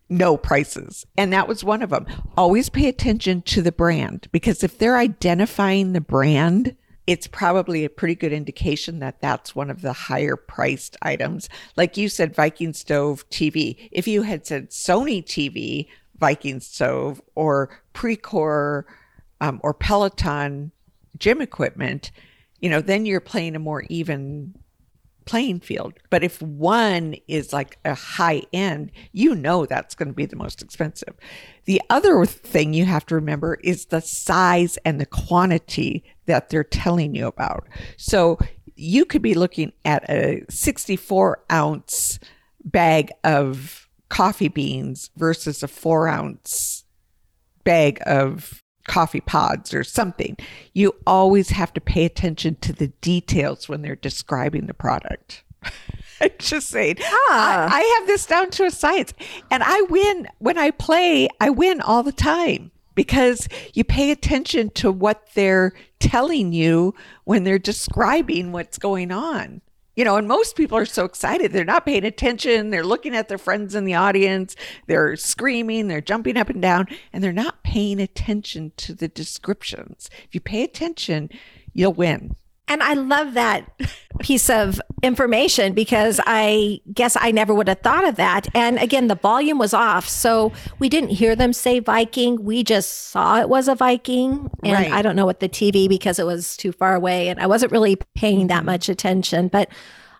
know 0.09 0.37
prices. 0.37 1.05
And 1.17 1.33
that 1.33 1.47
was 1.47 1.63
one 1.63 1.81
of 1.81 1.89
them. 1.89 2.05
Always 2.37 2.69
pay 2.69 2.87
attention 2.87 3.41
to 3.43 3.61
the 3.61 3.71
brand 3.71 4.27
because 4.31 4.63
if 4.63 4.77
they're 4.77 4.97
identifying 4.97 5.93
the 5.93 6.01
brand, 6.01 6.75
it's 7.05 7.27
probably 7.27 7.85
a 7.85 7.89
pretty 7.89 8.15
good 8.15 8.33
indication 8.33 8.99
that 8.99 9.21
that's 9.21 9.55
one 9.55 9.69
of 9.69 9.81
the 9.81 9.93
higher 9.93 10.35
priced 10.35 10.97
items. 11.01 11.49
Like 11.75 11.95
you 11.97 12.09
said, 12.09 12.35
Viking 12.35 12.73
Stove 12.73 13.27
TV. 13.29 13.89
If 13.91 14.07
you 14.07 14.23
had 14.23 14.45
said 14.45 14.69
Sony 14.69 15.23
TV, 15.23 15.87
Viking 16.19 16.59
Stove, 16.59 17.21
or 17.35 17.69
Precor 17.93 18.83
um, 19.39 19.61
or 19.63 19.73
Peloton 19.73 20.71
gym 21.17 21.41
equipment, 21.41 22.11
you 22.59 22.69
know, 22.69 22.81
then 22.81 23.05
you're 23.05 23.21
playing 23.21 23.55
a 23.55 23.59
more 23.59 23.83
even 23.89 24.53
playing 25.27 25.59
field. 25.59 25.93
But 26.09 26.23
if 26.23 26.41
one 26.41 27.15
is 27.27 27.53
like 27.53 27.77
a 27.85 27.93
high 27.93 28.43
end, 28.51 28.91
you 29.11 29.35
know 29.35 29.65
that's 29.65 29.93
going 29.93 30.07
to 30.07 30.13
be 30.13 30.25
the 30.25 30.35
most 30.35 30.61
expensive. 30.63 31.13
The 31.65 31.81
other 31.89 32.25
thing 32.25 32.73
you 32.73 32.85
have 32.85 33.05
to 33.07 33.15
remember 33.15 33.55
is 33.63 33.85
the 33.85 34.01
size 34.01 34.77
and 34.85 34.99
the 34.99 35.05
quantity 35.05 36.03
that 36.25 36.49
they're 36.49 36.63
telling 36.63 37.13
you 37.13 37.27
about. 37.27 37.67
So 37.97 38.39
you 38.75 39.05
could 39.05 39.21
be 39.21 39.33
looking 39.33 39.73
at 39.85 40.09
a 40.09 40.43
64 40.49 41.43
ounce 41.51 42.19
bag 42.63 43.11
of 43.23 43.87
coffee 44.09 44.47
beans 44.47 45.09
versus 45.17 45.61
a 45.61 45.67
four 45.67 46.07
ounce 46.07 46.85
bag 47.63 47.99
of 48.05 48.63
coffee 48.87 49.21
pods 49.21 49.73
or 49.73 49.83
something. 49.83 50.37
You 50.73 50.95
always 51.05 51.49
have 51.51 51.73
to 51.75 51.81
pay 51.81 52.05
attention 52.05 52.55
to 52.61 52.73
the 52.73 52.87
details 53.01 53.69
when 53.69 53.81
they're 53.81 53.95
describing 53.95 54.65
the 54.65 54.73
product. 54.73 55.43
I'm 56.21 56.31
just 56.39 56.69
saying, 56.69 56.97
Ah. 57.03 57.67
I, 57.71 57.79
I 57.79 57.97
have 57.99 58.07
this 58.07 58.25
down 58.25 58.49
to 58.51 58.65
a 58.65 58.71
science, 58.71 59.13
and 59.51 59.61
I 59.63 59.81
win 59.81 60.27
when 60.39 60.57
I 60.57 60.71
play. 60.71 61.29
I 61.39 61.51
win 61.51 61.79
all 61.81 62.01
the 62.01 62.11
time 62.11 62.71
because 62.95 63.47
you 63.75 63.83
pay 63.83 64.09
attention 64.09 64.71
to 64.71 64.91
what 64.91 65.29
they're 65.35 65.73
telling 65.99 66.53
you 66.53 66.95
when 67.25 67.43
they're 67.43 67.59
describing 67.59 68.51
what's 68.51 68.79
going 68.79 69.11
on. 69.11 69.61
You 69.97 70.05
know, 70.05 70.15
and 70.15 70.27
most 70.27 70.55
people 70.55 70.77
are 70.77 70.85
so 70.85 71.05
excited. 71.05 71.51
They're 71.51 71.65
not 71.65 71.83
paying 71.83 72.05
attention. 72.05 72.69
They're 72.69 72.85
looking 72.85 73.15
at 73.15 73.29
their 73.29 73.39
friends 73.39 73.73
in 73.73 73.83
the 73.83 73.95
audience. 73.95 74.55
They're 74.85 75.15
screaming. 75.15 75.87
They're 75.87 76.01
jumping 76.01 76.37
up 76.37 76.49
and 76.49 76.61
down, 76.61 76.85
and 77.11 77.23
they're 77.23 77.33
not 77.33 77.63
paying 77.63 77.99
attention 77.99 78.73
to 78.77 78.93
the 78.93 79.07
descriptions. 79.07 80.11
If 80.25 80.35
you 80.35 80.39
pay 80.39 80.63
attention, 80.63 81.31
you'll 81.73 81.93
win. 81.93 82.35
And 82.67 82.83
I 82.83 82.93
love 82.93 83.33
that 83.33 83.69
piece 84.19 84.49
of 84.49 84.81
information 85.03 85.73
because 85.73 86.19
I 86.25 86.81
guess 86.93 87.15
I 87.19 87.31
never 87.31 87.53
would 87.53 87.67
have 87.67 87.79
thought 87.79 88.07
of 88.07 88.15
that. 88.15 88.47
And 88.53 88.77
again, 88.79 89.07
the 89.07 89.15
volume 89.15 89.57
was 89.57 89.73
off. 89.73 90.07
So 90.07 90.51
we 90.79 90.89
didn't 90.89 91.09
hear 91.09 91.35
them 91.35 91.53
say 91.53 91.79
Viking. 91.79 92.43
We 92.43 92.63
just 92.63 93.09
saw 93.09 93.39
it 93.39 93.47
was 93.47 93.67
a 93.67 93.75
Viking. 93.75 94.49
And 94.63 94.73
Right. 94.73 94.91
I 94.91 95.01
don't 95.01 95.15
know 95.15 95.25
what 95.25 95.39
the 95.39 95.49
TV 95.49 95.87
because 95.87 96.19
it 96.19 96.25
was 96.25 96.57
too 96.57 96.71
far 96.71 96.95
away 96.95 97.29
and 97.29 97.39
I 97.39 97.47
wasn't 97.47 97.71
really 97.71 97.97
paying 98.15 98.47
that 98.47 98.57
mm-hmm. 98.57 98.65
much 98.65 98.89
attention. 98.89 99.47
But 99.47 99.69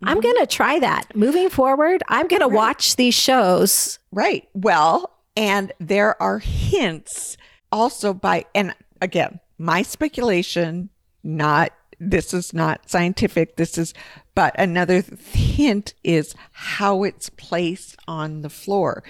I'm 0.04 0.18
mm-hmm. 0.18 0.22
going 0.22 0.36
to 0.38 0.48
try 0.48 0.80
that. 0.80 1.16
Moving 1.16 1.50
forward, 1.50 2.04
I'm 2.08 2.28
going 2.28 2.42
to 2.42 2.48
watch 2.48 2.96
these 2.96 3.16
shows. 3.16 4.00
Right. 4.12 4.48
Well, 4.54 5.12
and 5.36 5.72
there 5.80 6.22
are 6.22 6.40
hints 6.40 7.38
also 7.72 8.14
by, 8.14 8.46
and 8.56 8.74
again, 9.02 9.40
my 9.58 9.82
speculation, 9.82 10.90
not, 11.24 11.72
this 12.00 12.34
is 12.34 12.54
not 12.54 12.90
scientific. 12.90 13.56
This 13.56 13.78
is, 13.78 13.94
but 14.36 14.58
another 14.60 15.04
hint 15.32 15.94
is 16.04 16.36
how 16.52 17.04
it's 17.04 17.30
placed 17.30 17.96
on 18.08 18.42
the 18.42 18.50
floor. 18.50 19.04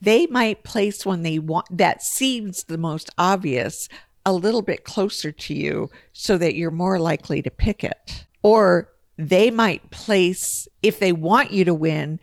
They 0.00 0.26
might 0.26 0.64
place 0.64 1.06
when 1.06 1.22
they 1.22 1.38
want, 1.38 1.66
that 1.70 2.02
seems 2.02 2.64
the 2.64 2.78
most 2.78 3.10
obvious, 3.16 3.88
a 4.26 4.32
little 4.32 4.62
bit 4.62 4.84
closer 4.84 5.32
to 5.32 5.54
you 5.54 5.90
so 6.12 6.36
that 6.38 6.54
you're 6.54 6.70
more 6.70 6.98
likely 6.98 7.40
to 7.42 7.50
pick 7.50 7.82
it. 7.84 8.26
Or 8.42 8.90
they 9.16 9.50
might 9.50 9.90
place, 9.90 10.68
if 10.82 10.98
they 10.98 11.12
want 11.12 11.52
you 11.52 11.64
to 11.64 11.74
win, 11.74 12.20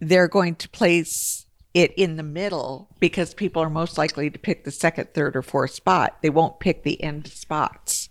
they're 0.00 0.28
going 0.28 0.54
to 0.56 0.68
place 0.68 1.46
it 1.72 1.92
in 1.96 2.16
the 2.16 2.22
middle 2.22 2.88
because 3.00 3.34
people 3.34 3.60
are 3.60 3.70
most 3.70 3.98
likely 3.98 4.30
to 4.30 4.38
pick 4.38 4.64
the 4.64 4.70
second, 4.70 5.12
third, 5.12 5.34
or 5.34 5.42
fourth 5.42 5.72
spot. 5.72 6.18
They 6.22 6.30
won't 6.30 6.60
pick 6.60 6.84
the 6.84 7.02
end 7.02 7.26
spots 7.26 8.03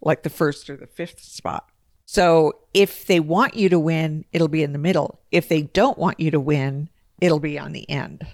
like 0.00 0.22
the 0.22 0.30
first 0.30 0.68
or 0.70 0.76
the 0.76 0.86
fifth 0.86 1.20
spot. 1.20 1.68
So 2.06 2.52
if 2.72 3.06
they 3.06 3.20
want 3.20 3.54
you 3.54 3.68
to 3.68 3.78
win, 3.78 4.24
it'll 4.32 4.48
be 4.48 4.62
in 4.62 4.72
the 4.72 4.78
middle. 4.78 5.20
If 5.32 5.48
they 5.48 5.62
don't 5.62 5.98
want 5.98 6.20
you 6.20 6.30
to 6.30 6.40
win, 6.40 6.88
it'll 7.20 7.40
be 7.40 7.58
on 7.58 7.72
the 7.72 7.88
end. 7.90 8.26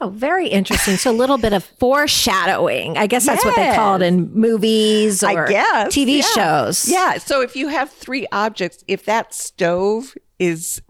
Oh, 0.00 0.10
very 0.10 0.48
interesting. 0.48 0.96
So 0.96 1.10
a 1.10 1.12
little 1.12 1.38
bit 1.38 1.52
of 1.52 1.64
foreshadowing. 1.64 2.96
I 2.96 3.08
guess 3.08 3.26
that's 3.26 3.44
what 3.44 3.56
they 3.56 3.74
call 3.74 3.96
it 3.96 4.02
in 4.02 4.32
movies 4.32 5.24
or 5.24 5.46
I 5.46 5.48
guess 5.48 5.94
TV 5.94 6.18
yeah. 6.18 6.22
shows. 6.22 6.88
Yeah. 6.88 7.18
So 7.18 7.40
if 7.42 7.56
you 7.56 7.68
have 7.68 7.90
three 7.90 8.26
objects, 8.30 8.84
if 8.86 9.04
that 9.06 9.34
stove 9.34 10.14
is 10.38 10.80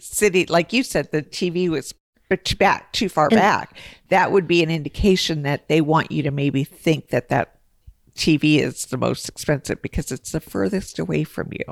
sitting, 0.00 0.46
like 0.48 0.72
you 0.72 0.82
said, 0.82 1.12
the 1.12 1.22
TV 1.22 1.68
was 1.68 1.94
back 2.58 2.92
too 2.92 3.10
far 3.10 3.28
back, 3.28 3.76
that 4.08 4.32
would 4.32 4.48
be 4.48 4.62
an 4.62 4.70
indication 4.70 5.42
that 5.42 5.68
they 5.68 5.82
want 5.82 6.10
you 6.10 6.22
to 6.22 6.30
maybe 6.30 6.64
think 6.64 7.08
that 7.08 7.28
that 7.28 7.53
TV 8.16 8.58
is 8.60 8.86
the 8.86 8.96
most 8.96 9.28
expensive 9.28 9.82
because 9.82 10.12
it's 10.12 10.32
the 10.32 10.40
furthest 10.40 10.98
away 10.98 11.24
from 11.24 11.48
you. 11.52 11.64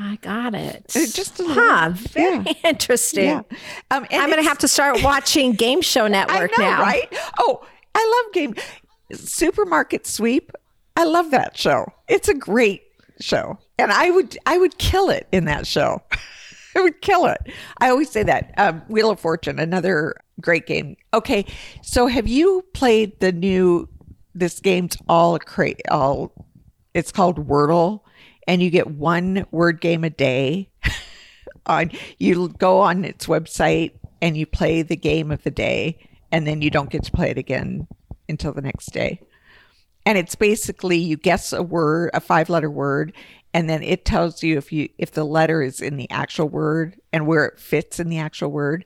I 0.00 0.16
got 0.22 0.54
it. 0.54 0.92
It 0.94 1.12
just 1.12 1.40
a 1.40 1.44
huh, 1.44 1.88
little- 1.88 2.08
very 2.12 2.56
interesting. 2.64 3.24
Yeah. 3.24 3.42
Um, 3.90 4.06
and 4.10 4.22
I'm 4.22 4.30
going 4.30 4.42
to 4.42 4.48
have 4.48 4.58
to 4.58 4.68
start 4.68 5.02
watching 5.02 5.52
Game 5.52 5.80
Show 5.82 6.04
I 6.06 6.08
Network 6.08 6.56
know, 6.58 6.64
now. 6.64 6.82
right? 6.82 7.08
Oh, 7.38 7.66
I 7.94 8.22
love 8.24 8.32
game 8.32 8.54
supermarket 9.12 10.06
sweep. 10.06 10.52
I 10.96 11.04
love 11.04 11.30
that 11.30 11.56
show. 11.56 11.86
It's 12.08 12.28
a 12.28 12.34
great 12.34 12.82
show, 13.20 13.58
and 13.78 13.92
I 13.92 14.10
would 14.10 14.36
I 14.46 14.58
would 14.58 14.78
kill 14.78 15.10
it 15.10 15.26
in 15.32 15.44
that 15.46 15.66
show. 15.66 16.02
I 16.76 16.80
would 16.80 17.00
kill 17.00 17.26
it. 17.26 17.38
I 17.80 17.88
always 17.88 18.10
say 18.10 18.22
that. 18.24 18.52
Um, 18.56 18.82
Wheel 18.88 19.10
of 19.10 19.18
Fortune, 19.18 19.58
another 19.58 20.14
great 20.40 20.66
game. 20.66 20.96
Okay, 21.14 21.44
so 21.82 22.06
have 22.06 22.28
you 22.28 22.64
played 22.74 23.18
the 23.20 23.32
new? 23.32 23.88
This 24.38 24.60
game's 24.60 24.96
all 25.08 25.38
cra 25.38 25.74
all. 25.90 26.32
It's 26.94 27.12
called 27.12 27.48
Wordle, 27.48 28.00
and 28.46 28.62
you 28.62 28.70
get 28.70 28.88
one 28.88 29.46
word 29.50 29.80
game 29.80 30.04
a 30.04 30.10
day. 30.10 30.70
on 31.68 31.90
you 32.18 32.48
go 32.58 32.80
on 32.80 33.04
its 33.04 33.26
website 33.26 33.92
and 34.20 34.36
you 34.36 34.46
play 34.46 34.82
the 34.82 34.96
game 34.96 35.30
of 35.30 35.42
the 35.42 35.50
day 35.50 35.98
and 36.32 36.46
then 36.46 36.62
you 36.62 36.70
don't 36.70 36.90
get 36.90 37.04
to 37.04 37.12
play 37.12 37.30
it 37.30 37.38
again 37.38 37.86
until 38.28 38.52
the 38.52 38.62
next 38.62 38.92
day 38.92 39.20
and 40.06 40.18
it's 40.18 40.34
basically 40.34 40.96
you 40.96 41.16
guess 41.16 41.52
a 41.52 41.62
word 41.62 42.10
a 42.14 42.20
five 42.20 42.48
letter 42.48 42.70
word 42.70 43.12
and 43.54 43.68
then 43.68 43.82
it 43.82 44.04
tells 44.04 44.42
you 44.42 44.56
if 44.56 44.72
you 44.72 44.88
if 44.98 45.12
the 45.12 45.24
letter 45.24 45.62
is 45.62 45.80
in 45.80 45.96
the 45.96 46.10
actual 46.10 46.48
word 46.48 46.98
and 47.12 47.26
where 47.26 47.44
it 47.44 47.58
fits 47.58 48.00
in 48.00 48.08
the 48.08 48.18
actual 48.18 48.50
word 48.50 48.84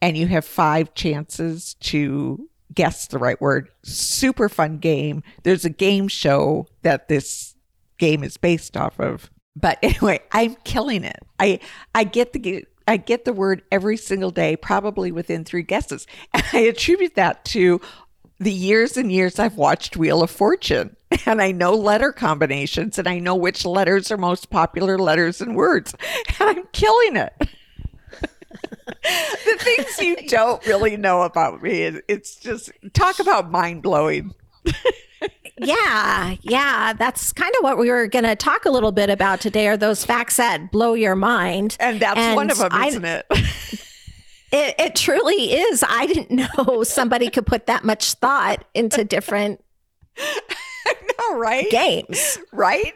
and 0.00 0.16
you 0.16 0.26
have 0.26 0.44
five 0.44 0.94
chances 0.94 1.74
to 1.74 2.48
guess 2.74 3.06
the 3.06 3.18
right 3.18 3.40
word 3.40 3.68
super 3.82 4.48
fun 4.48 4.78
game. 4.78 5.22
There's 5.42 5.64
a 5.64 5.70
game 5.70 6.08
show 6.08 6.66
that 6.82 7.08
this 7.08 7.54
game 7.98 8.24
is 8.24 8.36
based 8.36 8.76
off 8.76 8.98
of. 9.00 9.30
But 9.56 9.78
anyway 9.82 10.20
i'm 10.32 10.56
killing 10.64 11.04
it. 11.04 11.18
I 11.38 11.60
i 11.94 12.04
get 12.04 12.32
the 12.32 12.64
i 12.86 12.96
get 12.96 13.24
the 13.24 13.32
word 13.32 13.62
every 13.70 13.96
single 13.96 14.30
day 14.30 14.56
probably 14.56 15.12
within 15.12 15.44
three 15.44 15.62
guesses. 15.62 16.06
And 16.34 16.44
i 16.52 16.60
attribute 16.60 17.14
that 17.16 17.44
to 17.46 17.80
the 18.38 18.52
years 18.52 18.96
and 18.96 19.12
years 19.12 19.38
I've 19.38 19.56
watched 19.56 19.96
Wheel 19.96 20.22
of 20.22 20.30
Fortune. 20.30 20.96
And 21.26 21.42
I 21.42 21.50
know 21.50 21.74
letter 21.74 22.12
combinations 22.12 22.96
and 22.96 23.08
I 23.08 23.18
know 23.18 23.34
which 23.34 23.66
letters 23.66 24.12
are 24.12 24.16
most 24.16 24.48
popular 24.48 24.96
letters 24.96 25.40
and 25.40 25.56
words. 25.56 25.92
And 26.38 26.48
I'm 26.48 26.64
killing 26.72 27.16
it. 27.16 27.32
The 28.50 29.56
things 29.58 29.98
you 30.00 30.16
don't 30.28 30.64
really 30.66 30.96
know 30.96 31.22
about 31.22 31.62
me, 31.62 31.82
it's 32.08 32.36
just 32.36 32.70
talk 32.92 33.18
about 33.18 33.50
mind 33.50 33.82
blowing. 33.82 34.34
Yeah, 35.58 36.36
yeah. 36.40 36.94
That's 36.94 37.32
kind 37.34 37.52
of 37.58 37.62
what 37.62 37.76
we 37.76 37.90
were 37.90 38.06
going 38.06 38.24
to 38.24 38.34
talk 38.34 38.64
a 38.64 38.70
little 38.70 38.92
bit 38.92 39.10
about 39.10 39.40
today 39.42 39.68
are 39.68 39.76
those 39.76 40.04
facts 40.06 40.36
that 40.38 40.72
blow 40.72 40.94
your 40.94 41.14
mind. 41.14 41.76
And 41.78 42.00
that's 42.00 42.34
one 42.34 42.50
of 42.50 42.56
them, 42.58 42.70
I- 42.72 42.86
isn't 42.88 43.04
it? 43.04 43.26
It, 44.52 44.74
it 44.80 44.96
truly 44.96 45.52
is. 45.52 45.84
I 45.88 46.06
didn't 46.06 46.32
know 46.58 46.82
somebody 46.82 47.30
could 47.30 47.46
put 47.46 47.66
that 47.66 47.84
much 47.84 48.14
thought 48.14 48.64
into 48.74 49.04
different 49.04 49.62
no, 50.18 51.38
right? 51.38 51.70
games. 51.70 52.36
Right? 52.52 52.94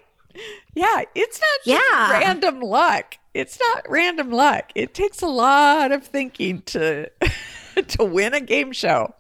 Yeah, 0.75 1.03
it's 1.15 1.41
not 1.41 1.51
just 1.65 1.85
Yeah. 1.93 2.13
random 2.21 2.61
luck. 2.61 3.17
It's 3.35 3.59
not 3.61 3.85
random 3.89 4.31
luck. 4.31 4.71
It 4.75 4.95
takes 4.95 5.23
a 5.23 5.27
lot 5.27 5.93
of 5.93 6.05
thinking 6.07 6.63
to 6.67 7.09
to 7.89 8.05
win 8.05 8.35
a 8.35 8.41
game 8.41 8.73
show. 8.73 9.15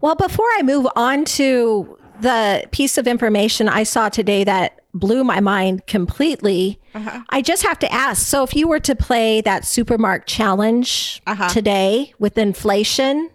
Well, 0.00 0.14
before 0.16 0.46
I 0.56 0.62
move 0.62 0.86
on 0.96 1.24
to 1.26 1.98
the 2.20 2.64
piece 2.72 2.96
of 2.98 3.06
information 3.06 3.68
I 3.68 3.82
saw 3.82 4.08
today 4.08 4.44
that 4.44 4.80
blew 4.94 5.24
my 5.24 5.40
mind 5.40 5.86
completely, 5.86 6.80
I 7.28 7.42
just 7.42 7.64
have 7.64 7.78
to 7.80 7.92
ask. 7.92 8.24
So, 8.26 8.44
if 8.44 8.54
you 8.54 8.68
were 8.68 8.78
to 8.80 8.94
play 8.94 9.40
that 9.40 9.64
Supermarket 9.64 10.28
challenge 10.28 11.20
Uh-huh. 11.26 11.48
today 11.48 12.14
with 12.20 12.38
inflation, 12.38 13.30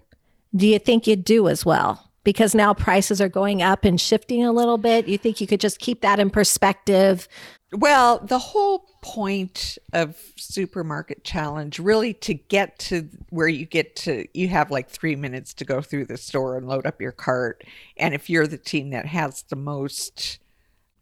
do 0.56 0.66
you 0.68 0.80
think 0.80 1.08
you'd 1.08 1.26
do 1.26 1.48
as 1.50 1.66
well? 1.66 2.09
Because 2.24 2.54
now 2.54 2.74
prices 2.74 3.22
are 3.22 3.30
going 3.30 3.62
up 3.62 3.86
and 3.86 4.00
shifting 4.00 4.44
a 4.44 4.52
little 4.52 4.78
bit. 4.78 5.08
You 5.08 5.18
think 5.18 5.40
you 5.40 5.48
could 5.48 5.62
just 5.62 5.80
keep 5.80 6.02
that 6.02 6.20
in 6.20 6.30
perspective? 6.30 7.28
Well, 7.72 8.20
the 8.20 8.40
whole 8.40 8.90
point 9.02 9.78
of 9.94 10.18
supermarket 10.36 11.24
challenge 11.24 11.80
really 11.80 12.14
to 12.14 12.34
get 12.34 12.78
to 12.80 13.08
where 13.30 13.48
you 13.48 13.66
get 13.66 13.96
to 13.96 14.26
you 14.34 14.48
have 14.50 14.72
like 14.72 14.90
3 14.90 15.16
minutes 15.16 15.54
to 15.54 15.66
go 15.66 15.82
through 15.82 16.06
the 16.06 16.18
store 16.18 16.58
and 16.58 16.68
load 16.68 16.86
up 16.86 17.00
your 17.00 17.14
cart 17.14 17.64
and 17.96 18.14
if 18.14 18.30
you're 18.30 18.48
the 18.48 18.58
team 18.58 18.90
that 18.90 19.06
has 19.06 19.44
the 19.44 19.56
most 19.56 20.40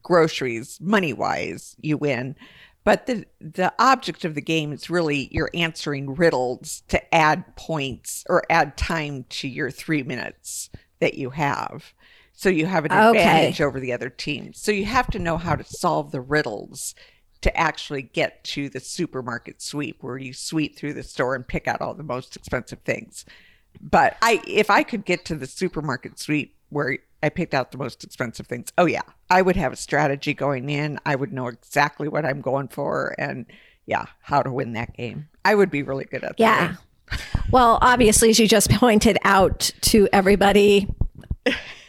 groceries 0.04 0.78
money 0.80 1.12
wise 1.12 1.76
you 1.82 1.98
win 1.98 2.36
but 2.84 3.08
the 3.08 3.26
the 3.42 3.74
object 3.80 4.24
of 4.24 4.36
the 4.36 4.42
game 4.42 4.72
is 4.72 4.90
really 4.92 5.28
you're 5.32 5.50
answering 5.56 6.14
riddles 6.16 6.84
to 6.88 7.14
add 7.14 7.56
points 7.56 8.24
or 8.30 8.44
add 8.50 8.78
time 8.78 9.26
to 9.30 9.48
your 9.48 9.72
3 9.72 10.04
minutes 10.04 10.70
that 11.00 11.16
you 11.16 11.32
have 11.32 11.94
so 12.34 12.50
you 12.50 12.68
have 12.68 12.86
an 12.86 12.94
Okay. 12.94 13.18
advantage 13.18 13.62
over 13.62 13.80
the 13.80 13.92
other 13.94 14.10
team. 14.12 14.54
So 14.54 14.72
you 14.72 14.86
have 14.86 15.10
to 15.10 15.20
know 15.20 15.38
how 15.38 15.56
to 15.56 15.64
solve 15.64 16.12
the 16.12 16.22
riddles 16.22 16.94
to 17.42 17.56
actually 17.58 18.04
get 18.04 18.44
to 18.44 18.70
the 18.70 18.80
supermarket 18.80 19.60
sweep 19.60 19.98
where 20.02 20.18
you 20.20 20.34
sweep 20.34 20.78
through 20.78 20.94
the 20.94 21.04
store 21.04 21.34
and 21.34 21.48
pick 21.48 21.68
out 21.68 21.82
all 21.82 21.96
the 21.96 22.04
most 22.04 22.36
expensive 22.36 22.80
things. 22.82 23.26
But 23.82 24.18
I 24.22 24.42
if 24.48 24.70
I 24.70 24.84
could 24.84 25.04
get 25.04 25.26
to 25.26 25.36
the 25.36 25.48
supermarket 25.48 26.20
sweep 26.20 26.56
where 26.70 27.00
I 27.24 27.30
picked 27.30 27.56
out 27.56 27.72
the 27.72 27.78
most 27.80 28.04
expensive 28.04 28.46
things. 28.46 28.72
Oh 28.78 28.86
yeah, 28.86 29.02
I 29.32 29.42
would 29.42 29.56
have 29.56 29.74
a 29.74 29.78
strategy 29.78 30.36
going 30.36 30.70
in. 30.70 31.00
I 31.06 31.16
would 31.16 31.34
know 31.34 31.48
exactly 31.48 32.08
what 32.08 32.26
I'm 32.26 32.42
going 32.42 32.68
for 32.68 33.16
and 33.18 33.48
yeah, 33.88 34.06
how 34.22 34.44
to 34.44 34.52
win 34.52 34.74
that 34.74 34.96
game. 34.96 35.30
I 35.44 35.56
would 35.56 35.72
be 35.72 35.82
really 35.82 36.06
good 36.06 36.24
at 36.24 36.38
that. 36.38 36.78
Yeah. 37.12 37.18
Well, 37.52 37.80
obviously, 37.82 38.30
as 38.30 38.40
you 38.40 38.48
just 38.48 38.70
pointed 38.72 39.18
out 39.24 39.72
to 39.82 40.08
everybody, 40.12 40.88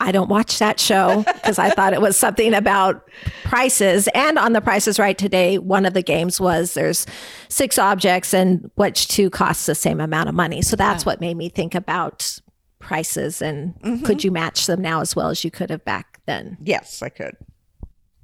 I 0.00 0.12
don't 0.12 0.28
watch 0.28 0.58
that 0.58 0.78
show 0.78 1.24
because 1.24 1.58
I 1.58 1.70
thought 1.70 1.92
it 1.92 2.00
was 2.00 2.16
something 2.16 2.54
about 2.54 3.08
prices. 3.44 4.08
And 4.14 4.38
on 4.38 4.52
the 4.52 4.60
prices 4.60 4.98
right 4.98 5.18
today, 5.18 5.58
one 5.58 5.84
of 5.84 5.94
the 5.94 6.02
games 6.02 6.40
was 6.40 6.74
there's 6.74 7.06
six 7.48 7.78
objects 7.78 8.32
and 8.32 8.70
which 8.76 9.08
two 9.08 9.30
costs 9.30 9.66
the 9.66 9.74
same 9.74 10.00
amount 10.00 10.28
of 10.28 10.34
money. 10.34 10.62
So 10.62 10.76
that's 10.76 11.04
what 11.04 11.20
made 11.20 11.36
me 11.36 11.48
think 11.48 11.74
about 11.74 12.40
prices 12.78 13.42
and 13.42 13.74
mm-hmm. 13.80 14.04
could 14.04 14.22
you 14.22 14.30
match 14.30 14.66
them 14.66 14.80
now 14.80 15.00
as 15.00 15.16
well 15.16 15.30
as 15.30 15.42
you 15.42 15.50
could 15.50 15.70
have 15.70 15.84
back 15.84 16.20
then? 16.26 16.56
Yes, 16.62 17.02
I 17.02 17.08
could. 17.08 17.36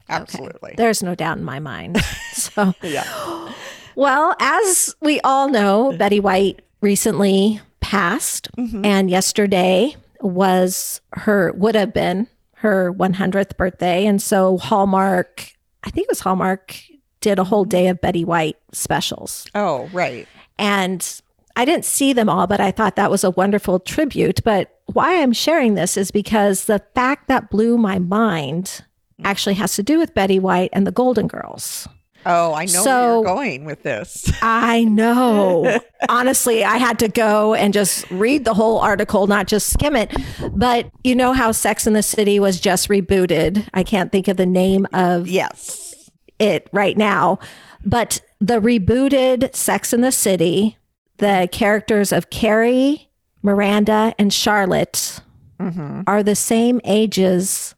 Absolutely. 0.09 0.75
There's 0.77 1.03
no 1.03 1.15
doubt 1.15 1.39
in 1.39 1.45
my 1.45 1.59
mind. 1.59 2.01
So 2.35 2.75
Yeah. 2.83 3.53
Well, 3.97 4.35
as 4.41 4.97
we 5.01 5.21
all 5.21 5.49
know, 5.49 5.93
Betty 5.99 6.19
White 6.19 6.63
recently 6.85 7.61
passed, 7.81 8.49
mm-hmm. 8.57 8.85
and 8.85 9.11
yesterday 9.11 9.97
was 10.21 11.01
her, 11.15 11.53
would 11.53 11.75
have 11.75 11.93
been 11.93 12.29
her 12.57 12.93
100th 12.93 13.57
birthday. 13.57 14.07
And 14.07 14.23
so 14.23 14.59
Hallmark, 14.59 15.51
I 15.83 15.91
think 15.91 16.05
it 16.05 16.11
was 16.11 16.21
Hallmark, 16.21 16.77
did 17.21 17.39
a 17.39 17.45
whole 17.45 17.65
day 17.65 17.89
of 17.89 18.01
Betty 18.01 18.25
White 18.25 18.57
specials. 18.73 19.47
Oh, 19.55 19.89
right. 19.93 20.29
And 20.59 21.21
I 21.57 21.65
didn't 21.65 21.87
see 21.87 22.13
them 22.13 22.29
all, 22.29 22.47
but 22.47 22.61
I 22.61 22.71
thought 22.71 22.97
that 22.97 23.11
was 23.11 23.25
a 23.25 23.31
wonderful 23.31 23.81
tribute. 23.81 24.45
But 24.45 24.79
why 24.87 25.23
I'm 25.23 25.33
sharing 25.33 25.75
this 25.75 25.97
is 25.97 26.11
because 26.11 26.67
the 26.67 26.83
fact 26.95 27.29
that 27.29 27.51
blew 27.51 27.79
my 27.79 27.99
mind 27.99 28.65
mm-hmm. 28.65 29.27
actually 29.27 29.55
has 29.55 29.75
to 29.77 29.83
do 29.83 29.99
with 29.99 30.15
Betty 30.15 30.39
White 30.39 30.71
and 30.73 30.87
the 30.87 30.93
Golden 30.93 31.29
Girls. 31.29 31.89
Oh, 32.27 32.55
I 32.55 32.65
know 32.67 32.85
So- 32.85 33.21
where 33.21 33.29
you're 33.29 33.37
going 33.37 33.65
with 33.65 33.83
this. 33.83 34.31
I 34.43 34.85
know. 34.85 35.81
Honestly, 36.09 36.65
I 36.65 36.77
had 36.77 36.99
to 37.01 37.09
go 37.09 37.55
and 37.55 37.73
just 37.73 38.11
read 38.11 38.45
the 38.45 38.55
whole 38.55 38.79
article, 38.79 39.27
not 39.27 39.47
just 39.47 39.73
skim 39.73 39.97
it. 39.97 40.15
But 40.53 40.91
you 41.03 41.15
know 41.15 41.33
how 41.33 41.53
Sex 41.53 41.87
in 41.87 41.93
the 41.93 42.03
City 42.03 42.39
was 42.39 42.61
just 42.61 42.89
rebooted. 42.89 43.69
I 43.75 43.83
can't 43.83 44.13
think 44.13 44.29
of 44.29 44.37
the 44.37 44.47
name 44.47 44.87
of 44.93 45.29
yes. 45.29 46.11
it 46.39 46.69
right 46.73 46.97
now. 46.97 47.39
But 47.85 48.21
the 48.41 48.61
rebooted 48.61 49.55
Sex 49.55 49.93
in 49.93 50.01
the 50.01 50.13
City, 50.13 50.79
the 51.19 51.49
characters 51.53 52.13
of 52.13 52.31
Carrie, 52.31 53.11
Miranda, 53.43 54.15
and 54.19 54.33
Charlotte 54.33 55.21
mm-hmm. 55.61 56.03
are 56.07 56.23
the 56.23 56.35
same 56.35 56.81
ages 56.85 57.75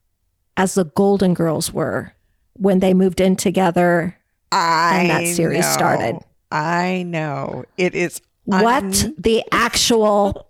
as 0.56 0.74
the 0.74 0.84
Golden 0.84 1.34
Girls 1.34 1.72
were 1.72 2.12
when 2.54 2.78
they 2.78 2.94
moved 2.94 3.20
in 3.20 3.36
together. 3.36 4.16
I 4.56 5.06
that 5.08 5.26
series 5.34 5.60
know. 5.64 5.72
started. 5.72 6.18
I 6.50 7.02
know. 7.06 7.64
It 7.76 7.94
is 7.94 8.20
What 8.44 8.84
un- 8.84 9.14
the 9.18 9.44
actual 9.52 10.48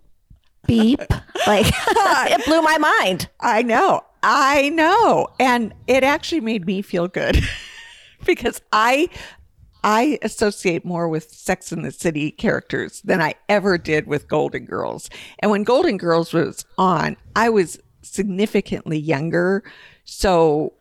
beep? 0.67 1.01
Like, 1.47 1.67
it 1.87 2.45
blew 2.45 2.61
my 2.63 2.77
mind. 2.79 3.29
I 3.39 3.63
know. 3.63 4.01
I 4.23 4.71
know. 4.71 5.29
And 5.39 5.73
it 5.87 6.03
actually 6.03 6.41
made 6.41 6.67
me 6.67 6.83
feel 6.83 7.07
good 7.07 7.39
because 8.27 8.61
I 8.73 9.09
I 9.85 10.19
associate 10.23 10.85
more 10.85 11.09
with 11.09 11.31
Sex 11.31 11.71
in 11.71 11.83
the 11.83 11.93
City 11.93 12.33
characters 12.33 13.01
than 13.03 13.21
I 13.23 13.35
ever 13.49 13.79
did 13.79 14.09
with 14.09 14.27
Golden 14.27 14.65
Girls. 14.65 15.09
And 15.39 15.53
when 15.53 15.63
Golden 15.63 15.99
Girls 15.99 16.33
was 16.33 16.65
on, 16.79 17.17
I 17.37 17.49
was 17.51 17.79
significantly 18.03 18.99
younger. 18.99 19.63
So 20.05 20.73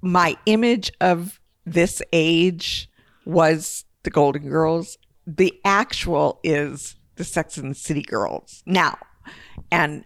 my 0.00 0.36
image 0.46 0.90
of 1.00 1.38
this 1.64 2.02
age 2.12 2.88
was 3.24 3.84
the 4.02 4.10
Golden 4.10 4.48
Girls. 4.48 4.98
The 5.26 5.58
actual 5.64 6.40
is 6.42 6.96
the 7.16 7.24
Sex 7.24 7.56
and 7.56 7.70
the 7.70 7.74
City 7.74 8.02
girls 8.02 8.62
now. 8.66 8.98
And 9.70 10.04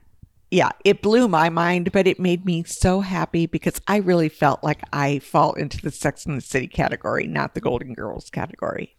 yeah, 0.50 0.70
it 0.84 1.02
blew 1.02 1.28
my 1.28 1.48
mind, 1.48 1.92
but 1.92 2.07
it 2.07 2.20
made 2.20 2.44
me 2.44 2.62
so 2.64 3.00
happy 3.00 3.46
because 3.46 3.80
I 3.88 3.96
really 3.96 4.28
felt 4.28 4.62
like 4.62 4.80
I 4.92 5.18
fall 5.18 5.54
into 5.54 5.80
the 5.80 5.90
Sex 5.90 6.26
and 6.26 6.36
the 6.36 6.42
City 6.42 6.68
category, 6.68 7.26
not 7.26 7.54
the 7.54 7.61
Golden 7.61 7.94
Girls 7.94 8.30
category. 8.30 8.94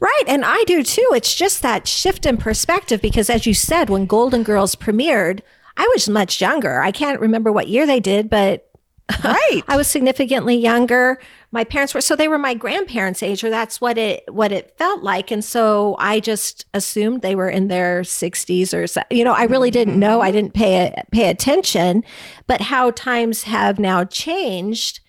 Right. 0.00 0.24
And 0.26 0.44
I 0.44 0.62
do 0.64 0.82
too. 0.82 1.08
It's 1.14 1.34
just 1.34 1.62
that 1.62 1.86
shift 1.86 2.26
in 2.26 2.36
perspective 2.36 3.00
because, 3.00 3.30
as 3.30 3.46
you 3.46 3.54
said, 3.54 3.88
when 3.88 4.06
Golden 4.06 4.42
Girls 4.42 4.74
premiered, 4.74 5.40
I 5.76 5.88
was 5.94 6.08
much 6.08 6.40
younger. 6.40 6.80
I 6.80 6.90
can't 6.90 7.20
remember 7.20 7.52
what 7.52 7.68
year 7.68 7.86
they 7.86 8.00
did, 8.00 8.28
but 8.28 8.66
Right. 9.24 9.62
I 9.68 9.76
was 9.76 9.86
significantly 9.86 10.56
younger. 10.56 11.18
My 11.52 11.64
parents 11.64 11.94
were 11.94 12.00
so 12.00 12.16
they 12.16 12.28
were 12.28 12.38
my 12.38 12.54
grandparents' 12.54 13.22
age, 13.22 13.42
or 13.44 13.50
that's 13.50 13.80
what 13.80 13.96
it 13.98 14.24
what 14.32 14.52
it 14.52 14.76
felt 14.76 15.02
like. 15.02 15.30
And 15.30 15.44
so 15.44 15.96
I 15.98 16.20
just 16.20 16.66
assumed 16.74 17.22
they 17.22 17.34
were 17.34 17.48
in 17.48 17.68
their 17.68 18.04
sixties 18.04 18.74
or. 18.74 18.86
You 19.10 19.24
know, 19.24 19.32
I 19.32 19.44
really 19.44 19.70
didn't 19.70 19.94
mm-hmm. 19.94 20.00
know. 20.00 20.20
I 20.20 20.30
didn't 20.30 20.54
pay 20.54 20.94
pay 21.12 21.28
attention. 21.28 22.04
But 22.46 22.60
how 22.60 22.90
times 22.90 23.44
have 23.44 23.78
now 23.78 24.04
changed, 24.04 25.00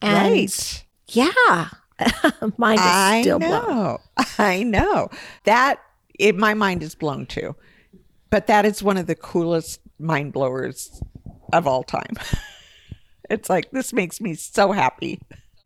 and 0.00 0.32
right. 0.32 0.84
yeah, 1.08 1.68
mine 2.56 2.78
is 2.78 2.84
I 2.84 3.20
still 3.22 3.38
blown. 3.38 3.50
know. 3.50 3.98
I 4.38 4.62
know. 4.62 5.08
That 5.44 5.80
it, 6.18 6.36
my 6.36 6.54
mind 6.54 6.82
is 6.82 6.94
blown 6.94 7.26
too. 7.26 7.56
But 8.30 8.46
that 8.48 8.64
is 8.64 8.82
one 8.82 8.96
of 8.96 9.06
the 9.06 9.14
coolest 9.14 9.80
mind 9.98 10.32
blowers 10.32 11.00
of 11.52 11.66
all 11.66 11.82
time. 11.82 12.14
it's 13.30 13.48
like 13.48 13.70
this 13.70 13.92
makes 13.92 14.20
me 14.20 14.34
so 14.34 14.72
happy. 14.72 15.20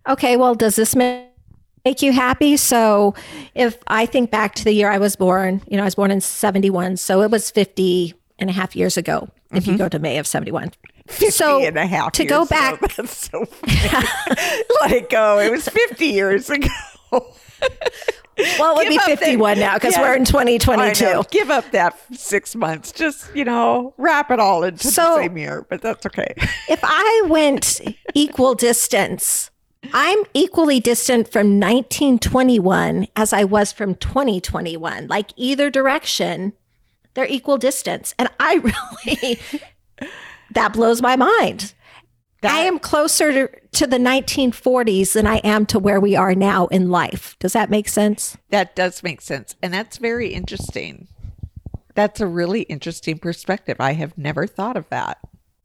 Okay, 0.08 0.36
well, 0.36 0.54
does 0.54 0.76
this 0.76 0.96
make 0.96 1.28
you 2.00 2.12
happy? 2.12 2.56
So, 2.56 3.14
if 3.54 3.78
I 3.86 4.06
think 4.06 4.30
back 4.30 4.54
to 4.56 4.64
the 4.64 4.72
year 4.72 4.90
I 4.90 4.98
was 4.98 5.16
born, 5.16 5.62
you 5.68 5.76
know, 5.76 5.82
I 5.82 5.86
was 5.86 5.94
born 5.94 6.10
in 6.10 6.20
71, 6.20 6.96
so 6.96 7.22
it 7.22 7.30
was 7.30 7.50
50 7.50 8.14
and 8.38 8.48
a 8.50 8.52
half 8.52 8.74
years 8.74 8.96
ago 8.96 9.28
if 9.52 9.66
you 9.66 9.72
mm-hmm. 9.74 9.78
go 9.82 9.88
to 9.88 9.98
May 9.98 10.18
of 10.18 10.26
71. 10.26 10.72
50 11.08 11.30
So, 11.30 11.60
and 11.64 11.76
a 11.76 11.86
half 11.86 12.12
to 12.12 12.24
go 12.24 12.42
ago. 12.42 12.46
back- 12.48 12.80
That's 12.96 13.28
so. 13.30 13.40
Let 14.80 14.92
it 14.92 15.10
go. 15.10 15.38
It 15.38 15.50
was 15.50 15.68
50 15.68 16.06
years 16.06 16.48
ago. 16.50 16.68
Well, 17.12 18.78
it 18.78 18.84
would 18.84 18.88
be 18.88 18.96
up 18.98 19.06
that- 19.06 19.18
51 19.18 19.58
now 19.58 19.74
because 19.74 19.94
Yeah. 19.96 20.02
we're 20.02 20.14
in 20.14 20.22
I 20.22 20.24
2022. 20.24 21.04
know. 21.04 21.22
Give 21.30 21.50
up 21.50 21.70
that 21.72 21.94
six 22.16 22.54
months. 22.54 22.90
Just, 22.92 23.26
you 23.34 23.44
know, 23.44 23.92
wrap 23.98 24.30
it 24.30 24.40
all 24.40 24.62
into 24.62 24.86
So- 24.86 25.16
the 25.16 25.22
same 25.24 25.36
year, 25.36 25.66
but 25.68 25.82
that's 25.82 26.06
okay. 26.06 26.32
If 26.68 26.80
I 26.82 27.22
went 27.28 27.80
equal 28.14 28.54
distance, 28.54 29.49
I'm 29.92 30.24
equally 30.34 30.80
distant 30.80 31.30
from 31.32 31.58
1921 31.58 33.08
as 33.16 33.32
I 33.32 33.44
was 33.44 33.72
from 33.72 33.94
2021. 33.94 35.08
Like 35.08 35.30
either 35.36 35.70
direction, 35.70 36.52
they're 37.14 37.26
equal 37.26 37.58
distance. 37.58 38.14
And 38.18 38.28
I 38.38 38.54
really, 39.10 39.40
that 40.52 40.72
blows 40.72 41.02
my 41.02 41.16
mind. 41.16 41.74
I 42.42 42.60
am 42.60 42.78
closer 42.78 43.32
to, 43.32 43.60
to 43.72 43.86
the 43.86 43.98
1940s 43.98 45.12
than 45.12 45.26
I 45.26 45.36
am 45.38 45.66
to 45.66 45.78
where 45.78 46.00
we 46.00 46.16
are 46.16 46.34
now 46.34 46.68
in 46.68 46.90
life. 46.90 47.36
Does 47.38 47.52
that 47.52 47.68
make 47.68 47.88
sense? 47.88 48.38
That 48.48 48.74
does 48.74 49.02
make 49.02 49.20
sense. 49.20 49.56
And 49.62 49.74
that's 49.74 49.98
very 49.98 50.28
interesting. 50.32 51.08
That's 51.94 52.20
a 52.20 52.26
really 52.26 52.62
interesting 52.62 53.18
perspective. 53.18 53.76
I 53.78 53.92
have 53.92 54.16
never 54.16 54.46
thought 54.46 54.78
of 54.78 54.88
that. 54.88 55.18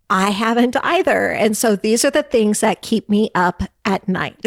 I 0.09 0.29
haven't 0.31 0.75
either. 0.83 1.29
And 1.31 1.57
so 1.57 1.75
these 1.75 2.05
are 2.05 2.11
the 2.11 2.23
things 2.23 2.59
that 2.59 2.81
keep 2.81 3.09
me 3.09 3.31
up 3.35 3.63
at 3.85 4.07
night. 4.07 4.39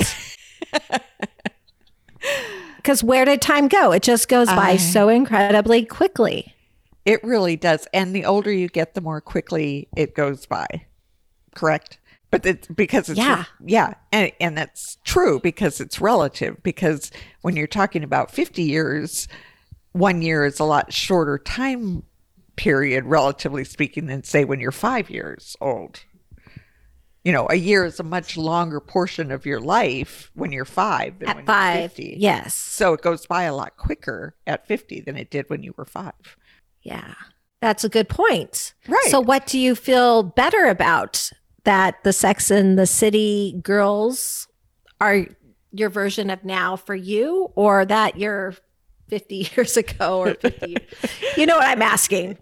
Because 2.76 3.04
where 3.04 3.24
did 3.24 3.42
time 3.42 3.68
go? 3.68 3.92
It 3.92 4.02
just 4.02 4.28
goes 4.28 4.48
by 4.48 4.70
I- 4.70 4.76
so 4.76 5.08
incredibly 5.08 5.84
quickly. 5.84 6.54
It 7.04 7.22
really 7.22 7.56
does. 7.56 7.86
And 7.92 8.14
the 8.14 8.24
older 8.24 8.50
you 8.52 8.68
get, 8.68 8.94
the 8.94 9.00
more 9.00 9.20
quickly 9.20 9.88
it 9.96 10.14
goes 10.14 10.46
by. 10.46 10.66
Correct? 11.54 11.98
But 12.30 12.44
it's 12.46 12.66
because 12.68 13.08
it's 13.08 13.18
Yeah. 13.18 13.44
yeah. 13.64 13.94
And 14.12 14.32
and 14.40 14.56
that's 14.56 14.96
true 15.04 15.38
because 15.40 15.80
it's 15.80 16.00
relative 16.00 16.62
because 16.62 17.10
when 17.42 17.56
you're 17.56 17.66
talking 17.66 18.02
about 18.04 18.30
50 18.30 18.62
years, 18.62 19.28
one 19.92 20.20
year 20.22 20.44
is 20.44 20.58
a 20.60 20.64
lot 20.64 20.92
shorter 20.92 21.38
time 21.38 22.02
period 22.58 23.06
relatively 23.06 23.64
speaking 23.64 24.06
than 24.06 24.22
say 24.22 24.44
when 24.44 24.60
you're 24.60 24.72
5 24.72 25.08
years 25.08 25.56
old. 25.62 26.00
You 27.24 27.32
know, 27.32 27.46
a 27.48 27.54
year 27.56 27.84
is 27.84 28.00
a 28.00 28.04
much 28.04 28.36
longer 28.36 28.80
portion 28.80 29.30
of 29.30 29.46
your 29.46 29.60
life 29.60 30.30
when 30.34 30.52
you're 30.52 30.64
5 30.64 31.20
than 31.20 31.28
when 31.28 31.48
At 31.48 31.74
you're 31.74 31.88
50. 31.88 32.16
Yes. 32.18 32.54
So 32.54 32.92
it 32.92 33.02
goes 33.02 33.26
by 33.26 33.44
a 33.44 33.54
lot 33.54 33.76
quicker 33.76 34.34
at 34.46 34.66
50 34.66 35.00
than 35.00 35.16
it 35.16 35.30
did 35.30 35.48
when 35.48 35.62
you 35.62 35.72
were 35.76 35.84
5. 35.84 36.12
Yeah. 36.82 37.14
That's 37.60 37.84
a 37.84 37.88
good 37.88 38.08
point. 38.08 38.74
Right. 38.86 39.08
So, 39.08 39.20
what 39.20 39.46
do 39.46 39.58
you 39.58 39.74
feel 39.74 40.22
better 40.22 40.66
about 40.66 41.30
that 41.64 42.02
the 42.04 42.12
Sex 42.12 42.50
and 42.50 42.78
the 42.78 42.86
City 42.86 43.58
girls 43.62 44.46
are 45.00 45.26
your 45.72 45.90
version 45.90 46.30
of 46.30 46.44
now 46.44 46.76
for 46.76 46.94
you, 46.94 47.52
or 47.56 47.84
that 47.84 48.16
you're 48.16 48.54
50 49.08 49.50
years 49.56 49.76
ago 49.76 50.18
or 50.20 50.34
50? 50.34 50.76
you 51.36 51.46
know 51.46 51.56
what 51.56 51.66
I'm 51.66 51.82
asking? 51.82 52.38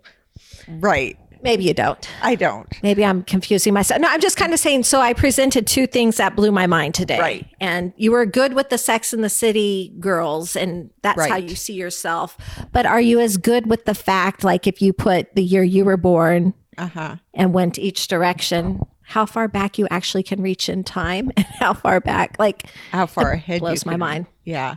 Right. 0.68 1.16
Maybe 1.42 1.64
you 1.64 1.74
don't. 1.74 2.08
I 2.22 2.34
don't. 2.34 2.66
Maybe 2.82 3.04
I'm 3.04 3.22
confusing 3.22 3.72
myself. 3.74 4.00
No, 4.00 4.08
I'm 4.08 4.20
just 4.20 4.36
kind 4.36 4.52
of 4.52 4.58
saying. 4.58 4.82
So 4.84 5.00
I 5.00 5.12
presented 5.12 5.66
two 5.66 5.86
things 5.86 6.16
that 6.16 6.34
blew 6.34 6.50
my 6.50 6.66
mind 6.66 6.94
today. 6.94 7.20
Right. 7.20 7.46
And 7.60 7.92
you 7.96 8.10
were 8.10 8.26
good 8.26 8.54
with 8.54 8.70
the 8.70 8.78
Sex 8.78 9.12
in 9.12 9.20
the 9.20 9.28
City 9.28 9.94
girls, 10.00 10.56
and 10.56 10.90
that's 11.02 11.24
how 11.26 11.36
you 11.36 11.54
see 11.54 11.74
yourself. 11.74 12.36
But 12.72 12.86
are 12.86 13.00
you 13.00 13.20
as 13.20 13.36
good 13.36 13.68
with 13.68 13.84
the 13.84 13.94
fact, 13.94 14.42
like 14.44 14.66
if 14.66 14.80
you 14.82 14.92
put 14.92 15.34
the 15.36 15.42
year 15.44 15.62
you 15.62 15.84
were 15.84 15.98
born 15.98 16.54
Uh 16.78 16.88
huh. 16.88 17.16
and 17.34 17.52
went 17.52 17.78
each 17.78 18.08
direction, 18.08 18.80
how 19.02 19.24
far 19.26 19.46
back 19.46 19.78
you 19.78 19.86
actually 19.90 20.24
can 20.24 20.42
reach 20.42 20.68
in 20.68 20.82
time 20.82 21.30
and 21.36 21.46
how 21.46 21.74
far 21.74 22.00
back? 22.00 22.36
Like, 22.40 22.64
How 22.90 23.06
far 23.06 23.32
ahead? 23.32 23.60
blows 23.60 23.86
my 23.86 23.96
mind. 23.96 24.26
Yeah, 24.44 24.76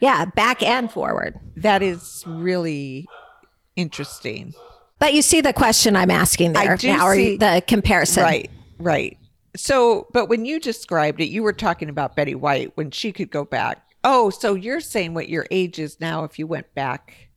yeah, 0.00 0.24
back 0.24 0.62
and 0.62 0.90
forward. 0.90 1.38
that 1.56 1.82
is 1.82 2.24
really 2.26 3.06
interesting. 3.76 4.54
But 4.98 5.12
you 5.14 5.22
see 5.22 5.40
the 5.40 5.52
question 5.52 5.94
I'm 5.94 6.10
asking 6.10 6.54
there 6.54 6.78
now, 6.82 7.06
or 7.06 7.14
see- 7.14 7.36
the 7.36 7.62
comparison. 7.66 8.22
Right, 8.22 8.50
right. 8.78 9.18
So, 9.56 10.06
but 10.12 10.28
when 10.28 10.44
you 10.44 10.60
described 10.60 11.20
it, 11.20 11.26
you 11.26 11.42
were 11.42 11.52
talking 11.52 11.88
about 11.88 12.14
Betty 12.16 12.34
White 12.34 12.76
when 12.76 12.90
she 12.90 13.12
could 13.12 13.30
go 13.30 13.44
back. 13.44 13.82
Oh, 14.04 14.30
so 14.30 14.54
you're 14.54 14.80
saying 14.80 15.14
what 15.14 15.28
your 15.28 15.46
age 15.50 15.78
is 15.78 15.98
now 16.00 16.24
if 16.24 16.38
you 16.38 16.46
went 16.46 16.74
back, 16.74 17.28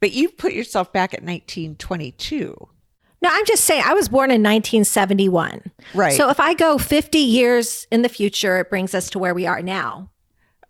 but 0.00 0.12
you 0.12 0.28
put 0.30 0.52
yourself 0.52 0.92
back 0.92 1.14
at 1.14 1.22
1922. 1.22 2.54
No, 3.22 3.30
I'm 3.32 3.46
just 3.46 3.64
saying, 3.64 3.82
I 3.86 3.94
was 3.94 4.08
born 4.08 4.30
in 4.30 4.42
1971. 4.42 5.70
Right. 5.94 6.12
So 6.12 6.28
if 6.28 6.40
I 6.40 6.52
go 6.52 6.76
50 6.76 7.18
years 7.18 7.86
in 7.90 8.02
the 8.02 8.08
future, 8.08 8.58
it 8.58 8.68
brings 8.68 8.94
us 8.94 9.08
to 9.10 9.18
where 9.18 9.34
we 9.34 9.46
are 9.46 9.62
now. 9.62 10.10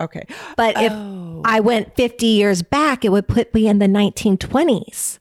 Okay. 0.00 0.26
But 0.56 0.76
if 0.76 0.92
Oh. 0.92 1.42
I 1.44 1.60
went 1.60 1.94
50 1.96 2.26
years 2.26 2.62
back, 2.62 3.04
it 3.04 3.10
would 3.10 3.28
put 3.28 3.52
me 3.54 3.68
in 3.68 3.78
the 3.78 3.86
1920s. 3.86 5.18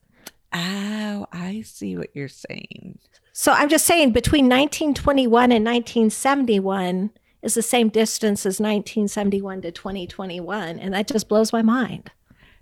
Oh, 0.53 1.28
I 1.32 1.63
see 1.65 1.97
what 1.97 2.09
you're 2.13 2.28
saying. 2.28 2.99
So 3.32 3.51
I'm 3.51 3.69
just 3.69 3.86
saying, 3.86 4.11
between 4.11 4.45
1921 4.45 5.51
and 5.51 5.65
1971 5.65 7.11
is 7.41 7.55
the 7.55 7.61
same 7.61 7.89
distance 7.89 8.45
as 8.45 8.59
1971 8.59 9.61
to 9.63 9.71
2021. 9.71 10.80
And 10.80 10.93
that 10.93 11.07
just 11.07 11.28
blows 11.28 11.51
my 11.51 11.61
mind. 11.61 12.11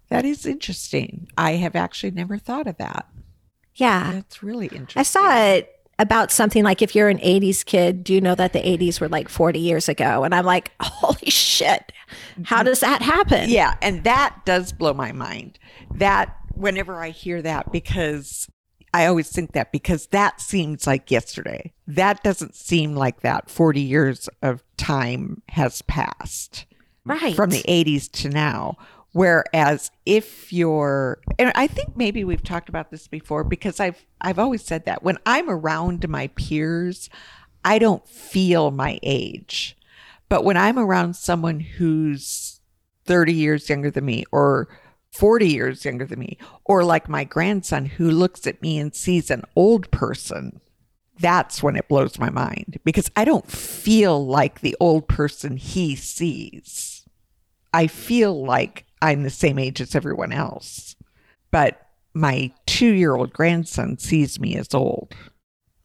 That 0.10 0.26
is 0.26 0.46
interesting. 0.46 1.28
I 1.38 1.54
have 1.54 1.76
actually 1.76 2.12
never 2.12 2.38
thought 2.38 2.68
of 2.68 2.78
that. 2.78 3.08
Yeah. 3.76 4.12
That's 4.14 4.42
really 4.42 4.68
interesting. 4.68 5.00
I 5.00 5.04
saw 5.04 5.44
it 5.44 5.74
about 6.02 6.32
something 6.32 6.64
like 6.64 6.82
if 6.82 6.96
you're 6.96 7.10
an 7.10 7.20
80s 7.20 7.64
kid, 7.64 8.04
do 8.04 8.14
you 8.14 8.20
know 8.20 8.34
that 8.34 8.54
the 8.54 8.60
80s 8.60 9.00
were 9.00 9.08
like 9.08 9.30
40 9.30 9.60
years 9.60 9.88
ago? 9.88 10.24
And 10.24 10.34
I'm 10.34 10.46
like, 10.46 10.72
holy 10.82 11.30
shit. 11.30 11.92
How 12.44 12.58
mm-hmm. 12.58 12.66
does 12.66 12.80
that 12.80 13.02
happen? 13.02 13.50
Yeah, 13.50 13.76
and 13.82 14.04
that 14.04 14.42
does 14.44 14.74
blow 14.74 14.94
my 14.94 15.12
mind. 15.12 15.60
That 15.96 16.36
whenever 16.56 17.00
I 17.00 17.10
hear 17.10 17.42
that, 17.44 17.72
because 17.72 18.50
I 18.94 19.06
always 19.06 19.30
think 19.32 19.54
that 19.54 19.72
because 19.72 20.08
that 20.08 20.42
seems 20.42 20.88
like 20.88 21.12
yesterday. 21.12 21.72
That 21.88 22.24
doesn't 22.24 22.56
seem 22.56 22.96
like 22.96 23.22
that 23.22 23.50
40 23.50 23.80
years 23.80 24.28
of 24.42 24.64
time 24.78 25.44
has 25.50 25.82
passed 25.84 26.66
Right. 27.06 27.36
from 27.36 27.50
the 27.50 27.64
80s 27.68 28.12
to 28.24 28.30
now. 28.30 28.78
Whereas 29.14 29.92
if 30.06 30.54
you're, 30.54 31.20
and 31.38 31.52
I 31.56 31.68
think 31.68 31.98
maybe 31.98 32.24
we've 32.24 32.44
talked 32.44 32.70
about 32.70 32.92
this 32.92 33.08
before 33.08 33.44
because 33.44 33.80
I've 33.80 34.06
I've 34.22 34.40
always 34.40 34.64
said 34.64 34.86
that 34.86 35.04
when 35.04 35.18
I'm 35.26 35.50
around 35.50 36.08
my 36.08 36.28
peers, 36.28 37.10
I 37.66 37.78
don't 37.78 38.08
feel 38.08 38.72
my 38.72 39.00
age. 39.04 39.78
But 40.30 40.46
when 40.46 40.56
I'm 40.56 40.80
around 40.80 41.16
someone 41.16 41.60
who's 41.60 42.62
30 43.06 43.34
years 43.34 43.70
younger 43.70 43.92
than 43.92 44.06
me 44.06 44.24
or 44.32 44.70
40 45.12 45.50
years 45.50 45.84
younger 45.84 46.06
than 46.06 46.20
me, 46.20 46.38
or 46.64 46.86
like 46.86 47.10
my 47.10 47.26
grandson 47.26 47.86
who 47.86 48.10
looks 48.10 48.48
at 48.48 48.62
me 48.62 48.80
and 48.80 48.96
sees 48.96 49.30
an 49.30 49.44
old 49.58 49.92
person, 49.92 50.62
that's 51.20 51.62
when 51.62 51.76
it 51.76 51.90
blows 51.90 52.18
my 52.18 52.30
mind 52.30 52.80
because 52.86 53.12
I 53.16 53.26
don't 53.26 53.50
feel 53.52 54.26
like 54.26 54.62
the 54.62 54.76
old 54.80 55.10
person 55.10 55.58
he 55.58 55.98
sees. 55.98 57.06
I 57.74 57.88
feel 57.88 58.44
like 58.44 58.86
I'm 59.02 59.24
the 59.24 59.30
same 59.30 59.58
age 59.60 59.82
as 59.82 59.96
everyone 59.96 60.32
else. 60.32 60.96
But 61.52 61.82
my 62.14 62.52
two 62.66 62.92
year 62.92 63.16
old 63.16 63.34
grandson 63.34 63.98
sees 63.98 64.40
me 64.40 64.56
as 64.58 64.74
old. 64.74 65.14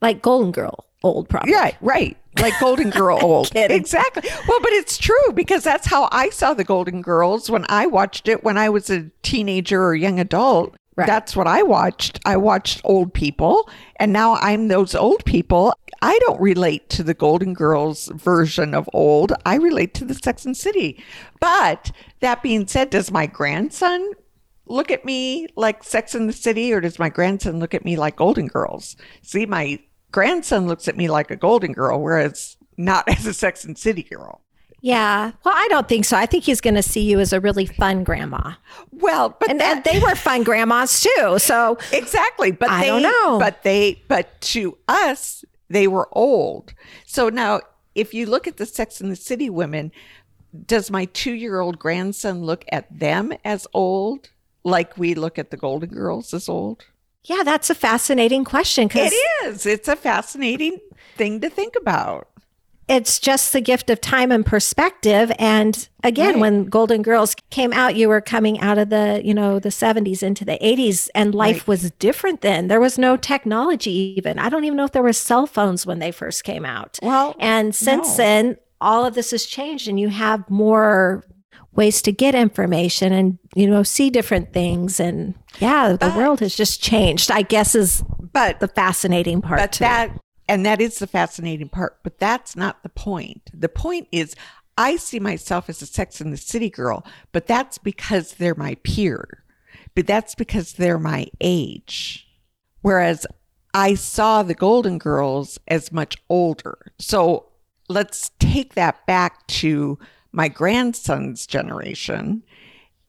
like 0.01 0.21
Golden 0.21 0.51
Girl, 0.51 0.85
old 1.03 1.29
probably. 1.29 1.51
Yeah, 1.51 1.71
right. 1.81 2.17
Like 2.39 2.53
Golden 2.59 2.89
Girl 2.91 3.17
old. 3.23 3.51
Exactly. 3.55 4.29
Well, 4.47 4.59
but 4.61 4.71
it's 4.73 4.97
true 4.97 5.31
because 5.33 5.63
that's 5.63 5.87
how 5.87 6.07
I 6.11 6.29
saw 6.29 6.53
the 6.53 6.63
Golden 6.63 7.01
Girls 7.01 7.49
when 7.49 7.65
I 7.69 7.87
watched 7.87 8.27
it 8.27 8.43
when 8.43 8.57
I 8.57 8.69
was 8.69 8.89
a 8.89 9.09
teenager 9.23 9.83
or 9.83 9.95
young 9.95 10.19
adult. 10.19 10.75
Right. 10.97 11.05
That's 11.05 11.35
what 11.35 11.45
I 11.45 11.61
watched. 11.61 12.19
I 12.25 12.37
watched 12.37 12.81
old 12.83 13.13
people, 13.13 13.69
and 13.97 14.11
now 14.11 14.33
I'm 14.33 14.67
those 14.67 14.95
old 14.95 15.23
people. 15.25 15.75
I 16.01 16.17
don't 16.25 16.41
relate 16.41 16.89
to 16.89 17.03
the 17.03 17.13
Golden 17.13 17.53
Girls 17.53 18.07
version 18.15 18.73
of 18.73 18.89
old. 18.93 19.31
I 19.45 19.55
relate 19.55 19.93
to 19.95 20.05
the 20.05 20.15
Sex 20.15 20.43
and 20.43 20.57
City. 20.57 21.03
But 21.39 21.91
that 22.21 22.41
being 22.41 22.65
said, 22.65 22.89
does 22.89 23.11
my 23.11 23.27
grandson 23.27 24.11
look 24.65 24.89
at 24.89 25.05
me 25.05 25.47
like 25.55 25.83
Sex 25.83 26.15
and 26.15 26.27
the 26.27 26.33
City, 26.33 26.73
or 26.73 26.81
does 26.81 26.97
my 26.97 27.09
grandson 27.09 27.59
look 27.59 27.75
at 27.75 27.85
me 27.85 27.95
like 27.95 28.15
Golden 28.15 28.47
Girls? 28.47 28.95
See, 29.21 29.45
my 29.45 29.79
grandson 30.11 30.67
looks 30.67 30.87
at 30.87 30.97
me 30.97 31.09
like 31.09 31.29
a 31.29 31.35
Golden 31.35 31.73
Girl, 31.73 32.01
whereas 32.01 32.57
not 32.75 33.07
as 33.09 33.27
a 33.27 33.35
Sex 33.35 33.63
and 33.65 33.77
City 33.77 34.01
girl. 34.01 34.41
Yeah. 34.81 35.31
Well, 35.43 35.53
I 35.57 35.67
don't 35.69 35.87
think 35.89 36.05
so. 36.05 36.15
I 36.17 36.25
think 36.25 36.43
he's 36.43 36.61
going 36.61 36.75
to 36.75 36.83
see 36.83 37.01
you 37.01 37.19
as 37.19 37.33
a 37.33 37.39
really 37.39 37.65
fun 37.65 38.03
grandma. 38.03 38.53
Well, 38.91 39.35
but 39.39 39.49
And, 39.49 39.59
that, 39.59 39.77
and 39.77 39.83
they 39.83 39.99
were 39.99 40.15
fun 40.15 40.43
grandmas 40.43 41.01
too. 41.01 41.39
So 41.39 41.77
exactly. 41.91 42.51
But 42.51 42.69
I 42.69 42.81
they, 42.81 42.87
don't 42.87 43.01
know. 43.01 43.39
But 43.39 43.63
they, 43.63 44.03
but 44.07 44.39
to 44.41 44.77
us, 44.87 45.43
they 45.69 45.87
were 45.87 46.07
old. 46.11 46.73
So 47.05 47.29
now, 47.29 47.61
if 47.95 48.13
you 48.13 48.27
look 48.27 48.47
at 48.47 48.57
the 48.57 48.65
Sex 48.65 49.01
and 49.01 49.11
the 49.11 49.15
City 49.15 49.49
women, 49.49 49.91
does 50.65 50.91
my 50.91 51.05
two-year-old 51.05 51.79
grandson 51.79 52.43
look 52.43 52.63
at 52.71 52.87
them 52.99 53.33
as 53.43 53.67
old, 53.73 54.29
like 54.63 54.97
we 54.97 55.15
look 55.15 55.37
at 55.39 55.51
the 55.51 55.57
Golden 55.57 55.89
Girls 55.89 56.33
as 56.33 56.47
old? 56.47 56.85
yeah, 57.23 57.43
that's 57.43 57.69
a 57.69 57.75
fascinating 57.75 58.45
question 58.45 58.87
because 58.87 59.11
It 59.11 59.47
is. 59.47 59.65
It's 59.65 59.89
a 59.89 59.97
fascinating 59.97 60.79
thing 61.17 61.41
to 61.41 61.49
think 61.49 61.75
about. 61.75 62.29
It's 62.87 63.19
just 63.19 63.51
the 63.53 63.59
gift 63.61 63.89
of 63.89 63.99
time 63.99 64.31
and 64.31 64.45
perspective. 64.45 65.31
And 65.37 65.87
again, 66.03 66.33
Right. 66.33 66.39
when 66.39 66.65
Golden 66.65 67.01
Girls 67.01 67.35
came 67.49 67.73
out, 67.73 67.95
you 67.95 68.07
were 68.07 68.21
coming 68.21 68.59
out 68.61 68.77
of 68.77 68.89
the, 68.89 69.21
you 69.25 69.33
know, 69.33 69.59
the 69.59 69.71
70s 69.71 70.23
into 70.23 70.45
the 70.45 70.57
80s 70.65 71.09
and 71.13 71.35
life 71.35 71.57
Right. 71.61 71.67
was 71.67 71.91
different 71.99 72.41
then. 72.41 72.67
There 72.69 72.79
was 72.79 72.97
no 72.97 73.17
technology 73.17 74.13
even. 74.17 74.39
I 74.39 74.49
don't 74.49 74.63
even 74.63 74.77
know 74.77 74.85
if 74.85 74.91
there 74.93 75.03
were 75.03 75.11
cell 75.13 75.47
phones 75.47 75.85
when 75.85 75.99
they 75.99 76.11
first 76.11 76.43
came 76.43 76.65
out. 76.65 76.97
Well, 77.01 77.35
And 77.39 77.75
since 77.75 78.09
no. 78.09 78.15
then, 78.23 78.57
all 78.79 79.05
of 79.05 79.15
this 79.15 79.31
has 79.31 79.45
changed 79.45 79.87
and 79.87 79.99
you 79.99 80.09
have 80.09 80.49
more 80.49 81.23
ways 81.75 82.01
to 82.03 82.11
get 82.11 82.35
information 82.35 83.11
and, 83.11 83.37
you 83.55 83.67
know, 83.69 83.83
see 83.83 84.09
different 84.09 84.53
things. 84.53 84.99
And 84.99 85.33
yeah, 85.59 85.89
the 85.89 85.97
But- 85.97 86.15
world 86.15 86.39
has 86.39 86.55
just 86.55 86.81
changed, 86.81 87.29
I 87.31 87.41
guess, 87.41 87.75
is 87.75 88.03
but 88.33 88.59
the 88.59 88.67
fascinating 88.67 89.41
part. 89.41 89.59
but 89.59 89.71
that 89.73 90.11
and 90.47 90.65
that 90.65 90.81
is 90.81 90.99
the 90.99 91.07
fascinating 91.07 91.69
part 91.69 91.97
but 92.03 92.19
that's 92.19 92.55
not 92.55 92.83
the 92.83 92.89
point. 92.89 93.49
The 93.53 93.69
point 93.69 94.07
is 94.11 94.35
i 94.77 94.95
see 94.95 95.19
myself 95.19 95.69
as 95.69 95.81
a 95.81 95.85
sex 95.85 96.21
and 96.21 96.31
the 96.31 96.37
city 96.37 96.69
girl 96.69 97.05
but 97.31 97.47
that's 97.47 97.77
because 97.77 98.33
they're 98.33 98.55
my 98.55 98.75
peer 98.83 99.43
but 99.95 100.05
that's 100.05 100.35
because 100.35 100.73
they're 100.73 100.99
my 100.99 101.27
age. 101.41 102.27
Whereas 102.81 103.25
i 103.73 103.93
saw 103.93 104.43
the 104.43 104.53
golden 104.53 104.97
girls 104.97 105.59
as 105.67 105.91
much 105.91 106.17
older. 106.29 106.91
So 106.99 107.47
let's 107.89 108.31
take 108.39 108.75
that 108.75 109.05
back 109.05 109.47
to 109.47 109.97
my 110.31 110.47
grandson's 110.47 111.47
generation 111.47 112.43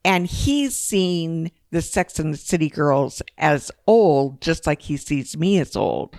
and 0.05 0.27
he's 0.27 0.77
seen 0.77 1.51
the 1.71 1.83
Sex 1.83 2.19
and 2.19 2.33
the 2.33 2.39
City 2.39 2.69
girls 2.69 3.21
as 3.37 3.71
old, 3.87 4.41
just 4.41 4.67
like 4.67 4.83
he 4.83 4.97
sees 4.97 5.37
me 5.37 5.59
as 5.59 5.77
old. 5.77 6.17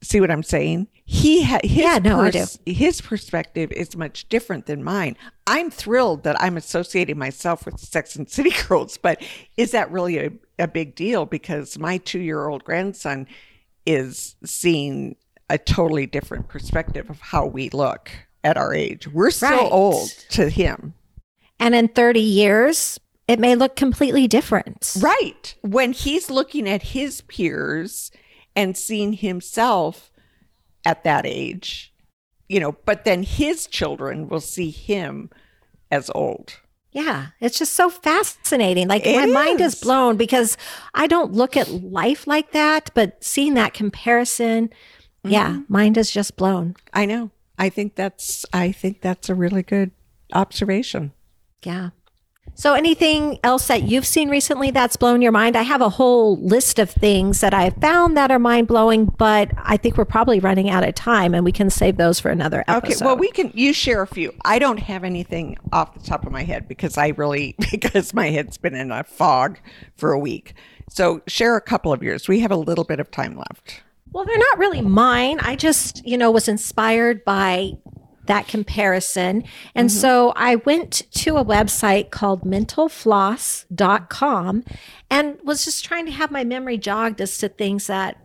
See 0.00 0.20
what 0.20 0.30
I'm 0.30 0.42
saying? 0.44 0.86
He 1.04 1.42
ha- 1.42 1.58
his 1.62 1.72
Yeah, 1.72 1.98
no, 1.98 2.20
I 2.20 2.30
do. 2.30 2.44
His 2.66 3.00
perspective 3.00 3.72
is 3.72 3.96
much 3.96 4.28
different 4.28 4.66
than 4.66 4.84
mine. 4.84 5.16
I'm 5.46 5.70
thrilled 5.70 6.22
that 6.24 6.40
I'm 6.40 6.56
associating 6.56 7.18
myself 7.18 7.64
with 7.66 7.80
Sex 7.80 8.14
and 8.14 8.28
City 8.30 8.52
girls, 8.68 8.96
but 8.96 9.20
is 9.56 9.72
that 9.72 9.90
really 9.90 10.18
a, 10.18 10.30
a 10.58 10.68
big 10.68 10.94
deal? 10.94 11.26
Because 11.26 11.78
my 11.78 11.98
two 11.98 12.20
year 12.20 12.46
old 12.46 12.62
grandson 12.62 13.26
is 13.86 14.36
seeing 14.44 15.16
a 15.50 15.58
totally 15.58 16.06
different 16.06 16.46
perspective 16.48 17.08
of 17.10 17.20
how 17.20 17.46
we 17.46 17.70
look 17.70 18.10
at 18.44 18.56
our 18.56 18.72
age. 18.74 19.08
We're 19.08 19.30
still 19.30 19.50
Right. 19.50 19.72
old 19.72 20.10
to 20.30 20.48
him. 20.50 20.94
And 21.58 21.74
in 21.74 21.88
30 21.88 22.20
years, 22.20 23.00
it 23.26 23.40
may 23.40 23.56
look 23.56 23.74
completely 23.74 24.28
different. 24.28 24.94
Right. 25.00 25.54
When 25.62 25.92
he's 25.92 26.30
looking 26.30 26.68
at 26.68 26.82
his 26.82 27.22
peers 27.22 28.12
and 28.58 28.76
seeing 28.76 29.12
himself 29.12 30.10
at 30.84 31.04
that 31.04 31.24
age, 31.26 31.94
you 32.48 32.58
know, 32.60 32.72
but 32.84 33.04
then 33.04 33.22
his 33.22 33.66
children 33.68 34.28
will 34.28 34.40
see 34.40 34.70
him 34.70 35.30
as 35.90 36.10
old. 36.14 36.58
Yeah, 36.90 37.28
it's 37.40 37.58
just 37.58 37.74
so 37.74 37.88
fascinating. 37.90 38.88
Like 38.88 39.06
It 39.06 39.14
my 39.16 39.26
mind 39.26 39.60
is 39.60 39.74
is. 39.74 39.80
blown 39.80 40.16
because 40.16 40.56
I 40.94 41.06
don't 41.06 41.32
look 41.32 41.56
at 41.56 41.68
life 41.70 42.26
like 42.26 42.52
that, 42.52 42.90
but 42.94 43.22
seeing 43.22 43.54
that 43.54 43.74
comparison, 43.74 44.70
yeah, 45.22 45.50
Mm-hmm. 45.50 45.72
mind 45.72 45.96
is 45.98 46.10
just 46.10 46.36
blown. 46.36 46.74
I 46.92 47.04
know. 47.06 47.30
I 47.58 47.68
think 47.68 47.94
that's 47.94 48.46
I 48.52 48.72
think 48.72 49.02
that's 49.02 49.28
a 49.28 49.34
really 49.34 49.62
good 49.62 49.90
observation. 50.32 51.12
Yeah. 51.62 51.90
So, 52.54 52.74
anything 52.74 53.38
else 53.44 53.68
that 53.68 53.84
you've 53.84 54.06
seen 54.06 54.28
recently 54.28 54.70
that's 54.70 54.96
blown 54.96 55.22
your 55.22 55.32
mind? 55.32 55.56
I 55.56 55.62
have 55.62 55.80
a 55.80 55.88
whole 55.88 56.36
list 56.38 56.78
of 56.78 56.90
things 56.90 57.40
that 57.40 57.54
I've 57.54 57.74
found 57.76 58.16
that 58.16 58.30
are 58.30 58.38
mind 58.38 58.66
blowing, 58.66 59.06
but 59.06 59.50
I 59.56 59.76
think 59.76 59.96
we're 59.96 60.04
probably 60.04 60.40
running 60.40 60.68
out 60.68 60.86
of 60.86 60.94
time 60.94 61.34
and 61.34 61.44
we 61.44 61.52
can 61.52 61.70
save 61.70 61.96
those 61.96 62.18
for 62.18 62.30
another 62.30 62.64
episode. 62.66 62.96
Okay, 62.96 63.04
well 63.04 63.16
we 63.16 63.30
can 63.30 63.52
you 63.54 63.72
share 63.72 64.02
a 64.02 64.06
few. 64.06 64.34
I 64.44 64.58
don't 64.58 64.78
have 64.78 65.04
anything 65.04 65.56
off 65.72 65.94
the 65.94 66.00
top 66.00 66.26
of 66.26 66.32
my 66.32 66.42
head 66.42 66.68
because 66.68 66.98
I 66.98 67.08
really 67.08 67.54
because 67.70 68.12
my 68.12 68.30
head's 68.30 68.58
been 68.58 68.74
in 68.74 68.90
a 68.90 69.04
fog 69.04 69.58
for 69.96 70.12
a 70.12 70.18
week. 70.18 70.54
So 70.90 71.22
share 71.26 71.56
a 71.56 71.60
couple 71.60 71.92
of 71.92 72.02
yours. 72.02 72.28
We 72.28 72.40
have 72.40 72.50
a 72.50 72.56
little 72.56 72.84
bit 72.84 73.00
of 73.00 73.10
time 73.10 73.36
left. 73.36 73.82
Well, 74.10 74.24
they're 74.24 74.38
not 74.38 74.58
really 74.58 74.80
mine. 74.80 75.38
I 75.40 75.54
just, 75.54 76.06
you 76.06 76.16
know, 76.16 76.30
was 76.30 76.48
inspired 76.48 77.24
by 77.24 77.72
that 78.28 78.46
comparison. 78.46 79.42
And 79.74 79.90
mm-hmm. 79.90 79.98
so 79.98 80.32
I 80.36 80.54
went 80.56 81.10
to 81.12 81.36
a 81.36 81.44
website 81.44 82.10
called 82.10 82.44
mentalfloss.com 82.44 84.64
and 85.10 85.38
was 85.42 85.64
just 85.64 85.84
trying 85.84 86.06
to 86.06 86.12
have 86.12 86.30
my 86.30 86.44
memory 86.44 86.78
jogged 86.78 87.20
as 87.20 87.36
to 87.38 87.48
things 87.48 87.88
that 87.88 88.16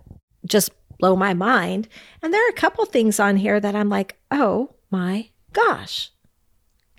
just 0.45 0.69
blow 0.99 1.15
my 1.15 1.33
mind. 1.33 1.87
And 2.21 2.31
there 2.33 2.45
are 2.45 2.49
a 2.49 2.53
couple 2.53 2.85
things 2.85 3.19
on 3.19 3.37
here 3.37 3.59
that 3.59 3.75
I'm 3.75 3.89
like, 3.89 4.17
oh 4.29 4.75
my 4.91 5.29
gosh. 5.51 6.11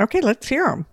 Okay, 0.00 0.20
let's 0.20 0.48
hear 0.48 0.66
them. 0.66 0.86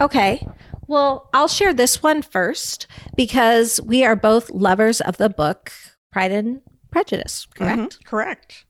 Okay. 0.00 0.48
Well, 0.86 1.28
I'll 1.34 1.48
share 1.48 1.74
this 1.74 2.02
one 2.02 2.22
first 2.22 2.86
because 3.16 3.80
we 3.82 4.04
are 4.04 4.16
both 4.16 4.50
lovers 4.50 5.00
of 5.00 5.18
the 5.18 5.28
book 5.28 5.72
Pride 6.10 6.32
and 6.32 6.62
Prejudice, 6.90 7.46
mm-hmm. 7.46 7.64
correct? 7.64 8.04
Correct. 8.04 8.64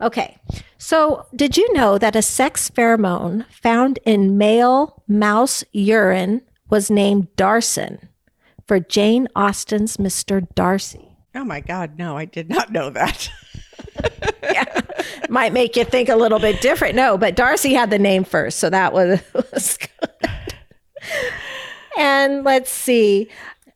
Okay. 0.00 0.36
So, 0.78 1.26
did 1.34 1.56
you 1.56 1.72
know 1.72 1.96
that 1.98 2.14
a 2.16 2.22
sex 2.22 2.70
pheromone 2.70 3.46
found 3.50 3.98
in 4.04 4.36
male 4.36 5.02
mouse 5.08 5.64
urine 5.72 6.42
was 6.68 6.90
named 6.90 7.28
Darcin 7.36 7.98
for 8.66 8.78
Jane 8.80 9.26
Austen's 9.34 9.96
Mr. 9.96 10.46
Darcy? 10.54 11.08
Oh 11.34 11.44
my 11.44 11.60
God, 11.60 11.98
no, 11.98 12.16
I 12.16 12.24
did 12.26 12.48
not 12.48 12.72
know 12.72 12.90
that. 12.90 13.30
Yeah. 14.42 14.80
Might 15.28 15.52
make 15.52 15.74
you 15.74 15.84
think 15.84 16.08
a 16.08 16.14
little 16.14 16.38
bit 16.38 16.60
different. 16.60 16.94
No, 16.94 17.18
but 17.18 17.34
Darcy 17.34 17.74
had 17.74 17.90
the 17.90 17.98
name 17.98 18.22
first. 18.24 18.58
So, 18.58 18.70
that 18.70 18.92
was, 18.92 19.20
was 19.52 19.76
good. 19.78 20.30
and 21.98 22.44
let's 22.44 22.70
see. 22.70 23.28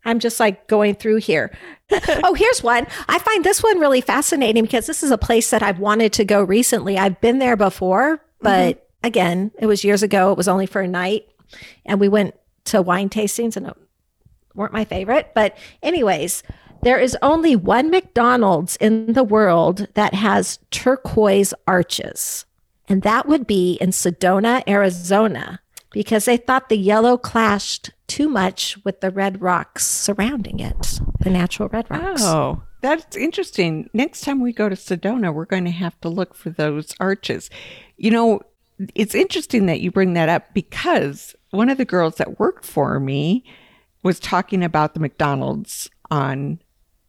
I'm 0.04 0.18
just 0.18 0.40
like 0.40 0.66
going 0.66 0.94
through 0.94 1.16
here. 1.16 1.56
oh, 2.24 2.34
here's 2.34 2.62
one. 2.62 2.86
I 3.08 3.18
find 3.18 3.44
this 3.44 3.62
one 3.62 3.78
really 3.78 4.00
fascinating 4.00 4.64
because 4.64 4.86
this 4.86 5.02
is 5.02 5.10
a 5.10 5.18
place 5.18 5.50
that 5.50 5.62
I've 5.62 5.78
wanted 5.78 6.12
to 6.14 6.24
go 6.24 6.42
recently. 6.42 6.98
I've 6.98 7.20
been 7.20 7.38
there 7.38 7.56
before, 7.56 8.16
mm-hmm. 8.16 8.22
but 8.40 8.88
again, 9.02 9.50
it 9.58 9.66
was 9.66 9.84
years 9.84 10.02
ago. 10.02 10.32
It 10.32 10.36
was 10.36 10.48
only 10.48 10.66
for 10.66 10.80
a 10.80 10.88
night. 10.88 11.26
And 11.84 12.00
we 12.00 12.08
went 12.08 12.34
to 12.66 12.82
wine 12.82 13.08
tastings 13.08 13.56
and 13.56 13.66
it 13.66 13.76
weren't 14.54 14.72
my 14.72 14.84
favorite. 14.84 15.32
But, 15.34 15.56
anyways, 15.82 16.42
there 16.82 16.98
is 16.98 17.16
only 17.20 17.56
one 17.56 17.90
McDonald's 17.90 18.76
in 18.76 19.12
the 19.12 19.24
world 19.24 19.88
that 19.94 20.14
has 20.14 20.58
turquoise 20.70 21.52
arches, 21.66 22.46
and 22.88 23.02
that 23.02 23.26
would 23.26 23.46
be 23.46 23.74
in 23.80 23.90
Sedona, 23.90 24.62
Arizona, 24.66 25.60
because 25.90 26.24
they 26.24 26.36
thought 26.36 26.68
the 26.68 26.78
yellow 26.78 27.18
clashed 27.18 27.90
too 28.10 28.28
much 28.28 28.76
with 28.84 29.00
the 29.00 29.10
red 29.10 29.40
rocks 29.40 29.86
surrounding 29.86 30.58
it, 30.58 30.98
the 31.20 31.30
natural 31.30 31.68
red 31.68 31.88
rocks. 31.88 32.22
Oh, 32.24 32.60
that's 32.80 33.16
interesting. 33.16 33.88
Next 33.92 34.22
time 34.22 34.40
we 34.40 34.52
go 34.52 34.68
to 34.68 34.74
Sedona, 34.74 35.32
we're 35.32 35.44
going 35.44 35.64
to 35.64 35.70
have 35.70 35.98
to 36.00 36.08
look 36.08 36.34
for 36.34 36.50
those 36.50 36.92
arches. 36.98 37.50
You 37.96 38.10
know, 38.10 38.40
it's 38.96 39.14
interesting 39.14 39.66
that 39.66 39.80
you 39.80 39.92
bring 39.92 40.14
that 40.14 40.28
up 40.28 40.52
because 40.54 41.36
one 41.50 41.68
of 41.68 41.78
the 41.78 41.84
girls 41.84 42.16
that 42.16 42.40
worked 42.40 42.64
for 42.64 42.98
me 42.98 43.44
was 44.02 44.18
talking 44.18 44.64
about 44.64 44.94
the 44.94 45.00
McDonald's 45.00 45.88
on 46.10 46.60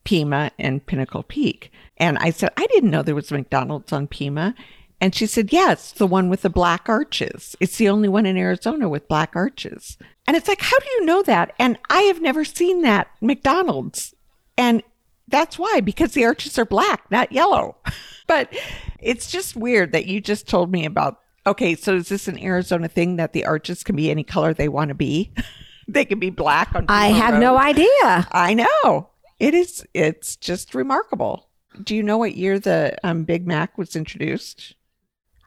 Pima 0.03 0.51
and 0.59 0.85
Pinnacle 0.85 1.23
Peak. 1.23 1.71
And 1.97 2.19
I 2.19 2.29
said, 2.29 2.51
I 2.57 2.67
didn't 2.67 2.91
know 2.91 3.01
there 3.01 3.15
was 3.15 3.31
a 3.31 3.35
McDonald's 3.35 3.91
on 3.91 4.05
Pima. 4.05 4.53
And 5.01 5.15
she 5.15 5.25
said, 5.25 5.51
Yeah, 5.51 5.71
it's 5.71 5.91
the 5.91 6.07
one 6.07 6.29
with 6.29 6.43
the 6.43 6.49
black 6.49 6.87
arches. 6.87 7.55
It's 7.59 7.77
the 7.77 7.89
only 7.89 8.07
one 8.07 8.27
in 8.27 8.37
Arizona 8.37 8.87
with 8.87 9.07
black 9.07 9.35
arches. 9.35 9.97
And 10.27 10.37
it's 10.37 10.47
like, 10.47 10.61
How 10.61 10.77
do 10.77 10.85
you 10.91 11.05
know 11.05 11.23
that? 11.23 11.53
And 11.57 11.79
I 11.89 12.03
have 12.03 12.21
never 12.21 12.45
seen 12.45 12.83
that 12.83 13.07
McDonald's. 13.19 14.13
And 14.57 14.83
that's 15.27 15.57
why, 15.57 15.81
because 15.83 16.11
the 16.13 16.25
arches 16.25 16.59
are 16.59 16.65
black, 16.65 17.09
not 17.09 17.31
yellow. 17.31 17.77
but 18.27 18.55
it's 18.99 19.31
just 19.31 19.55
weird 19.55 19.91
that 19.93 20.05
you 20.05 20.21
just 20.21 20.47
told 20.47 20.71
me 20.71 20.85
about. 20.85 21.19
Okay, 21.47 21.73
so 21.73 21.95
is 21.95 22.09
this 22.09 22.27
an 22.27 22.37
Arizona 22.37 22.87
thing 22.87 23.15
that 23.15 23.33
the 23.33 23.45
arches 23.45 23.83
can 23.83 23.95
be 23.95 24.11
any 24.11 24.23
color 24.23 24.53
they 24.53 24.69
want 24.69 24.89
to 24.89 24.95
be? 24.95 25.33
they 25.87 26.05
can 26.05 26.19
be 26.19 26.29
black 26.29 26.75
on. 26.75 26.85
I 26.87 27.07
have 27.07 27.33
Road. 27.33 27.39
no 27.39 27.57
idea. 27.57 27.87
I 28.31 28.53
know. 28.53 29.09
It 29.39 29.55
is. 29.55 29.83
It's 29.95 30.35
just 30.35 30.75
remarkable. 30.75 31.49
Do 31.83 31.95
you 31.95 32.03
know 32.03 32.19
what 32.19 32.35
year 32.35 32.59
the 32.59 32.95
um, 33.03 33.23
Big 33.23 33.47
Mac 33.47 33.77
was 33.79 33.95
introduced? 33.95 34.75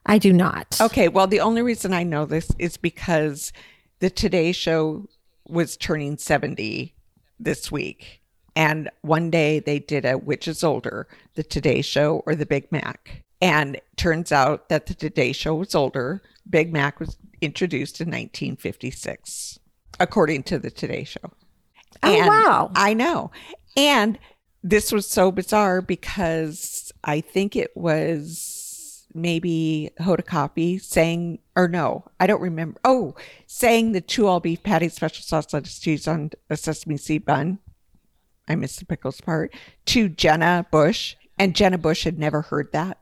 I 0.05 0.17
do 0.17 0.31
not. 0.31 0.79
Okay. 0.79 1.07
Well, 1.07 1.27
the 1.27 1.39
only 1.39 1.61
reason 1.61 1.93
I 1.93 2.03
know 2.03 2.25
this 2.25 2.51
is 2.59 2.77
because 2.77 3.51
the 3.99 4.09
Today 4.09 4.51
Show 4.51 5.07
was 5.47 5.77
turning 5.77 6.17
70 6.17 6.93
this 7.39 7.71
week. 7.71 8.21
And 8.55 8.89
one 9.01 9.29
day 9.29 9.59
they 9.59 9.79
did 9.79 10.05
a 10.05 10.13
Which 10.13 10.47
is 10.47 10.63
Older, 10.63 11.07
the 11.35 11.43
Today 11.43 11.81
Show 11.81 12.23
or 12.25 12.35
the 12.35 12.45
Big 12.45 12.71
Mac. 12.71 13.21
And 13.41 13.79
turns 13.97 14.31
out 14.31 14.69
that 14.69 14.85
the 14.85 14.93
Today 14.93 15.33
Show 15.33 15.55
was 15.55 15.75
older. 15.75 16.21
Big 16.49 16.71
Mac 16.71 16.99
was 16.99 17.17
introduced 17.41 17.99
in 17.99 18.07
1956, 18.07 19.59
according 19.99 20.43
to 20.43 20.57
the 20.57 20.71
Today 20.71 21.03
Show. 21.03 21.33
Oh, 22.03 22.15
And 22.17 22.27
wow. 22.27 22.71
I 22.75 22.93
know. 22.93 23.31
And 23.75 24.17
this 24.63 24.91
was 24.91 25.07
so 25.07 25.31
bizarre 25.31 25.81
because 25.81 26.91
I 27.03 27.21
think 27.21 27.55
it 27.55 27.75
was 27.75 28.54
maybe 29.15 29.91
Hoda 29.99 30.23
Kotb 30.23 30.81
saying, 30.81 31.39
or 31.55 31.67
no, 31.67 32.05
I 32.19 32.27
don't 32.27 32.41
remember. 32.41 32.79
Oh, 32.83 33.15
saying 33.47 33.93
the 33.93 34.01
two 34.01 34.27
all 34.27 34.39
beef 34.39 34.61
patty 34.63 34.89
special 34.89 35.23
sauce, 35.23 35.53
lettuce, 35.53 35.79
cheese 35.79 36.07
on 36.07 36.31
a 36.49 36.57
sesame 36.57 36.97
seed 36.97 37.25
bun. 37.25 37.59
I 38.47 38.55
missed 38.55 38.79
the 38.79 38.85
pickles 38.85 39.21
part 39.21 39.53
to 39.87 40.09
Jenna 40.09 40.67
Bush, 40.69 41.15
and 41.39 41.55
Jenna 41.55 41.77
Bush 41.77 42.03
had 42.03 42.19
never 42.19 42.41
heard 42.43 42.71
that. 42.73 42.97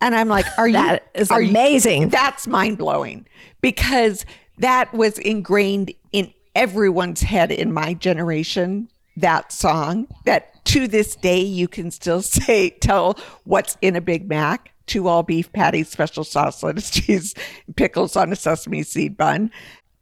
And 0.00 0.14
I'm 0.14 0.28
like, 0.28 0.46
are 0.58 0.68
you? 0.68 0.74
That 0.84 1.08
is 1.14 1.30
are 1.30 1.40
you- 1.42 1.50
amazing. 1.50 2.10
that's 2.10 2.46
mind 2.46 2.78
blowing 2.78 3.26
because 3.60 4.24
that 4.58 4.92
was 4.92 5.18
ingrained 5.18 5.92
in 6.12 6.32
everyone's 6.54 7.22
head 7.22 7.50
in 7.50 7.72
my 7.72 7.94
generation. 7.94 8.88
That 9.16 9.52
song 9.52 10.08
that 10.24 10.64
to 10.66 10.88
this 10.88 11.14
day 11.14 11.40
you 11.40 11.68
can 11.68 11.90
still 11.92 12.20
say, 12.22 12.70
tell 12.70 13.16
what's 13.44 13.76
in 13.80 13.94
a 13.96 14.00
Big 14.00 14.28
Mac 14.28 14.72
two 14.86 15.08
all 15.08 15.22
beef 15.22 15.52
patties, 15.52 15.88
special 15.88 16.24
sauce, 16.24 16.62
lettuce, 16.62 16.90
cheese, 16.92 17.34
pickles 17.76 18.16
on 18.16 18.32
a 18.32 18.36
sesame 18.36 18.82
seed 18.82 19.16
bun. 19.16 19.50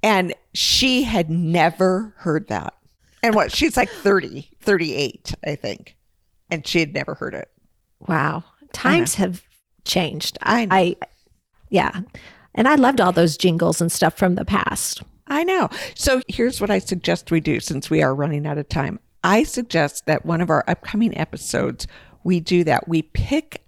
And 0.03 0.35
she 0.55 1.05
had 1.05 1.31
never 1.31 2.15
heard 2.19 2.49
that. 2.49 2.75
And 3.23 3.35
what? 3.35 3.53
She's 3.53 3.77
like 3.77 3.89
30, 3.89 4.51
38, 4.61 5.35
I 5.47 5.55
think. 5.55 5.97
And 6.51 6.67
she 6.67 6.81
had 6.81 6.93
never 6.93 7.15
heard 7.15 7.35
it. 7.35 7.49
Wow. 8.01 8.45
Times 8.73 9.15
have 9.15 9.43
changed. 9.85 10.39
I 10.43 10.65
know. 10.65 10.75
I, 10.75 10.97
yeah. 11.71 12.01
And 12.55 12.69
I 12.69 12.75
loved 12.75 13.01
all 13.01 13.13
those 13.13 13.37
jingles 13.37 13.81
and 13.81 13.91
stuff 13.91 14.17
from 14.19 14.35
the 14.35 14.45
past. 14.45 15.03
I 15.29 15.45
know. 15.45 15.71
So 15.95 16.21
here's 16.29 16.61
what 16.61 16.71
I 16.71 16.79
suggest 16.79 17.31
we 17.31 17.41
do 17.41 17.61
since 17.61 17.89
we 17.89 18.03
are 18.03 18.15
running 18.15 18.47
out 18.47 18.59
of 18.59 18.69
time. 18.69 18.99
I 19.25 19.45
suggest 19.45 20.07
that 20.07 20.27
one 20.27 20.41
of 20.41 20.51
our 20.51 20.65
upcoming 20.67 21.17
episodes, 21.17 21.87
we 22.25 22.41
do 22.41 22.65
that. 22.65 22.89
We 22.89 23.03
pick 23.03 23.62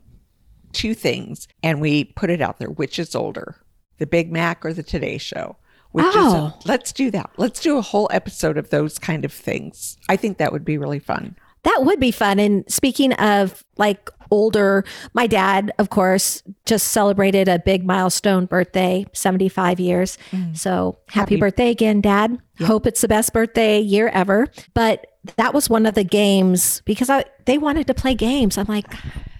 two 0.75 0.95
things 0.95 1.49
and 1.63 1.81
we 1.81 2.05
put 2.05 2.31
it 2.31 2.41
out 2.41 2.59
there. 2.59 2.71
Which 2.71 2.99
is 2.99 3.15
older, 3.15 3.57
the 3.99 4.07
Big 4.07 4.31
Mac 4.33 4.65
or 4.65 4.73
the 4.73 4.83
Today 4.83 5.19
Show? 5.19 5.57
Which 5.93 6.05
Oh. 6.09 6.53
is, 6.59 6.67
let's 6.67 6.93
do 6.93 7.11
that. 7.13 7.31
Let's 7.37 7.61
do 7.61 7.79
a 7.79 7.83
whole 7.83 8.09
episode 8.13 8.59
of 8.59 8.71
those 8.71 8.99
kind 8.99 9.25
of 9.25 9.33
things. 9.33 9.97
I 10.09 10.17
think 10.17 10.39
that 10.39 10.53
would 10.53 10.65
be 10.65 10.77
really 10.77 10.99
fun. 10.99 11.37
That 11.63 11.85
would 11.85 12.01
be 12.01 12.11
fun. 12.11 12.39
And 12.41 12.65
speaking 12.71 13.13
of 13.15 13.65
like 13.79 14.11
older, 14.31 14.85
my 15.15 15.27
dad, 15.29 15.73
of 15.79 15.91
course, 15.91 16.43
just 16.67 16.89
celebrated 16.89 17.49
a 17.49 17.59
big 17.61 17.87
milestone 17.87 18.47
birthday, 18.47 19.07
75 19.13 19.79
years. 19.79 20.19
Mm. 20.33 20.57
So 20.59 20.99
happy, 21.09 21.37
Happy- 21.37 21.37
birthday 21.41 21.71
again, 21.71 22.01
dad. 22.01 22.39
Hope 22.61 22.87
it's 22.87 23.01
the 23.01 23.09
best 23.09 23.33
birthday 23.33 23.79
year 23.81 24.09
ever. 24.09 24.49
But 24.75 25.07
that 25.37 25.55
was 25.55 25.71
one 25.71 25.87
of 25.87 25.95
the 25.95 26.05
games 26.05 26.83
because 26.85 27.09
I, 27.09 27.25
they 27.47 27.57
wanted 27.57 27.87
to 27.87 27.95
play 27.95 28.15
games. 28.15 28.59
I'm 28.59 28.67
like, 28.67 28.87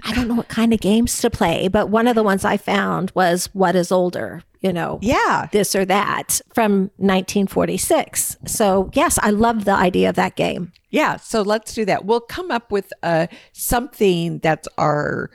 I 0.07 0.13
don't 0.15 0.29
know 0.29 0.35
what 0.35 0.49
kind 0.49 0.73
of 0.75 0.81
games 0.81 1.19
to 1.23 1.31
play, 1.31 1.69
but 1.69 1.89
one 1.89 2.07
of 2.07 2.15
the 2.15 2.23
ones 2.23 2.45
I 2.45 2.57
found 2.59 3.11
was 3.15 3.47
What 3.55 3.75
is 3.75 3.91
Older? 3.91 4.43
You 4.61 4.73
know, 4.73 4.99
Yeah. 5.03 5.49
this 5.53 5.75
or 5.75 5.85
that 5.87 6.41
from 6.55 6.91
1946. 6.97 8.37
So, 8.47 8.91
yes, 8.95 9.19
I 9.23 9.31
love 9.31 9.65
the 9.65 9.73
idea 9.75 10.09
of 10.09 10.15
that 10.17 10.37
game. 10.37 10.73
Yeah, 10.91 11.17
so 11.17 11.43
let's 11.43 11.75
do 11.75 11.85
that. 11.87 12.05
We'll 12.05 12.21
come 12.21 12.51
up 12.51 12.71
with 12.73 12.93
uh, 13.03 13.27
something 13.53 14.39
that's 14.39 14.69
our, 14.79 15.31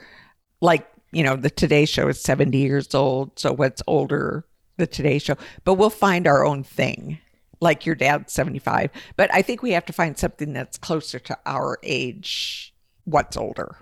like, 0.60 0.86
you 1.12 1.22
know, 1.22 1.36
the 1.36 1.50
Today 1.50 1.84
Show 1.84 2.08
is 2.08 2.20
70 2.22 2.56
years 2.58 2.94
old. 2.94 3.38
So 3.38 3.52
what's 3.52 3.82
older, 3.86 4.44
the 4.78 4.86
Today 4.86 5.18
Show? 5.18 5.36
But 5.64 5.74
we'll 5.74 5.90
find 5.90 6.26
our 6.26 6.44
own 6.44 6.62
thing, 6.64 7.18
like 7.60 7.86
your 7.86 7.94
dad's 7.94 8.32
75. 8.32 8.90
But 9.16 9.32
I 9.34 9.42
think 9.42 9.62
we 9.62 9.72
have 9.72 9.86
to 9.86 9.92
find 9.92 10.16
something 10.18 10.52
that's 10.52 10.78
closer 10.78 11.18
to 11.20 11.38
our 11.46 11.78
age, 11.82 12.74
what's 13.04 13.36
older. 13.36 13.76